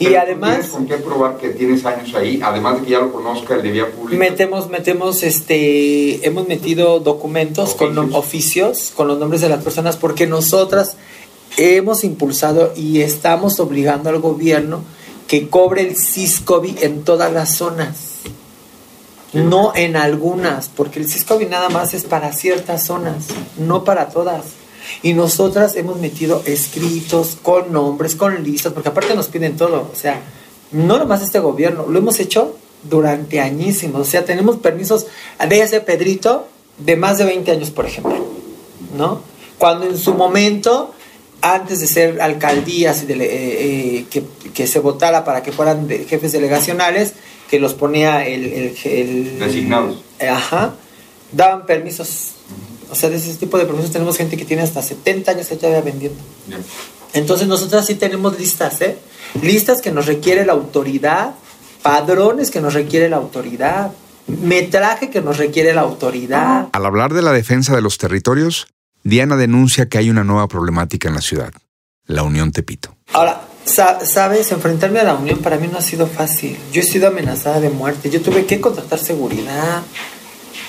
y 0.00 0.16
además... 0.16 0.54
¿Tienes 0.54 0.70
con 0.72 0.86
qué 0.86 0.96
probar 0.96 1.36
que 1.36 1.50
tienes 1.50 1.86
años 1.86 2.12
ahí, 2.16 2.40
además 2.42 2.80
de 2.80 2.86
que 2.86 2.90
ya 2.90 2.98
lo 2.98 3.12
conozca 3.12 3.54
el 3.54 3.62
de 3.62 3.70
vía 3.70 3.92
pública? 3.92 4.18
Metemos, 4.18 4.68
metemos, 4.68 5.22
este, 5.22 6.26
hemos 6.26 6.48
metido 6.48 6.98
documentos 6.98 7.76
con 7.76 7.96
oficios, 8.12 8.90
con 8.92 9.06
los 9.06 9.20
nombres 9.20 9.40
de 9.40 9.50
las 9.50 9.62
personas, 9.62 9.96
porque 9.96 10.26
nosotras 10.26 10.96
hemos 11.58 12.02
impulsado 12.02 12.72
y 12.74 13.02
estamos 13.02 13.60
obligando 13.60 14.10
al 14.10 14.18
gobierno 14.18 14.82
que 15.26 15.48
cobre 15.48 15.82
el 15.82 15.96
CISCOVI 15.96 16.76
en 16.80 17.04
todas 17.04 17.32
las 17.32 17.54
zonas, 17.54 17.96
no 19.32 19.72
en 19.74 19.96
algunas, 19.96 20.68
porque 20.68 21.00
el 21.00 21.08
CISCOVI 21.08 21.46
nada 21.46 21.68
más 21.68 21.94
es 21.94 22.04
para 22.04 22.32
ciertas 22.32 22.84
zonas, 22.84 23.26
no 23.58 23.84
para 23.84 24.08
todas. 24.08 24.44
Y 25.02 25.14
nosotras 25.14 25.76
hemos 25.76 25.98
metido 25.98 26.42
escritos 26.44 27.38
con 27.42 27.72
nombres, 27.72 28.14
con 28.14 28.44
listas, 28.44 28.72
porque 28.72 28.90
aparte 28.90 29.14
nos 29.14 29.28
piden 29.28 29.56
todo, 29.56 29.90
o 29.90 29.96
sea, 29.96 30.20
no 30.72 30.98
nomás 30.98 31.22
este 31.22 31.38
gobierno, 31.38 31.86
lo 31.88 31.98
hemos 31.98 32.20
hecho 32.20 32.56
durante 32.82 33.40
añísimos, 33.40 34.02
o 34.02 34.10
sea, 34.10 34.24
tenemos 34.24 34.58
permisos 34.58 35.06
de 35.48 35.62
ese 35.62 35.80
Pedrito 35.80 36.46
de 36.78 36.96
más 36.96 37.18
de 37.18 37.24
20 37.24 37.50
años, 37.50 37.70
por 37.70 37.86
ejemplo, 37.86 38.16
¿no? 38.96 39.20
Cuando 39.58 39.86
en 39.86 39.96
su 39.96 40.14
momento 40.14 40.92
antes 41.44 41.80
de 41.80 41.86
ser 41.86 42.22
alcaldías 42.22 43.02
y 43.02 43.06
de, 43.06 43.14
eh, 43.16 44.06
eh, 44.14 44.24
que, 44.54 44.66
se 44.66 44.78
votara 44.78 45.24
para 45.24 45.42
que 45.42 45.52
fueran 45.52 45.86
jefes 45.88 46.32
delegacionales, 46.32 47.12
que 47.50 47.60
los 47.60 47.74
ponía 47.74 48.26
el... 48.26 48.74
el, 48.82 49.38
Designados. 49.38 50.02
Eh, 50.18 50.28
ajá, 50.28 50.74
daban 51.32 51.66
permisos. 51.66 52.30
O 52.90 52.94
sea, 52.94 53.10
de 53.10 53.16
ese 53.16 53.34
tipo 53.34 53.58
de 53.58 53.66
permisos 53.66 53.90
tenemos 53.90 54.16
gente 54.16 54.38
que 54.38 54.46
tiene 54.46 54.62
hasta 54.62 54.80
70 54.80 55.32
años 55.32 55.46
que 55.46 55.56
todavía 55.56 55.82
vendiendo. 55.82 56.18
Entonces 57.12 57.46
nosotros 57.46 57.84
sí 57.84 57.96
tenemos 57.96 58.38
listas, 58.38 58.80
¿eh? 58.80 58.96
Listas 59.42 59.82
que 59.82 59.92
nos 59.92 60.06
requiere 60.06 60.46
la 60.46 60.54
autoridad, 60.54 61.34
padrones 61.82 62.50
que 62.50 62.62
nos 62.62 62.72
requiere 62.72 63.10
la 63.10 63.16
autoridad, 63.16 63.90
metraje 64.26 65.10
que 65.10 65.20
nos 65.20 65.36
requiere 65.36 65.74
la 65.74 65.82
autoridad. 65.82 66.68
Al 66.72 66.86
hablar 66.86 67.12
de 67.12 67.20
la 67.20 67.32
defensa 67.32 67.74
de 67.74 67.82
los 67.82 67.98
territorios, 67.98 68.66
Diana 69.06 69.36
denuncia 69.36 69.86
que 69.86 69.98
hay 69.98 70.08
una 70.08 70.24
nueva 70.24 70.48
problemática 70.48 71.08
en 71.08 71.14
la 71.14 71.20
ciudad, 71.20 71.52
la 72.06 72.22
Unión 72.22 72.52
Tepito. 72.52 72.96
Ahora, 73.12 73.46
sabes, 73.66 74.50
enfrentarme 74.50 74.98
a 74.98 75.04
la 75.04 75.14
Unión 75.14 75.40
para 75.40 75.58
mí 75.58 75.68
no 75.70 75.76
ha 75.76 75.82
sido 75.82 76.06
fácil. 76.06 76.56
Yo 76.72 76.80
he 76.80 76.84
sido 76.84 77.08
amenazada 77.08 77.60
de 77.60 77.68
muerte. 77.68 78.08
Yo 78.08 78.22
tuve 78.22 78.46
que 78.46 78.62
contratar 78.62 78.98
seguridad 78.98 79.82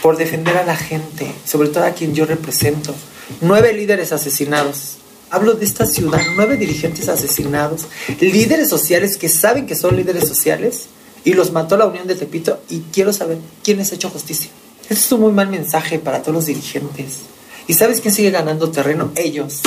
por 0.01 0.17
defender 0.17 0.57
a 0.57 0.65
la 0.65 0.75
gente, 0.75 1.31
sobre 1.45 1.69
todo 1.69 1.86
a 1.86 1.91
quien 1.91 2.13
yo 2.13 2.25
represento. 2.25 2.93
Nueve 3.39 3.71
líderes 3.71 4.11
asesinados. 4.11 4.97
Hablo 5.29 5.53
de 5.53 5.63
esta 5.63 5.86
ciudad, 5.86 6.21
nueve 6.36 6.57
dirigentes 6.57 7.07
asesinados, 7.07 7.88
líderes 8.19 8.67
sociales 8.67 9.15
que 9.15 9.29
saben 9.29 9.65
que 9.65 9.75
son 9.75 9.95
líderes 9.95 10.27
sociales 10.27 10.88
y 11.23 11.33
los 11.36 11.53
mató 11.53 11.77
la 11.77 11.86
Unión 11.86 12.05
de 12.05 12.15
Tepito 12.15 12.61
y 12.69 12.81
quiero 12.91 13.13
saber 13.13 13.38
quién 13.63 13.79
ha 13.79 13.83
hecho 13.83 14.09
justicia. 14.09 14.51
Eso 14.89 14.93
es 14.93 15.11
un 15.13 15.21
muy 15.21 15.31
mal 15.31 15.47
mensaje 15.47 15.99
para 15.99 16.21
todos 16.21 16.36
los 16.36 16.45
dirigentes. 16.47 17.21
¿Y 17.68 17.74
sabes 17.74 18.01
quién 18.01 18.13
sigue 18.13 18.32
ganando 18.32 18.72
terreno? 18.72 19.11
Ellos. 19.16 19.61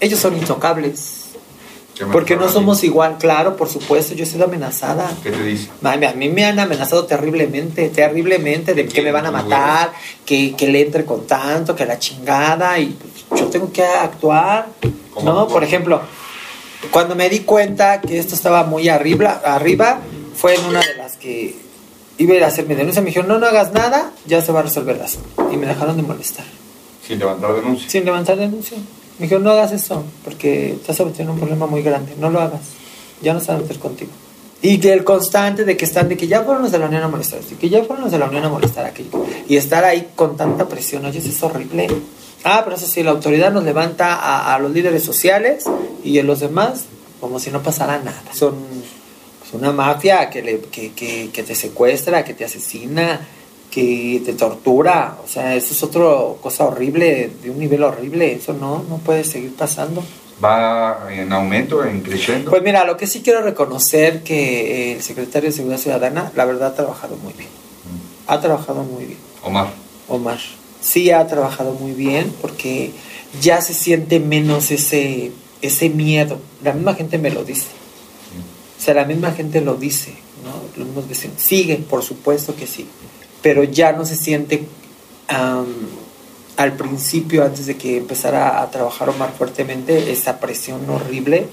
Ellos 0.00 0.20
son 0.20 0.36
intocables. 0.36 1.22
Porque 2.12 2.36
no 2.36 2.50
somos 2.50 2.84
igual, 2.84 3.16
claro, 3.18 3.56
por 3.56 3.70
supuesto, 3.70 4.14
yo 4.14 4.24
he 4.24 4.26
sido 4.26 4.44
amenazada. 4.44 5.10
¿Qué 5.22 5.30
te 5.30 5.42
dice? 5.42 5.70
a 5.82 6.12
mí 6.12 6.28
me 6.28 6.44
han 6.44 6.58
amenazado 6.58 7.06
terriblemente, 7.06 7.88
terriblemente, 7.88 8.74
de 8.74 8.86
que 8.86 9.00
me 9.00 9.12
van 9.12 9.24
a 9.24 9.30
matar, 9.30 9.92
que, 10.26 10.54
que, 10.54 10.68
le 10.68 10.82
entre 10.82 11.06
con 11.06 11.26
tanto, 11.26 11.74
que 11.74 11.86
la 11.86 11.98
chingada, 11.98 12.78
y 12.78 12.94
yo 13.34 13.46
tengo 13.46 13.72
que 13.72 13.82
actuar, 13.82 14.66
¿Cómo 15.14 15.32
¿no? 15.32 15.48
Por 15.48 15.64
ejemplo, 15.64 16.02
cuando 16.90 17.14
me 17.14 17.30
di 17.30 17.40
cuenta 17.40 18.02
que 18.02 18.18
esto 18.18 18.34
estaba 18.34 18.64
muy 18.64 18.88
arriba, 18.90 19.40
arriba, 19.44 20.00
fue 20.34 20.54
en 20.54 20.64
una 20.66 20.80
de 20.80 20.94
las 20.96 21.16
que 21.16 21.56
iba 22.18 22.34
a 22.34 22.36
ir 22.36 22.44
a 22.44 22.48
hacer 22.48 22.66
mi 22.66 22.74
denuncia. 22.74 23.00
Me 23.00 23.08
dijeron, 23.08 23.28
no, 23.28 23.38
no 23.38 23.46
hagas 23.46 23.72
nada, 23.72 24.12
ya 24.26 24.42
se 24.42 24.52
va 24.52 24.60
a 24.60 24.64
resolver 24.64 24.96
la 24.98 25.04
asunto. 25.04 25.48
Y 25.50 25.56
me 25.56 25.66
dejaron 25.66 25.96
de 25.96 26.02
molestar, 26.02 26.44
Sin 27.06 27.18
levantar 27.18 27.54
denuncia. 27.54 27.88
sin 27.88 28.04
levantar 28.04 28.36
denuncia. 28.36 28.76
Me 29.18 29.24
dijeron, 29.24 29.44
no 29.44 29.50
hagas 29.50 29.72
eso, 29.72 30.04
porque 30.24 30.72
estás 30.72 31.00
metiendo 31.00 31.32
un 31.32 31.38
problema 31.38 31.66
muy 31.66 31.82
grande, 31.82 32.14
no 32.18 32.30
lo 32.30 32.40
hagas, 32.40 32.60
ya 33.22 33.32
no 33.32 33.40
se 33.40 33.48
van 33.48 33.58
a 33.58 33.62
meter 33.62 33.78
contigo. 33.78 34.10
Y 34.60 34.78
que 34.78 34.92
el 34.92 35.04
constante 35.04 35.64
de 35.64 35.76
que 35.76 35.84
están, 35.84 36.08
de 36.08 36.16
que 36.16 36.26
ya 36.26 36.42
fueron 36.42 36.62
los 36.62 36.72
de 36.72 36.78
la 36.78 36.86
Unión 36.86 37.02
a 37.02 37.08
molestar, 37.08 37.40
y 37.50 37.54
que 37.54 37.68
ya 37.68 37.82
fueron 37.84 38.04
los 38.04 38.12
de 38.12 38.18
la 38.18 38.26
Unión 38.26 38.44
a 38.44 38.48
molestar 38.48 38.84
aquello. 38.84 39.24
Y 39.48 39.56
estar 39.56 39.84
ahí 39.84 40.08
con 40.14 40.36
tanta 40.36 40.68
presión, 40.68 41.04
oye, 41.04 41.18
eso 41.18 41.28
es 41.28 41.42
horrible. 41.42 41.88
Ah, 42.44 42.62
pero 42.64 42.76
eso 42.76 42.86
sí, 42.86 43.02
la 43.02 43.12
autoridad 43.12 43.52
nos 43.52 43.64
levanta 43.64 44.14
a, 44.14 44.54
a 44.54 44.58
los 44.58 44.70
líderes 44.72 45.02
sociales 45.02 45.64
y 46.04 46.18
a 46.18 46.22
los 46.22 46.40
demás 46.40 46.84
como 47.20 47.40
si 47.40 47.50
no 47.50 47.62
pasara 47.62 47.98
nada. 47.98 48.22
Son 48.32 48.54
pues, 49.40 49.54
una 49.54 49.72
mafia 49.72 50.28
que, 50.30 50.42
le, 50.42 50.60
que, 50.60 50.92
que, 50.92 51.30
que 51.32 51.42
te 51.42 51.54
secuestra, 51.54 52.24
que 52.24 52.34
te 52.34 52.44
asesina, 52.44 53.20
que 53.76 54.22
te 54.24 54.32
tortura. 54.32 55.18
O 55.22 55.28
sea, 55.28 55.54
eso 55.54 55.74
es 55.74 55.82
otra 55.82 56.04
cosa 56.40 56.64
horrible, 56.64 57.30
de 57.42 57.50
un 57.50 57.58
nivel 57.58 57.82
horrible. 57.82 58.32
Eso 58.32 58.54
no, 58.54 58.82
no 58.88 58.96
puede 58.96 59.22
seguir 59.22 59.54
pasando. 59.54 60.02
Va 60.42 61.08
en 61.10 61.30
aumento, 61.30 61.84
en 61.84 62.00
creciendo. 62.00 62.50
Pues 62.50 62.62
mira, 62.62 62.84
lo 62.84 62.96
que 62.96 63.06
sí 63.06 63.20
quiero 63.20 63.42
reconocer 63.42 64.22
que 64.22 64.94
el 64.94 65.02
secretario 65.02 65.50
de 65.50 65.56
Seguridad 65.56 65.78
Ciudadana, 65.78 66.32
la 66.34 66.46
verdad, 66.46 66.68
ha 66.68 66.74
trabajado 66.74 67.16
muy 67.16 67.34
bien. 67.34 67.50
Ha 68.26 68.40
trabajado 68.40 68.82
muy 68.82 69.04
bien. 69.04 69.18
Omar. 69.42 69.68
Omar. 70.08 70.38
Sí 70.80 71.10
ha 71.10 71.26
trabajado 71.26 71.72
muy 71.72 71.92
bien 71.92 72.32
porque 72.40 72.92
ya 73.42 73.60
se 73.60 73.74
siente 73.74 74.20
menos 74.20 74.70
ese, 74.70 75.32
ese 75.60 75.90
miedo. 75.90 76.38
La 76.64 76.72
misma 76.72 76.94
gente 76.94 77.18
me 77.18 77.30
lo 77.30 77.44
dice. 77.44 77.66
O 78.78 78.82
sea, 78.82 78.94
la 78.94 79.04
misma 79.04 79.32
gente 79.32 79.60
lo 79.60 79.74
dice, 79.74 80.12
¿no? 80.44 80.52
Los 80.78 80.86
mismos 80.86 81.08
vecinos. 81.08 81.42
Sigue, 81.42 81.76
por 81.76 82.02
supuesto 82.02 82.54
que 82.56 82.66
sí. 82.66 82.86
Pero 83.42 83.64
ya 83.64 83.92
no 83.92 84.04
se 84.04 84.16
siente 84.16 84.66
am, 85.28 85.66
al 86.56 86.72
principio, 86.72 87.44
antes 87.44 87.66
de 87.66 87.76
que 87.76 87.98
empezara 87.98 88.62
a 88.62 88.70
trabajar 88.70 89.08
Omar 89.08 89.32
fuertemente, 89.36 90.12
esa 90.12 90.40
presión 90.40 90.88
horrible 90.88 91.48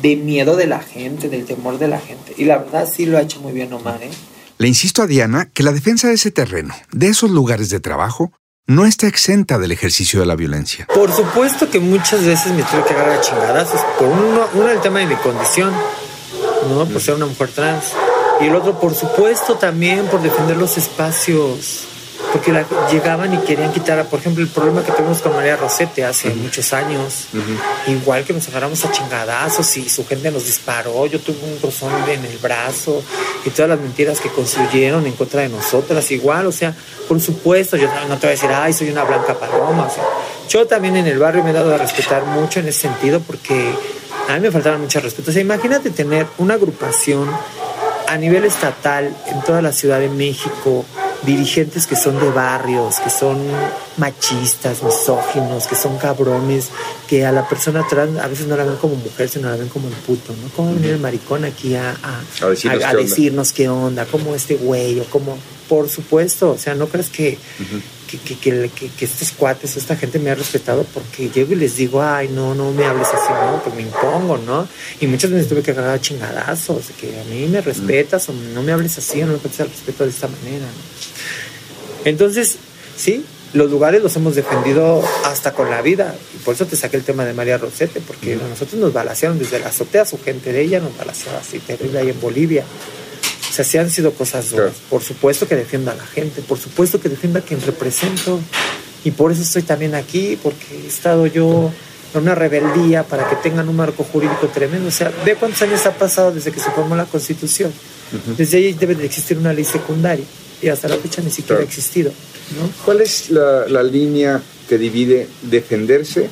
de 0.00 0.16
miedo 0.16 0.56
de 0.56 0.66
la 0.66 0.80
gente, 0.80 1.28
del 1.28 1.44
temor 1.44 1.78
de 1.78 1.88
la 1.88 2.00
gente. 2.00 2.34
Y 2.36 2.44
la 2.44 2.58
verdad 2.58 2.88
sí 2.90 3.06
lo 3.06 3.18
ha 3.18 3.22
hecho 3.22 3.40
muy 3.40 3.52
bien 3.52 3.72
Omar, 3.72 4.02
¿eh? 4.02 4.10
Le 4.58 4.68
insisto 4.68 5.02
a 5.02 5.06
Diana 5.06 5.50
que 5.52 5.62
la 5.62 5.72
defensa 5.72 6.08
de 6.08 6.14
ese 6.14 6.30
terreno, 6.30 6.74
de 6.92 7.08
esos 7.08 7.30
lugares 7.30 7.68
de 7.70 7.80
trabajo, 7.80 8.32
no 8.66 8.86
está 8.86 9.08
exenta 9.08 9.58
del 9.58 9.72
ejercicio 9.72 10.20
de 10.20 10.26
la 10.26 10.36
violencia. 10.36 10.86
Por 10.94 11.12
supuesto 11.12 11.68
que 11.68 11.80
muchas 11.80 12.24
veces 12.24 12.52
me 12.52 12.62
tuve 12.62 12.84
que 12.84 12.94
agarrar 12.94 13.18
a 13.18 13.20
chingadazos. 13.20 13.80
Por 13.98 14.08
uno, 14.08 14.46
uno 14.54 14.68
el 14.68 14.80
tema 14.80 15.00
de 15.00 15.06
mi 15.06 15.16
condición, 15.16 15.72
¿no? 16.68 16.86
Por 16.86 17.00
ser 17.00 17.14
una 17.14 17.26
mujer 17.26 17.48
trans. 17.48 17.92
Y 18.40 18.46
el 18.46 18.54
otro, 18.56 18.78
por 18.80 18.94
supuesto, 18.94 19.54
también 19.54 20.06
por 20.06 20.20
defender 20.22 20.56
los 20.56 20.76
espacios. 20.76 21.84
Porque 22.32 22.50
la- 22.52 22.64
llegaban 22.90 23.34
y 23.34 23.38
querían 23.38 23.72
quitar, 23.72 24.06
por 24.06 24.20
ejemplo, 24.20 24.42
el 24.42 24.48
problema 24.48 24.82
que 24.82 24.90
tuvimos 24.92 25.20
con 25.20 25.34
María 25.34 25.56
Rosete 25.56 26.04
hace 26.04 26.30
muchos 26.30 26.72
años. 26.72 27.26
Igual 27.86 28.24
que 28.24 28.32
nos 28.32 28.48
agarramos 28.48 28.82
a 28.84 28.90
chingadazos 28.90 29.76
y 29.76 29.88
su 29.88 30.06
gente 30.06 30.30
nos 30.30 30.46
disparó. 30.46 31.04
Yo 31.06 31.20
tuve 31.20 31.36
un 31.44 31.60
rozón 31.60 31.92
en 32.08 32.24
el 32.24 32.38
brazo 32.38 33.02
y 33.44 33.50
todas 33.50 33.68
las 33.70 33.80
mentiras 33.80 34.18
que 34.20 34.30
construyeron 34.30 35.04
en 35.06 35.12
contra 35.12 35.42
de 35.42 35.50
nosotras. 35.50 36.10
Igual, 36.10 36.46
o 36.46 36.52
sea, 36.52 36.74
por 37.06 37.20
supuesto, 37.20 37.76
yo 37.76 37.88
no 38.08 38.16
te 38.16 38.26
voy 38.26 38.28
a 38.28 38.30
decir, 38.30 38.50
ay, 38.50 38.72
soy 38.72 38.90
una 38.90 39.04
blanca 39.04 39.34
paloma. 39.38 39.86
O 39.86 39.90
sea, 39.94 40.04
yo 40.48 40.66
también 40.66 40.96
en 40.96 41.06
el 41.06 41.18
barrio 41.18 41.44
me 41.44 41.50
he 41.50 41.52
dado 41.52 41.74
a 41.74 41.78
respetar 41.78 42.24
mucho 42.24 42.60
en 42.60 42.68
ese 42.68 42.82
sentido 42.88 43.20
porque 43.20 43.74
a 44.28 44.34
mí 44.34 44.40
me 44.40 44.50
faltaba 44.50 44.78
mucho 44.78 45.00
respeto. 45.00 45.30
O 45.30 45.34
sea, 45.34 45.42
imagínate 45.42 45.90
tener 45.90 46.26
una 46.38 46.54
agrupación 46.54 47.28
a 48.08 48.16
nivel 48.16 48.44
estatal 48.44 49.14
en 49.26 49.40
toda 49.42 49.62
la 49.62 49.72
Ciudad 49.72 50.00
de 50.00 50.08
México, 50.08 50.84
dirigentes 51.24 51.86
que 51.86 51.94
son 51.96 52.18
de 52.20 52.30
barrios, 52.30 52.98
que 52.98 53.10
son 53.10 53.38
machistas, 53.96 54.82
misóginos, 54.82 55.66
que 55.66 55.74
son 55.76 55.96
cabrones, 55.98 56.68
que 57.08 57.24
a 57.24 57.32
la 57.32 57.48
persona 57.48 57.84
trans 57.88 58.18
a 58.18 58.26
veces 58.26 58.46
no 58.46 58.56
la 58.56 58.64
ven 58.64 58.76
como 58.76 58.96
mujer, 58.96 59.28
sino 59.28 59.48
la 59.48 59.56
ven 59.56 59.68
como 59.68 59.88
el 59.88 59.94
puto, 59.94 60.32
¿no? 60.42 60.48
¿Cómo 60.56 60.68
va 60.68 60.72
a 60.72 60.76
venir 60.76 60.92
el 60.94 61.00
maricón 61.00 61.44
aquí 61.44 61.74
a, 61.76 61.90
a- 62.02 62.20
A 62.42 62.50
decirnos 62.50 62.82
a- 62.84 62.90
qué 62.90 62.96
onda? 62.96 63.02
decirnos 63.08 63.52
qué 63.52 63.68
onda, 63.68 64.04
como 64.06 64.34
este 64.34 64.56
güey, 64.56 64.98
o 65.00 65.04
como, 65.04 65.36
por 65.68 65.88
supuesto, 65.88 66.50
o 66.52 66.58
sea, 66.58 66.74
no 66.74 66.86
crees 66.88 67.08
que, 67.08 67.38
que, 67.58 67.80
que, 68.18 68.36
que- 68.38 68.70
que- 68.74 68.88
que 68.88 69.04
estos 69.04 69.32
cuates, 69.32 69.76
esta 69.76 69.96
gente 69.96 70.18
me 70.18 70.30
ha 70.30 70.34
respetado 70.34 70.84
porque 70.94 71.30
llego 71.30 71.52
y 71.52 71.56
les 71.56 71.76
digo, 71.76 72.02
ay, 72.02 72.28
no, 72.28 72.54
no 72.54 72.70
me 72.72 72.84
hables 72.84 73.08
así, 73.08 73.32
no, 73.32 73.62
pues 73.62 73.74
me 73.74 73.82
impongo, 73.82 74.38
¿no? 74.38 74.68
Y 75.00 75.06
muchas 75.06 75.30
veces 75.30 75.48
tuve 75.48 75.62
que 75.62 75.70
agarrar 75.72 76.00
chingadazos, 76.00 76.86
que 77.00 77.20
a 77.20 77.24
mí 77.24 77.46
me 77.48 77.60
respetas 77.60 78.28
o 78.28 78.32
no 78.32 78.62
me 78.62 78.72
hables 78.72 78.96
así 78.98 79.22
o 79.22 79.26
no 79.26 79.32
me 79.34 79.38
faltes 79.38 79.60
el 79.60 79.68
respeto 79.70 80.04
de 80.04 80.10
esta 80.10 80.28
manera, 80.28 80.66
¿no? 80.66 82.04
Entonces, 82.04 82.56
sí, 82.96 83.24
los 83.52 83.70
lugares 83.70 84.02
los 84.02 84.16
hemos 84.16 84.34
defendido 84.34 85.02
hasta 85.24 85.52
con 85.52 85.70
la 85.70 85.82
vida. 85.82 86.14
Y 86.34 86.38
por 86.42 86.54
eso 86.54 86.66
te 86.66 86.76
saqué 86.76 86.96
el 86.96 87.04
tema 87.04 87.24
de 87.24 87.32
María 87.34 87.58
Rosete, 87.58 88.00
porque 88.00 88.34
a 88.34 88.48
nosotros 88.48 88.80
nos 88.80 88.92
balacearon 88.92 89.38
desde 89.38 89.58
la 89.60 89.68
azotea, 89.68 90.04
su 90.04 90.18
gente 90.22 90.52
de 90.52 90.62
ella 90.62 90.80
nos 90.80 90.96
balaceaba 90.96 91.38
así 91.38 91.58
terrible 91.60 91.98
ahí 92.00 92.08
en 92.10 92.20
Bolivia. 92.20 92.64
O 93.52 93.54
sea, 93.54 93.66
sí 93.66 93.76
han 93.76 93.90
sido 93.90 94.12
cosas 94.14 94.48
duras. 94.48 94.72
Claro. 94.72 94.86
Por 94.88 95.02
supuesto 95.02 95.46
que 95.46 95.54
defienda 95.56 95.92
a 95.92 95.94
la 95.94 96.06
gente, 96.06 96.40
por 96.40 96.58
supuesto 96.58 96.98
que 96.98 97.10
defienda 97.10 97.40
a 97.40 97.42
quien 97.42 97.60
represento. 97.60 98.40
Y 99.04 99.10
por 99.10 99.30
eso 99.30 99.42
estoy 99.42 99.60
también 99.62 99.94
aquí, 99.94 100.38
porque 100.42 100.64
he 100.82 100.86
estado 100.86 101.26
yo 101.26 101.70
en 102.14 102.20
una 102.22 102.34
rebeldía 102.34 103.02
para 103.02 103.28
que 103.28 103.36
tengan 103.36 103.68
un 103.68 103.76
marco 103.76 104.04
jurídico 104.04 104.46
tremendo. 104.48 104.88
O 104.88 104.90
sea, 104.90 105.12
ve 105.26 105.34
cuántos 105.34 105.60
años 105.60 105.84
ha 105.84 105.92
pasado 105.92 106.32
desde 106.32 106.50
que 106.50 106.60
se 106.60 106.70
formó 106.70 106.96
la 106.96 107.04
Constitución. 107.04 107.70
Desde 108.38 108.56
ahí 108.56 108.72
debe 108.72 108.94
de 108.94 109.04
existir 109.04 109.36
una 109.36 109.52
ley 109.52 109.64
secundaria. 109.64 110.24
Y 110.62 110.68
hasta 110.68 110.88
la 110.88 110.96
fecha 110.96 111.20
ni 111.20 111.28
siquiera 111.30 111.56
Claro. 111.56 111.60
ha 111.62 111.64
existido. 111.68 112.10
¿no? 112.58 112.70
¿Cuál 112.86 113.02
es 113.02 113.28
la, 113.28 113.66
la 113.68 113.82
línea 113.82 114.40
que 114.66 114.78
divide 114.78 115.28
defenderse 115.42 116.30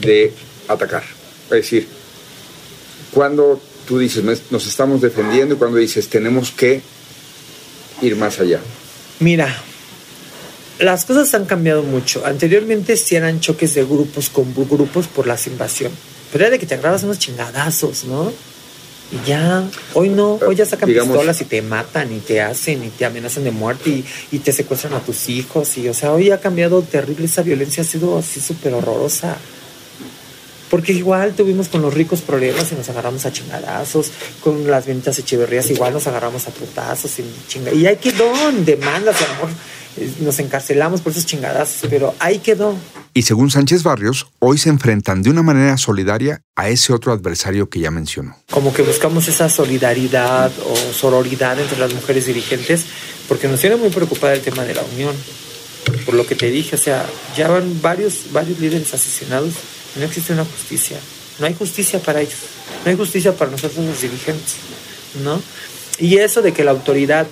de 0.00 0.32
atacar? 0.68 1.02
Es 1.46 1.50
decir, 1.50 1.88
cuando 3.12 3.60
tú 3.90 3.98
dices 3.98 4.22
"Nos- 4.52 4.66
estamos 4.68 5.00
defendiendo 5.00 5.56
y 5.56 5.58
cuando 5.58 5.78
dices 5.78 6.06
tenemos 6.08 6.52
que 6.52 6.80
ir 8.00 8.14
más 8.14 8.38
allá. 8.38 8.60
Mira, 9.18 9.52
las 10.78 11.04
cosas 11.04 11.34
han 11.34 11.44
cambiado 11.44 11.82
mucho. 11.82 12.24
Anteriormente 12.24 12.96
sí 12.96 13.16
eran 13.16 13.40
choques 13.40 13.74
de 13.74 13.84
grupos 13.84 14.30
con 14.30 14.54
grupos 14.54 15.08
por 15.08 15.26
las 15.26 15.48
invasión. 15.48 15.90
Pero 16.30 16.44
era 16.44 16.52
de 16.52 16.60
que 16.60 16.66
te 16.66 16.74
agarrabas 16.74 17.02
unos 17.02 17.18
chingadazos, 17.18 18.04
¿no? 18.04 18.32
Y 19.10 19.28
ya, 19.28 19.68
hoy 19.94 20.08
no, 20.08 20.34
hoy 20.46 20.54
ya 20.54 20.64
sacan 20.64 20.88
Digamos- 20.88 21.08
pistolas 21.16 21.40
y 21.40 21.44
te 21.46 21.60
matan 21.60 22.12
y 22.14 22.20
te 22.20 22.40
hacen 22.40 22.84
y 22.84 22.90
te 22.90 23.04
amenazan 23.04 23.42
de 23.42 23.50
muerte 23.50 23.90
y, 23.90 24.04
y 24.30 24.38
te 24.38 24.52
secuestran 24.52 24.94
a 24.94 25.00
tus 25.00 25.28
hijos. 25.28 25.76
Y, 25.78 25.88
o 25.88 25.94
sea, 25.94 26.12
hoy 26.12 26.30
ha 26.30 26.38
cambiado 26.40 26.80
terrible, 26.82 27.26
esa 27.26 27.42
violencia 27.42 27.82
ha 27.82 27.86
sido 27.86 28.16
así 28.16 28.40
súper 28.40 28.72
horrorosa. 28.72 29.36
Porque 30.70 30.92
igual 30.92 31.34
tuvimos 31.34 31.68
con 31.68 31.82
los 31.82 31.92
ricos 31.92 32.20
problemas 32.20 32.70
y 32.70 32.76
nos 32.76 32.88
agarramos 32.88 33.26
a 33.26 33.32
chingadazos, 33.32 34.12
con 34.42 34.70
las 34.70 34.86
ventas 34.86 35.18
echeverrías 35.18 35.68
igual 35.70 35.92
nos 35.92 36.06
agarramos 36.06 36.46
a 36.46 36.50
putazos 36.52 37.18
y 37.18 37.24
chinga. 37.48 37.72
Y 37.72 37.86
ahí 37.86 37.96
quedó 37.96 38.32
en 38.48 38.64
demandas, 38.64 39.20
a 39.20 39.26
lo 39.26 39.32
mejor 39.34 39.48
eh, 39.96 40.12
nos 40.20 40.38
encarcelamos 40.38 41.00
por 41.00 41.10
esos 41.10 41.26
chingadazos, 41.26 41.90
pero 41.90 42.14
ahí 42.20 42.38
quedó. 42.38 42.76
Y 43.12 43.22
según 43.22 43.50
Sánchez 43.50 43.82
Barrios, 43.82 44.28
hoy 44.38 44.58
se 44.58 44.68
enfrentan 44.68 45.22
de 45.22 45.30
una 45.30 45.42
manera 45.42 45.76
solidaria 45.76 46.42
a 46.54 46.68
ese 46.68 46.92
otro 46.92 47.12
adversario 47.12 47.68
que 47.68 47.80
ya 47.80 47.90
mencionó. 47.90 48.36
Como 48.50 48.72
que 48.72 48.82
buscamos 48.82 49.26
esa 49.26 49.48
solidaridad 49.48 50.52
o 50.64 50.92
sororidad 50.92 51.58
entre 51.58 51.78
las 51.78 51.92
mujeres 51.92 52.26
dirigentes, 52.26 52.84
porque 53.28 53.48
nos 53.48 53.60
tiene 53.60 53.74
muy 53.74 53.90
preocupada 53.90 54.34
el 54.34 54.40
tema 54.40 54.64
de 54.64 54.74
la 54.74 54.82
unión. 54.94 55.16
Por 56.06 56.14
lo 56.14 56.24
que 56.24 56.36
te 56.36 56.48
dije, 56.50 56.76
o 56.76 56.78
sea, 56.78 57.04
ya 57.36 57.48
van 57.48 57.82
varios, 57.82 58.26
varios 58.32 58.60
líderes 58.60 58.94
asesinados 58.94 59.54
no 59.96 60.04
existe 60.04 60.32
una 60.32 60.44
justicia. 60.44 60.98
No 61.38 61.46
hay 61.46 61.54
justicia 61.54 61.98
para 62.00 62.20
ellos. 62.20 62.38
No 62.84 62.90
hay 62.90 62.96
justicia 62.96 63.34
para 63.34 63.50
nosotros 63.50 63.84
los 63.84 64.00
dirigentes, 64.00 64.56
¿no? 65.22 65.40
Y 65.98 66.18
eso 66.18 66.42
de 66.42 66.52
que 66.52 66.64
la 66.64 66.70
autoridad 66.70 67.26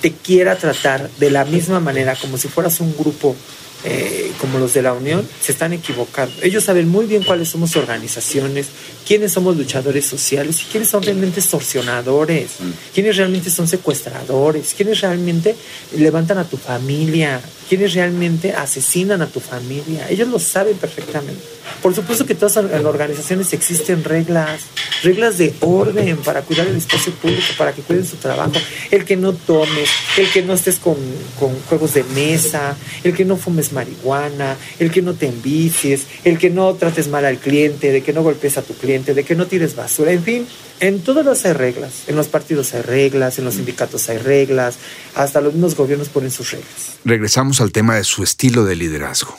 te 0.00 0.12
quiera 0.12 0.56
tratar 0.56 1.10
de 1.18 1.30
la 1.30 1.44
misma 1.44 1.80
manera, 1.80 2.16
como 2.16 2.38
si 2.38 2.48
fueras 2.48 2.80
un 2.80 2.96
grupo 2.96 3.36
eh, 3.84 4.32
como 4.40 4.58
los 4.58 4.74
de 4.74 4.82
la 4.82 4.92
Unión, 4.92 5.26
se 5.40 5.52
están 5.52 5.72
equivocando. 5.72 6.34
Ellos 6.42 6.64
saben 6.64 6.88
muy 6.88 7.06
bien 7.06 7.22
cuáles 7.22 7.48
somos 7.48 7.76
organizaciones, 7.76 8.66
quiénes 9.06 9.32
somos 9.32 9.56
luchadores 9.56 10.06
sociales 10.06 10.60
y 10.62 10.64
quiénes 10.64 10.88
son 10.88 11.02
realmente 11.02 11.40
extorsionadores, 11.40 12.52
quiénes 12.94 13.16
realmente 13.16 13.50
son 13.50 13.66
secuestradores, 13.68 14.74
quiénes 14.76 15.00
realmente 15.00 15.54
levantan 15.96 16.38
a 16.38 16.44
tu 16.44 16.56
familia. 16.56 17.40
quienes 17.70 17.94
realmente 17.94 18.52
asesinan 18.52 19.22
a 19.22 19.28
tu 19.28 19.38
familia. 19.38 20.08
Ellos 20.10 20.26
lo 20.26 20.40
saben 20.40 20.76
perfectamente. 20.76 21.40
Por 21.80 21.94
supuesto 21.94 22.26
que 22.26 22.34
todas 22.34 22.56
las 22.56 22.84
organizaciones 22.84 23.52
existen 23.52 24.02
reglas, 24.02 24.62
reglas 25.04 25.38
de 25.38 25.54
orden 25.60 26.16
para 26.16 26.42
cuidar 26.42 26.66
el 26.66 26.74
espacio 26.74 27.12
público, 27.12 27.44
para 27.56 27.72
que 27.72 27.82
cuiden 27.82 28.04
su 28.04 28.16
trabajo. 28.16 28.54
El 28.90 29.04
que 29.04 29.16
no 29.16 29.34
tomes, 29.34 29.88
el 30.18 30.28
que 30.32 30.42
no 30.42 30.54
estés 30.54 30.80
con, 30.80 30.96
con 31.38 31.54
juegos 31.68 31.94
de 31.94 32.02
mesa, 32.02 32.76
el 33.04 33.14
que 33.14 33.24
no 33.24 33.36
fumes 33.36 33.72
marihuana, 33.72 34.56
el 34.80 34.90
que 34.90 35.00
no 35.00 35.14
te 35.14 35.28
envicies, 35.28 36.06
el 36.24 36.38
que 36.38 36.50
no 36.50 36.74
trates 36.74 37.06
mal 37.06 37.24
al 37.24 37.38
cliente, 37.38 37.92
de 37.92 38.02
que 38.02 38.12
no 38.12 38.24
golpes 38.24 38.58
a 38.58 38.62
tu 38.62 38.74
cliente, 38.74 38.89
de 38.98 39.24
que 39.24 39.36
no 39.36 39.46
tires 39.46 39.76
basura, 39.76 40.12
en 40.12 40.22
fin. 40.22 40.46
En 40.80 41.00
todos 41.00 41.24
los 41.24 41.44
hay 41.44 41.52
reglas, 41.52 42.04
en 42.08 42.16
los 42.16 42.28
partidos 42.28 42.74
hay 42.74 42.82
reglas, 42.82 43.38
en 43.38 43.44
los 43.44 43.54
sindicatos 43.54 44.08
hay 44.08 44.18
reglas, 44.18 44.76
hasta 45.14 45.40
los 45.40 45.52
mismos 45.52 45.76
gobiernos 45.76 46.08
ponen 46.08 46.30
sus 46.30 46.50
reglas. 46.50 46.98
Regresamos 47.04 47.60
al 47.60 47.70
tema 47.70 47.96
de 47.96 48.04
su 48.04 48.22
estilo 48.22 48.64
de 48.64 48.76
liderazgo. 48.76 49.38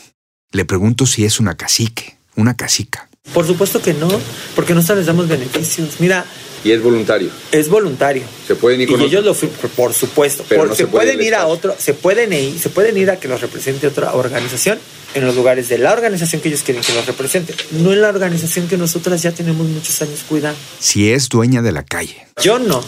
Le 0.51 0.65
pregunto 0.65 1.05
si 1.05 1.25
es 1.25 1.39
una 1.39 1.55
cacique, 1.55 2.17
una 2.35 2.55
cacica. 2.55 3.09
Por 3.33 3.45
supuesto 3.45 3.81
que 3.81 3.93
no, 3.93 4.09
porque 4.55 4.73
nosotros 4.73 4.99
les 4.99 5.07
damos 5.07 5.27
beneficios. 5.27 5.99
Mira, 5.99 6.25
Y 6.63 6.71
es 6.71 6.81
voluntario. 6.81 7.29
es 7.51 7.69
voluntario. 7.69 8.23
Se 8.47 8.55
pueden 8.55 8.81
ir 8.81 8.89
Y 8.89 8.91
con 8.91 9.01
ellos 9.01 9.25
otro. 9.25 9.49
lo, 9.63 9.69
por 9.69 9.93
supuesto, 9.93 10.45
Pero 10.47 10.61
Por- 10.61 10.69
no 10.69 10.75
se, 10.75 10.83
se 10.83 10.87
puede 10.87 11.05
pueden 11.07 11.21
ir 11.21 11.27
ir 11.29 11.35
a 11.35 11.47
otro, 11.47 11.75
se 11.77 11.93
pueden 11.93 12.33
ir, 12.33 12.59
se 12.59 12.69
pueden 12.69 12.97
ir 12.97 13.09
a 13.09 13.19
que 13.19 13.27
los 13.27 13.41
represente 13.41 13.87
otra 13.87 14.13
organización 14.13 14.77
en 15.15 15.25
los 15.25 15.35
lugares 15.35 15.67
de 15.69 15.77
la 15.77 15.91
organización 15.91 16.41
que 16.41 16.47
ellos 16.49 16.61
quieren 16.63 16.83
que 16.83 16.93
los 16.93 17.05
represente, 17.05 17.53
no 17.71 17.91
en 17.91 18.01
la 18.01 18.09
organización 18.09 18.67
que 18.67 18.77
nosotras 18.77 19.21
ya 19.21 19.31
tenemos 19.31 19.67
muchos 19.67 20.01
años 20.01 20.19
cuidando. 20.29 20.57
Si 20.79 21.11
es 21.11 21.27
dueña 21.29 21.61
de 21.61 21.71
la 21.71 21.83
calle. 21.83 22.25
Yo 22.41 22.59
no, 22.59 22.81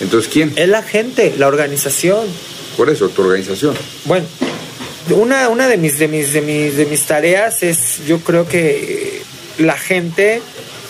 Entonces, 0.00 0.30
¿quién? 0.32 0.52
es 0.56 0.68
la 0.68 0.82
gente, 0.82 1.34
la 1.38 1.48
organización. 1.48 2.26
Por 2.76 2.90
eso, 2.90 3.08
tu 3.08 3.22
organización. 3.22 3.74
Bueno, 4.04 4.26
una, 5.10 5.48
una 5.48 5.66
de, 5.68 5.76
mis, 5.76 5.98
de, 5.98 6.08
mis, 6.08 6.32
de, 6.32 6.40
mis, 6.42 6.76
de 6.76 6.86
mis 6.86 7.02
tareas 7.02 7.62
es, 7.62 8.04
yo 8.06 8.20
creo 8.20 8.46
que 8.48 9.18
eh, 9.18 9.22
la 9.58 9.76
gente 9.76 10.40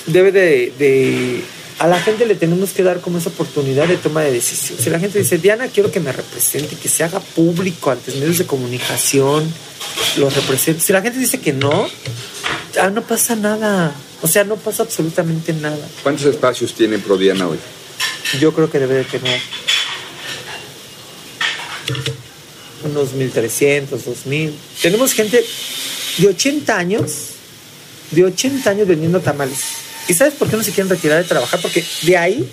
debe 0.06 0.32
de, 0.32 0.72
de- 0.78 1.42
A 1.78 1.88
la 1.88 2.00
gente 2.00 2.24
le 2.24 2.36
tenemos 2.36 2.70
que 2.70 2.82
dar 2.82 3.00
como 3.00 3.18
esa 3.18 3.30
oportunidad 3.30 3.88
de 3.88 3.96
toma 3.96 4.22
de 4.22 4.32
decisión. 4.32 4.78
Si 4.78 4.90
la 4.90 5.00
gente 5.00 5.18
dice, 5.18 5.38
Diana, 5.38 5.68
quiero 5.68 5.90
que 5.90 6.00
me 6.00 6.12
represente, 6.12 6.76
que 6.76 6.88
se 6.88 7.02
haga 7.02 7.18
público 7.20 7.90
ante 7.90 8.12
medios 8.12 8.38
de 8.38 8.46
comunicación, 8.46 9.52
los 10.16 10.34
represente. 10.34 10.80
Si 10.80 10.92
la 10.92 11.02
gente 11.02 11.18
dice 11.18 11.40
que 11.40 11.52
no, 11.52 11.88
ah, 12.80 12.90
no 12.90 13.02
pasa 13.02 13.34
nada. 13.34 13.92
O 14.22 14.28
sea, 14.28 14.44
no 14.44 14.56
pasa 14.56 14.84
absolutamente 14.84 15.52
nada. 15.52 15.86
¿Cuántos 16.02 16.26
espacios 16.26 16.74
tiene 16.74 16.98
Prodiana 16.98 17.48
hoy? 17.48 17.58
Yo 18.40 18.54
creo 18.54 18.70
que 18.70 18.78
debe 18.78 18.94
de 18.94 19.04
tener 19.04 19.40
unos 22.84 23.14
1.300, 23.14 23.88
2.000. 23.88 24.52
Tenemos 24.80 25.12
gente 25.12 25.44
de 26.18 26.28
80 26.28 26.78
años, 26.78 27.12
de 28.10 28.24
80 28.24 28.70
años 28.70 28.86
vendiendo 28.86 29.20
tamales. 29.20 29.58
¿Y 30.08 30.14
sabes 30.14 30.34
por 30.34 30.48
qué 30.48 30.56
no 30.56 30.62
se 30.62 30.72
quieren 30.72 30.90
retirar 30.90 31.22
de 31.22 31.28
trabajar? 31.28 31.60
Porque 31.60 31.84
de 32.02 32.16
ahí 32.16 32.48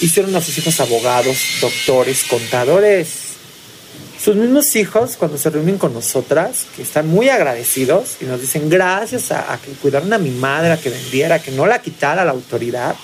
hicieron 0.00 0.34
a 0.36 0.40
sus 0.40 0.56
hijos 0.58 0.78
abogados, 0.80 1.36
doctores, 1.60 2.24
contadores. 2.24 3.08
Sus 4.22 4.34
mismos 4.34 4.74
hijos, 4.74 5.14
cuando 5.16 5.38
se 5.38 5.48
reúnen 5.50 5.78
con 5.78 5.94
nosotras, 5.94 6.66
que 6.74 6.82
están 6.82 7.06
muy 7.06 7.28
agradecidos 7.28 8.16
y 8.20 8.24
nos 8.24 8.40
dicen 8.40 8.68
gracias 8.68 9.30
a, 9.30 9.52
a 9.52 9.58
que 9.60 9.70
cuidaron 9.72 10.12
a 10.12 10.18
mi 10.18 10.30
madre, 10.30 10.72
a 10.72 10.76
que 10.76 10.90
vendiera, 10.90 11.36
a 11.36 11.38
que 11.42 11.52
no 11.52 11.66
la 11.66 11.80
quitara 11.80 12.24
la 12.24 12.32
autoridad, 12.32 12.96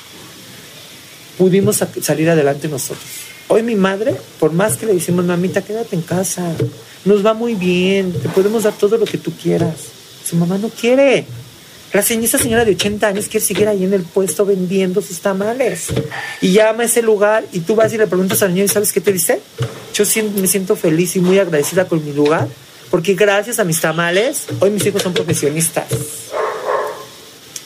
pudimos 1.39 1.77
sa- 1.77 1.89
salir 2.03 2.29
adelante 2.29 2.67
nosotros. 2.69 3.05
Hoy 3.47 3.63
mi 3.63 3.77
madre, 3.77 4.17
por 4.41 4.53
más 4.53 4.77
que 4.77 4.87
le 4.87 4.95
decimos, 4.95 5.25
mamita, 5.25 5.63
quédate 5.63 5.95
en 5.95 6.03
casa, 6.03 6.51
nos 7.05 7.25
va 7.25 7.33
muy 7.35 7.55
bien, 7.55 8.13
te 8.13 8.29
podemos 8.31 8.65
dar 8.65 8.73
todo 8.73 8.97
lo 8.97 9.05
que 9.05 9.19
tú 9.19 9.33
quieras. 9.41 9.75
Su 10.29 10.35
mamá 10.37 10.59
no 10.59 10.69
quiere. 10.69 11.27
La 11.95 12.03
señora, 12.03 12.27
esa 12.27 12.39
señora 12.39 12.65
de 12.65 12.73
80 12.73 13.07
años 13.07 13.29
quiere 13.29 13.47
seguir 13.47 13.69
ahí 13.69 13.85
en 13.85 13.95
el 13.95 14.03
puesto 14.03 14.45
vendiendo 14.45 15.01
sus 15.01 15.21
tamales. 15.21 15.87
Y 16.41 16.53
llama 16.53 16.83
a 16.83 16.87
ese 16.87 17.01
lugar 17.03 17.45
y 17.53 17.61
tú 17.61 17.75
vas 17.77 17.93
y 17.95 17.97
le 17.99 18.07
preguntas 18.07 18.43
al 18.43 18.51
señor 18.51 18.67
y 18.67 18.69
¿sabes 18.69 18.93
qué 18.93 19.01
te 19.01 19.13
dice? 19.13 19.41
Yo 19.95 20.05
siento- 20.05 20.41
me 20.41 20.49
siento 20.49 20.75
feliz 20.77 21.15
y 21.17 21.21
muy 21.21 21.39
agradecida 21.39 21.87
con 21.87 22.05
mi 22.05 22.13
lugar 22.13 22.49
porque 22.91 23.15
gracias 23.15 23.59
a 23.61 23.65
mis 23.65 23.81
tamales, 23.81 24.43
hoy 24.61 24.71
mis 24.71 24.85
hijos 24.87 25.03
son 25.03 25.15
profesionistas. 25.15 25.87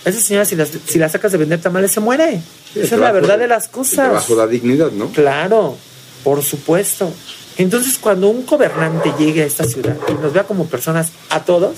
Esa 0.04 0.20
señora, 0.20 0.44
si 0.44 0.56
la, 0.56 0.66
si 0.66 0.98
la 0.98 1.08
sacas 1.08 1.32
de 1.32 1.38
vender 1.38 1.60
tamales, 1.60 1.90
se 1.92 2.00
muere. 2.00 2.40
El 2.74 2.82
Esa 2.82 2.94
es 2.94 3.00
la 3.00 3.12
verdad 3.12 3.38
de 3.38 3.48
las 3.48 3.68
cosas. 3.68 3.94
trabajo 4.06 4.36
da 4.36 4.46
dignidad, 4.46 4.90
¿no? 4.92 5.08
Claro, 5.10 5.76
por 6.24 6.42
supuesto. 6.42 7.12
Entonces, 7.58 7.98
cuando 7.98 8.28
un 8.28 8.46
gobernante 8.46 9.12
llegue 9.18 9.42
a 9.42 9.46
esta 9.46 9.64
ciudad 9.64 9.96
y 10.08 10.12
nos 10.22 10.32
vea 10.32 10.44
como 10.44 10.66
personas 10.66 11.08
a 11.28 11.44
todos, 11.44 11.72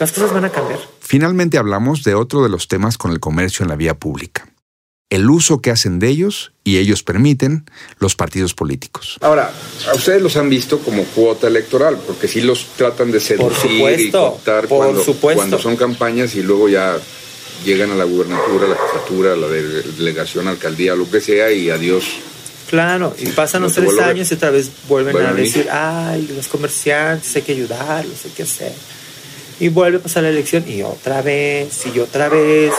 las 0.00 0.12
cosas 0.12 0.32
van 0.32 0.44
a 0.44 0.50
cambiar. 0.50 0.80
Finalmente 1.00 1.58
hablamos 1.58 2.02
de 2.02 2.14
otro 2.14 2.42
de 2.42 2.48
los 2.48 2.68
temas 2.68 2.98
con 2.98 3.10
el 3.12 3.20
comercio 3.20 3.62
en 3.62 3.68
la 3.70 3.76
vía 3.76 3.94
pública. 3.94 4.48
El 5.10 5.28
uso 5.30 5.60
que 5.60 5.70
hacen 5.70 5.98
de 5.98 6.08
ellos 6.08 6.52
y 6.64 6.78
ellos 6.78 7.02
permiten 7.02 7.66
los 7.98 8.16
partidos 8.16 8.54
políticos. 8.54 9.18
Ahora, 9.20 9.52
a 9.88 9.94
ustedes 9.94 10.20
los 10.22 10.36
han 10.36 10.48
visto 10.48 10.78
como 10.80 11.04
cuota 11.04 11.46
electoral, 11.46 11.98
porque 12.06 12.26
sí 12.26 12.40
los 12.40 12.66
tratan 12.76 13.12
de 13.12 13.20
seducir 13.20 13.70
y 13.70 13.74
supuesto, 13.76 14.18
cooptar 14.30 14.66
por 14.66 14.78
cuando, 14.78 15.14
cuando 15.20 15.58
son 15.58 15.76
campañas 15.76 16.34
y 16.34 16.42
luego 16.42 16.68
ya 16.68 16.96
llegan 17.64 17.92
a 17.92 17.94
la 17.94 18.04
gubernatura, 18.04 18.66
la 18.66 18.76
jefatura, 18.76 19.36
la 19.36 19.46
de- 19.46 19.82
delegación, 19.82 20.48
alcaldía, 20.48 20.94
lo 20.96 21.08
que 21.08 21.20
sea, 21.20 21.52
y 21.52 21.70
adiós. 21.70 22.04
Claro, 22.68 23.14
y 23.18 23.26
pasan 23.26 23.60
No 23.60 23.66
los 23.68 23.76
tres 23.76 23.96
años 24.00 24.30
y 24.30 24.34
otra 24.34 24.50
vez 24.50 24.70
vuelven 24.88 25.12
Vuelven 25.12 25.32
a 25.32 25.34
decir, 25.36 25.68
ay, 25.70 26.28
los 26.34 26.48
comerciantes 26.48 27.36
hay 27.36 27.42
que 27.42 27.52
ayudarlos, 27.52 28.24
hay 28.24 28.30
que 28.32 28.42
hacer. 28.42 28.72
Y 29.60 29.68
vuelve 29.68 29.98
a 29.98 30.00
pasar 30.00 30.24
la 30.24 30.30
elección 30.30 30.64
y 30.68 30.82
otra 30.82 31.22
vez, 31.22 31.86
y 31.92 31.98
otra 32.00 32.28
vez, 32.28 32.72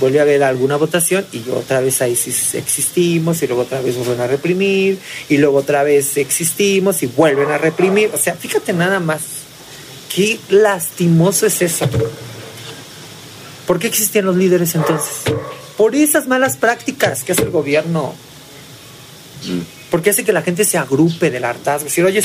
vuelve 0.00 0.18
a 0.18 0.22
haber 0.22 0.42
alguna 0.42 0.76
votación 0.76 1.26
y 1.32 1.48
otra 1.50 1.80
vez 1.80 2.00
ahí 2.02 2.16
sí 2.16 2.32
existimos 2.56 3.42
y 3.42 3.46
luego 3.46 3.62
otra 3.62 3.80
vez 3.80 3.96
vuelven 3.96 4.20
a 4.20 4.26
reprimir 4.26 4.98
y 5.28 5.36
luego 5.36 5.58
otra 5.58 5.82
vez 5.82 6.16
existimos 6.16 7.02
y 7.02 7.06
vuelven 7.06 7.50
a 7.50 7.58
reprimir. 7.58 8.10
O 8.14 8.18
sea, 8.18 8.34
fíjate 8.34 8.72
nada 8.72 9.00
más, 9.00 9.22
qué 10.14 10.38
lastimoso 10.48 11.46
es 11.46 11.62
eso. 11.62 11.88
¿Por 13.66 13.78
qué 13.78 13.86
existían 13.86 14.24
los 14.24 14.36
líderes 14.36 14.74
entonces? 14.74 15.22
Por 15.76 15.94
esas 15.94 16.26
malas 16.26 16.56
prácticas 16.56 17.24
que 17.24 17.32
hace 17.32 17.42
el 17.42 17.50
gobierno. 17.50 18.14
Porque 19.90 20.10
hace 20.10 20.24
que 20.24 20.32
la 20.32 20.42
gente 20.42 20.64
se 20.64 20.78
agrupe 20.78 21.30
del 21.30 21.44
hartazgo. 21.44 21.84
Decir, 21.84 22.04
oye, 22.04 22.22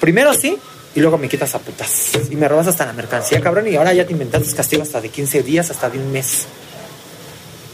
primero 0.00 0.34
sí, 0.34 0.56
y 0.94 1.00
luego 1.00 1.18
me 1.18 1.28
quitas 1.28 1.54
a 1.54 1.58
putas. 1.58 2.12
Y 2.30 2.36
me 2.36 2.48
robas 2.48 2.66
hasta 2.66 2.86
la 2.86 2.92
mercancía, 2.92 3.40
cabrón, 3.40 3.68
y 3.68 3.76
ahora 3.76 3.92
ya 3.92 4.06
te 4.06 4.12
inventaste 4.12 4.54
castigo 4.54 4.82
hasta 4.82 5.00
de 5.00 5.08
15 5.08 5.42
días, 5.42 5.70
hasta 5.70 5.88
de 5.88 5.98
un 5.98 6.12
mes. 6.12 6.46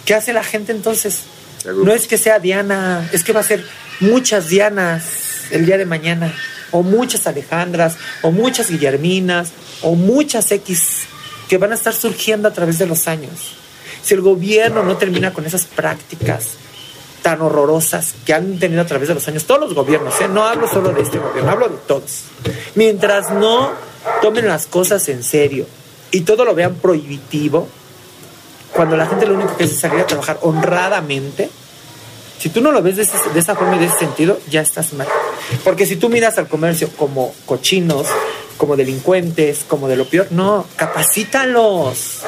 ¿Qué 0.05 0.15
hace 0.15 0.33
la 0.33 0.45
gente 0.45 0.73
entonces? 0.73 1.21
No 1.65 1.93
es 1.93 2.07
que 2.07 2.19
sea 2.19 2.39
Diana, 2.39 3.09
es 3.13 3.25
que 3.25 3.33
va 3.33 3.41
a 3.41 3.45
ser 3.45 3.65
muchas 4.01 4.49
Dianas 4.49 5.05
el 5.51 5.67
día 5.67 5.79
de 5.79 5.87
mañana, 5.87 6.33
o 6.71 6.83
muchas 6.83 7.27
Alejandras, 7.27 7.97
o 8.23 8.31
muchas 8.31 8.71
Guillerminas, 8.71 9.51
o 9.83 9.95
muchas 9.95 10.51
X 10.53 11.07
que 11.49 11.59
van 11.59 11.73
a 11.73 11.75
estar 11.75 11.95
surgiendo 11.95 12.49
a 12.49 12.53
través 12.53 12.79
de 12.79 12.87
los 12.87 13.09
años. 13.09 13.55
Si 14.03 14.15
el 14.15 14.21
gobierno 14.21 14.83
no 14.83 14.97
termina 14.97 15.33
con 15.33 15.47
esas 15.47 15.65
prácticas 15.65 16.51
tan 17.27 17.43
horrorosas 17.43 18.15
que 18.25 18.33
han 18.35 18.61
tenido 18.61 18.83
a 18.83 18.87
través 18.87 19.09
de 19.09 19.15
los 19.15 19.27
años, 19.27 19.47
todos 19.47 19.59
los 19.61 19.75
gobiernos, 19.75 20.15
¿eh? 20.21 20.29
no 20.29 20.45
hablo 20.45 20.69
solo 20.69 20.91
de 20.93 21.03
este 21.03 21.19
gobierno, 21.19 21.51
hablo 21.51 21.69
de 21.69 21.77
todos. 21.79 22.23
Mientras 22.77 23.33
no 23.33 23.73
tomen 24.23 24.47
las 24.47 24.67
cosas 24.67 25.09
en 25.09 25.25
serio 25.25 25.67
y 26.13 26.21
todo 26.21 26.45
lo 26.45 26.55
vean 26.55 26.77
prohibitivo, 26.77 27.67
cuando 28.73 28.97
la 28.97 29.07
gente 29.07 29.27
lo 29.27 29.35
único 29.35 29.57
que 29.57 29.65
hace 29.65 29.75
es 29.75 29.81
salir 29.81 29.99
a 30.03 30.07
trabajar 30.07 30.39
honradamente, 30.43 31.51
si 32.39 32.49
tú 32.49 32.61
no 32.61 32.71
lo 32.71 32.81
ves 32.81 32.95
de, 32.95 33.03
ese- 33.03 33.19
de 33.35 33.41
esa 33.41 33.57
forma 33.57 33.75
y 33.75 33.81
de 33.81 33.87
ese 33.87 33.99
sentido, 33.99 34.39
ya 34.49 34.61
estás 34.61 34.93
mal. 34.93 35.09
Porque 35.65 35.85
si 35.85 35.97
tú 35.97 36.09
miras 36.09 36.39
al 36.39 36.47
comercio 36.47 36.89
como 36.97 37.35
cochinos, 37.45 38.07
como 38.57 38.77
delincuentes, 38.77 39.65
como 39.67 39.89
de 39.89 39.97
lo 39.97 40.05
peor, 40.05 40.29
no, 40.31 40.65
capacítalos, 40.77 42.21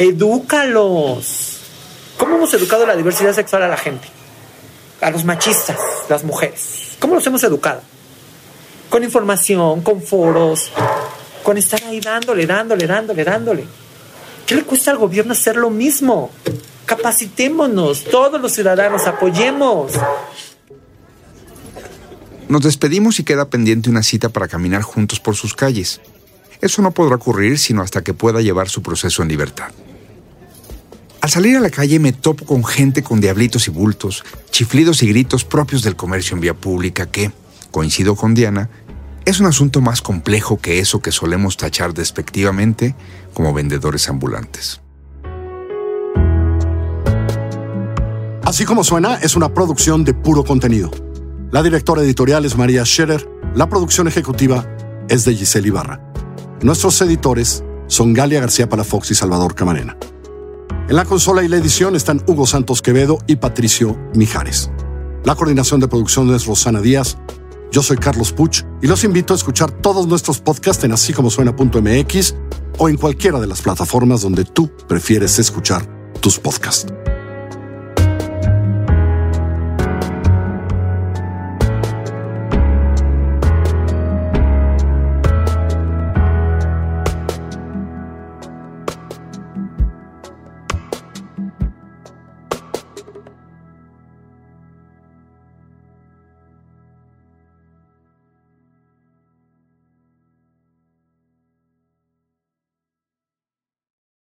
edúcalos. 0.00 1.50
¿Cómo 2.18 2.34
hemos 2.36 2.52
educado 2.54 2.84
la 2.84 2.96
diversidad 2.96 3.32
sexual 3.32 3.62
a 3.62 3.68
la 3.68 3.76
gente? 3.76 4.08
A 5.04 5.10
los 5.10 5.22
machistas, 5.26 5.76
las 6.08 6.24
mujeres. 6.24 6.96
¿Cómo 6.98 7.14
los 7.14 7.26
hemos 7.26 7.44
educado? 7.44 7.82
Con 8.88 9.04
información, 9.04 9.82
con 9.82 10.00
foros, 10.00 10.70
con 11.42 11.58
estar 11.58 11.84
ahí 11.84 12.00
dándole, 12.00 12.46
dándole, 12.46 12.86
dándole, 12.86 13.22
dándole. 13.22 13.64
¿Qué 14.46 14.54
le 14.54 14.62
cuesta 14.62 14.92
al 14.92 14.96
gobierno 14.96 15.32
hacer 15.32 15.56
lo 15.56 15.68
mismo? 15.68 16.30
Capacitémonos, 16.86 18.04
todos 18.04 18.40
los 18.40 18.52
ciudadanos, 18.52 19.06
apoyemos. 19.06 19.92
Nos 22.48 22.62
despedimos 22.62 23.20
y 23.20 23.24
queda 23.24 23.50
pendiente 23.50 23.90
una 23.90 24.02
cita 24.02 24.30
para 24.30 24.48
caminar 24.48 24.80
juntos 24.80 25.20
por 25.20 25.36
sus 25.36 25.52
calles. 25.52 26.00
Eso 26.62 26.80
no 26.80 26.92
podrá 26.92 27.16
ocurrir 27.16 27.58
sino 27.58 27.82
hasta 27.82 28.02
que 28.02 28.14
pueda 28.14 28.40
llevar 28.40 28.70
su 28.70 28.80
proceso 28.80 29.22
en 29.22 29.28
libertad. 29.28 29.68
Al 31.24 31.30
salir 31.30 31.56
a 31.56 31.60
la 31.60 31.70
calle 31.70 31.98
me 32.00 32.12
topo 32.12 32.44
con 32.44 32.62
gente 32.66 33.02
con 33.02 33.18
diablitos 33.18 33.66
y 33.66 33.70
bultos, 33.70 34.22
chiflidos 34.50 35.02
y 35.02 35.08
gritos 35.08 35.42
propios 35.42 35.82
del 35.82 35.96
comercio 35.96 36.34
en 36.34 36.42
vía 36.42 36.52
pública 36.52 37.06
que, 37.06 37.32
coincido 37.70 38.14
con 38.14 38.34
Diana, 38.34 38.68
es 39.24 39.40
un 39.40 39.46
asunto 39.46 39.80
más 39.80 40.02
complejo 40.02 40.58
que 40.60 40.80
eso 40.80 41.00
que 41.00 41.12
solemos 41.12 41.56
tachar 41.56 41.94
despectivamente 41.94 42.94
como 43.32 43.54
vendedores 43.54 44.06
ambulantes. 44.10 44.82
Así 48.42 48.66
como 48.66 48.84
suena, 48.84 49.14
es 49.14 49.34
una 49.34 49.54
producción 49.54 50.04
de 50.04 50.12
puro 50.12 50.44
contenido. 50.44 50.90
La 51.50 51.62
directora 51.62 52.02
editorial 52.02 52.44
es 52.44 52.54
María 52.58 52.84
Scherer, 52.84 53.26
la 53.54 53.70
producción 53.70 54.08
ejecutiva 54.08 54.68
es 55.08 55.24
de 55.24 55.34
Giselle 55.34 55.68
Ibarra. 55.68 56.12
Nuestros 56.60 57.00
editores 57.00 57.64
son 57.86 58.12
Galia 58.12 58.40
García 58.40 58.68
Palafox 58.68 59.12
y 59.12 59.14
Salvador 59.14 59.54
Camarena. 59.54 59.96
En 60.88 60.96
la 60.96 61.04
consola 61.04 61.42
y 61.42 61.48
la 61.48 61.56
edición 61.56 61.96
están 61.96 62.22
Hugo 62.26 62.46
Santos 62.46 62.82
Quevedo 62.82 63.18
y 63.26 63.36
Patricio 63.36 63.96
Mijares. 64.14 64.70
La 65.24 65.34
coordinación 65.34 65.80
de 65.80 65.88
producción 65.88 66.32
es 66.34 66.46
Rosana 66.46 66.80
Díaz. 66.80 67.16
Yo 67.72 67.82
soy 67.82 67.96
Carlos 67.96 68.32
Puch 68.32 68.62
y 68.82 68.86
los 68.86 69.02
invito 69.04 69.32
a 69.32 69.36
escuchar 69.36 69.70
todos 69.70 70.06
nuestros 70.06 70.40
podcasts 70.40 70.84
en 70.84 70.92
así 70.92 71.12
como 71.12 71.30
suena.mx 71.30 72.34
o 72.78 72.88
en 72.88 72.96
cualquiera 72.96 73.40
de 73.40 73.46
las 73.46 73.62
plataformas 73.62 74.20
donde 74.20 74.44
tú 74.44 74.70
prefieres 74.86 75.38
escuchar 75.38 75.86
tus 76.20 76.38
podcasts. 76.38 76.86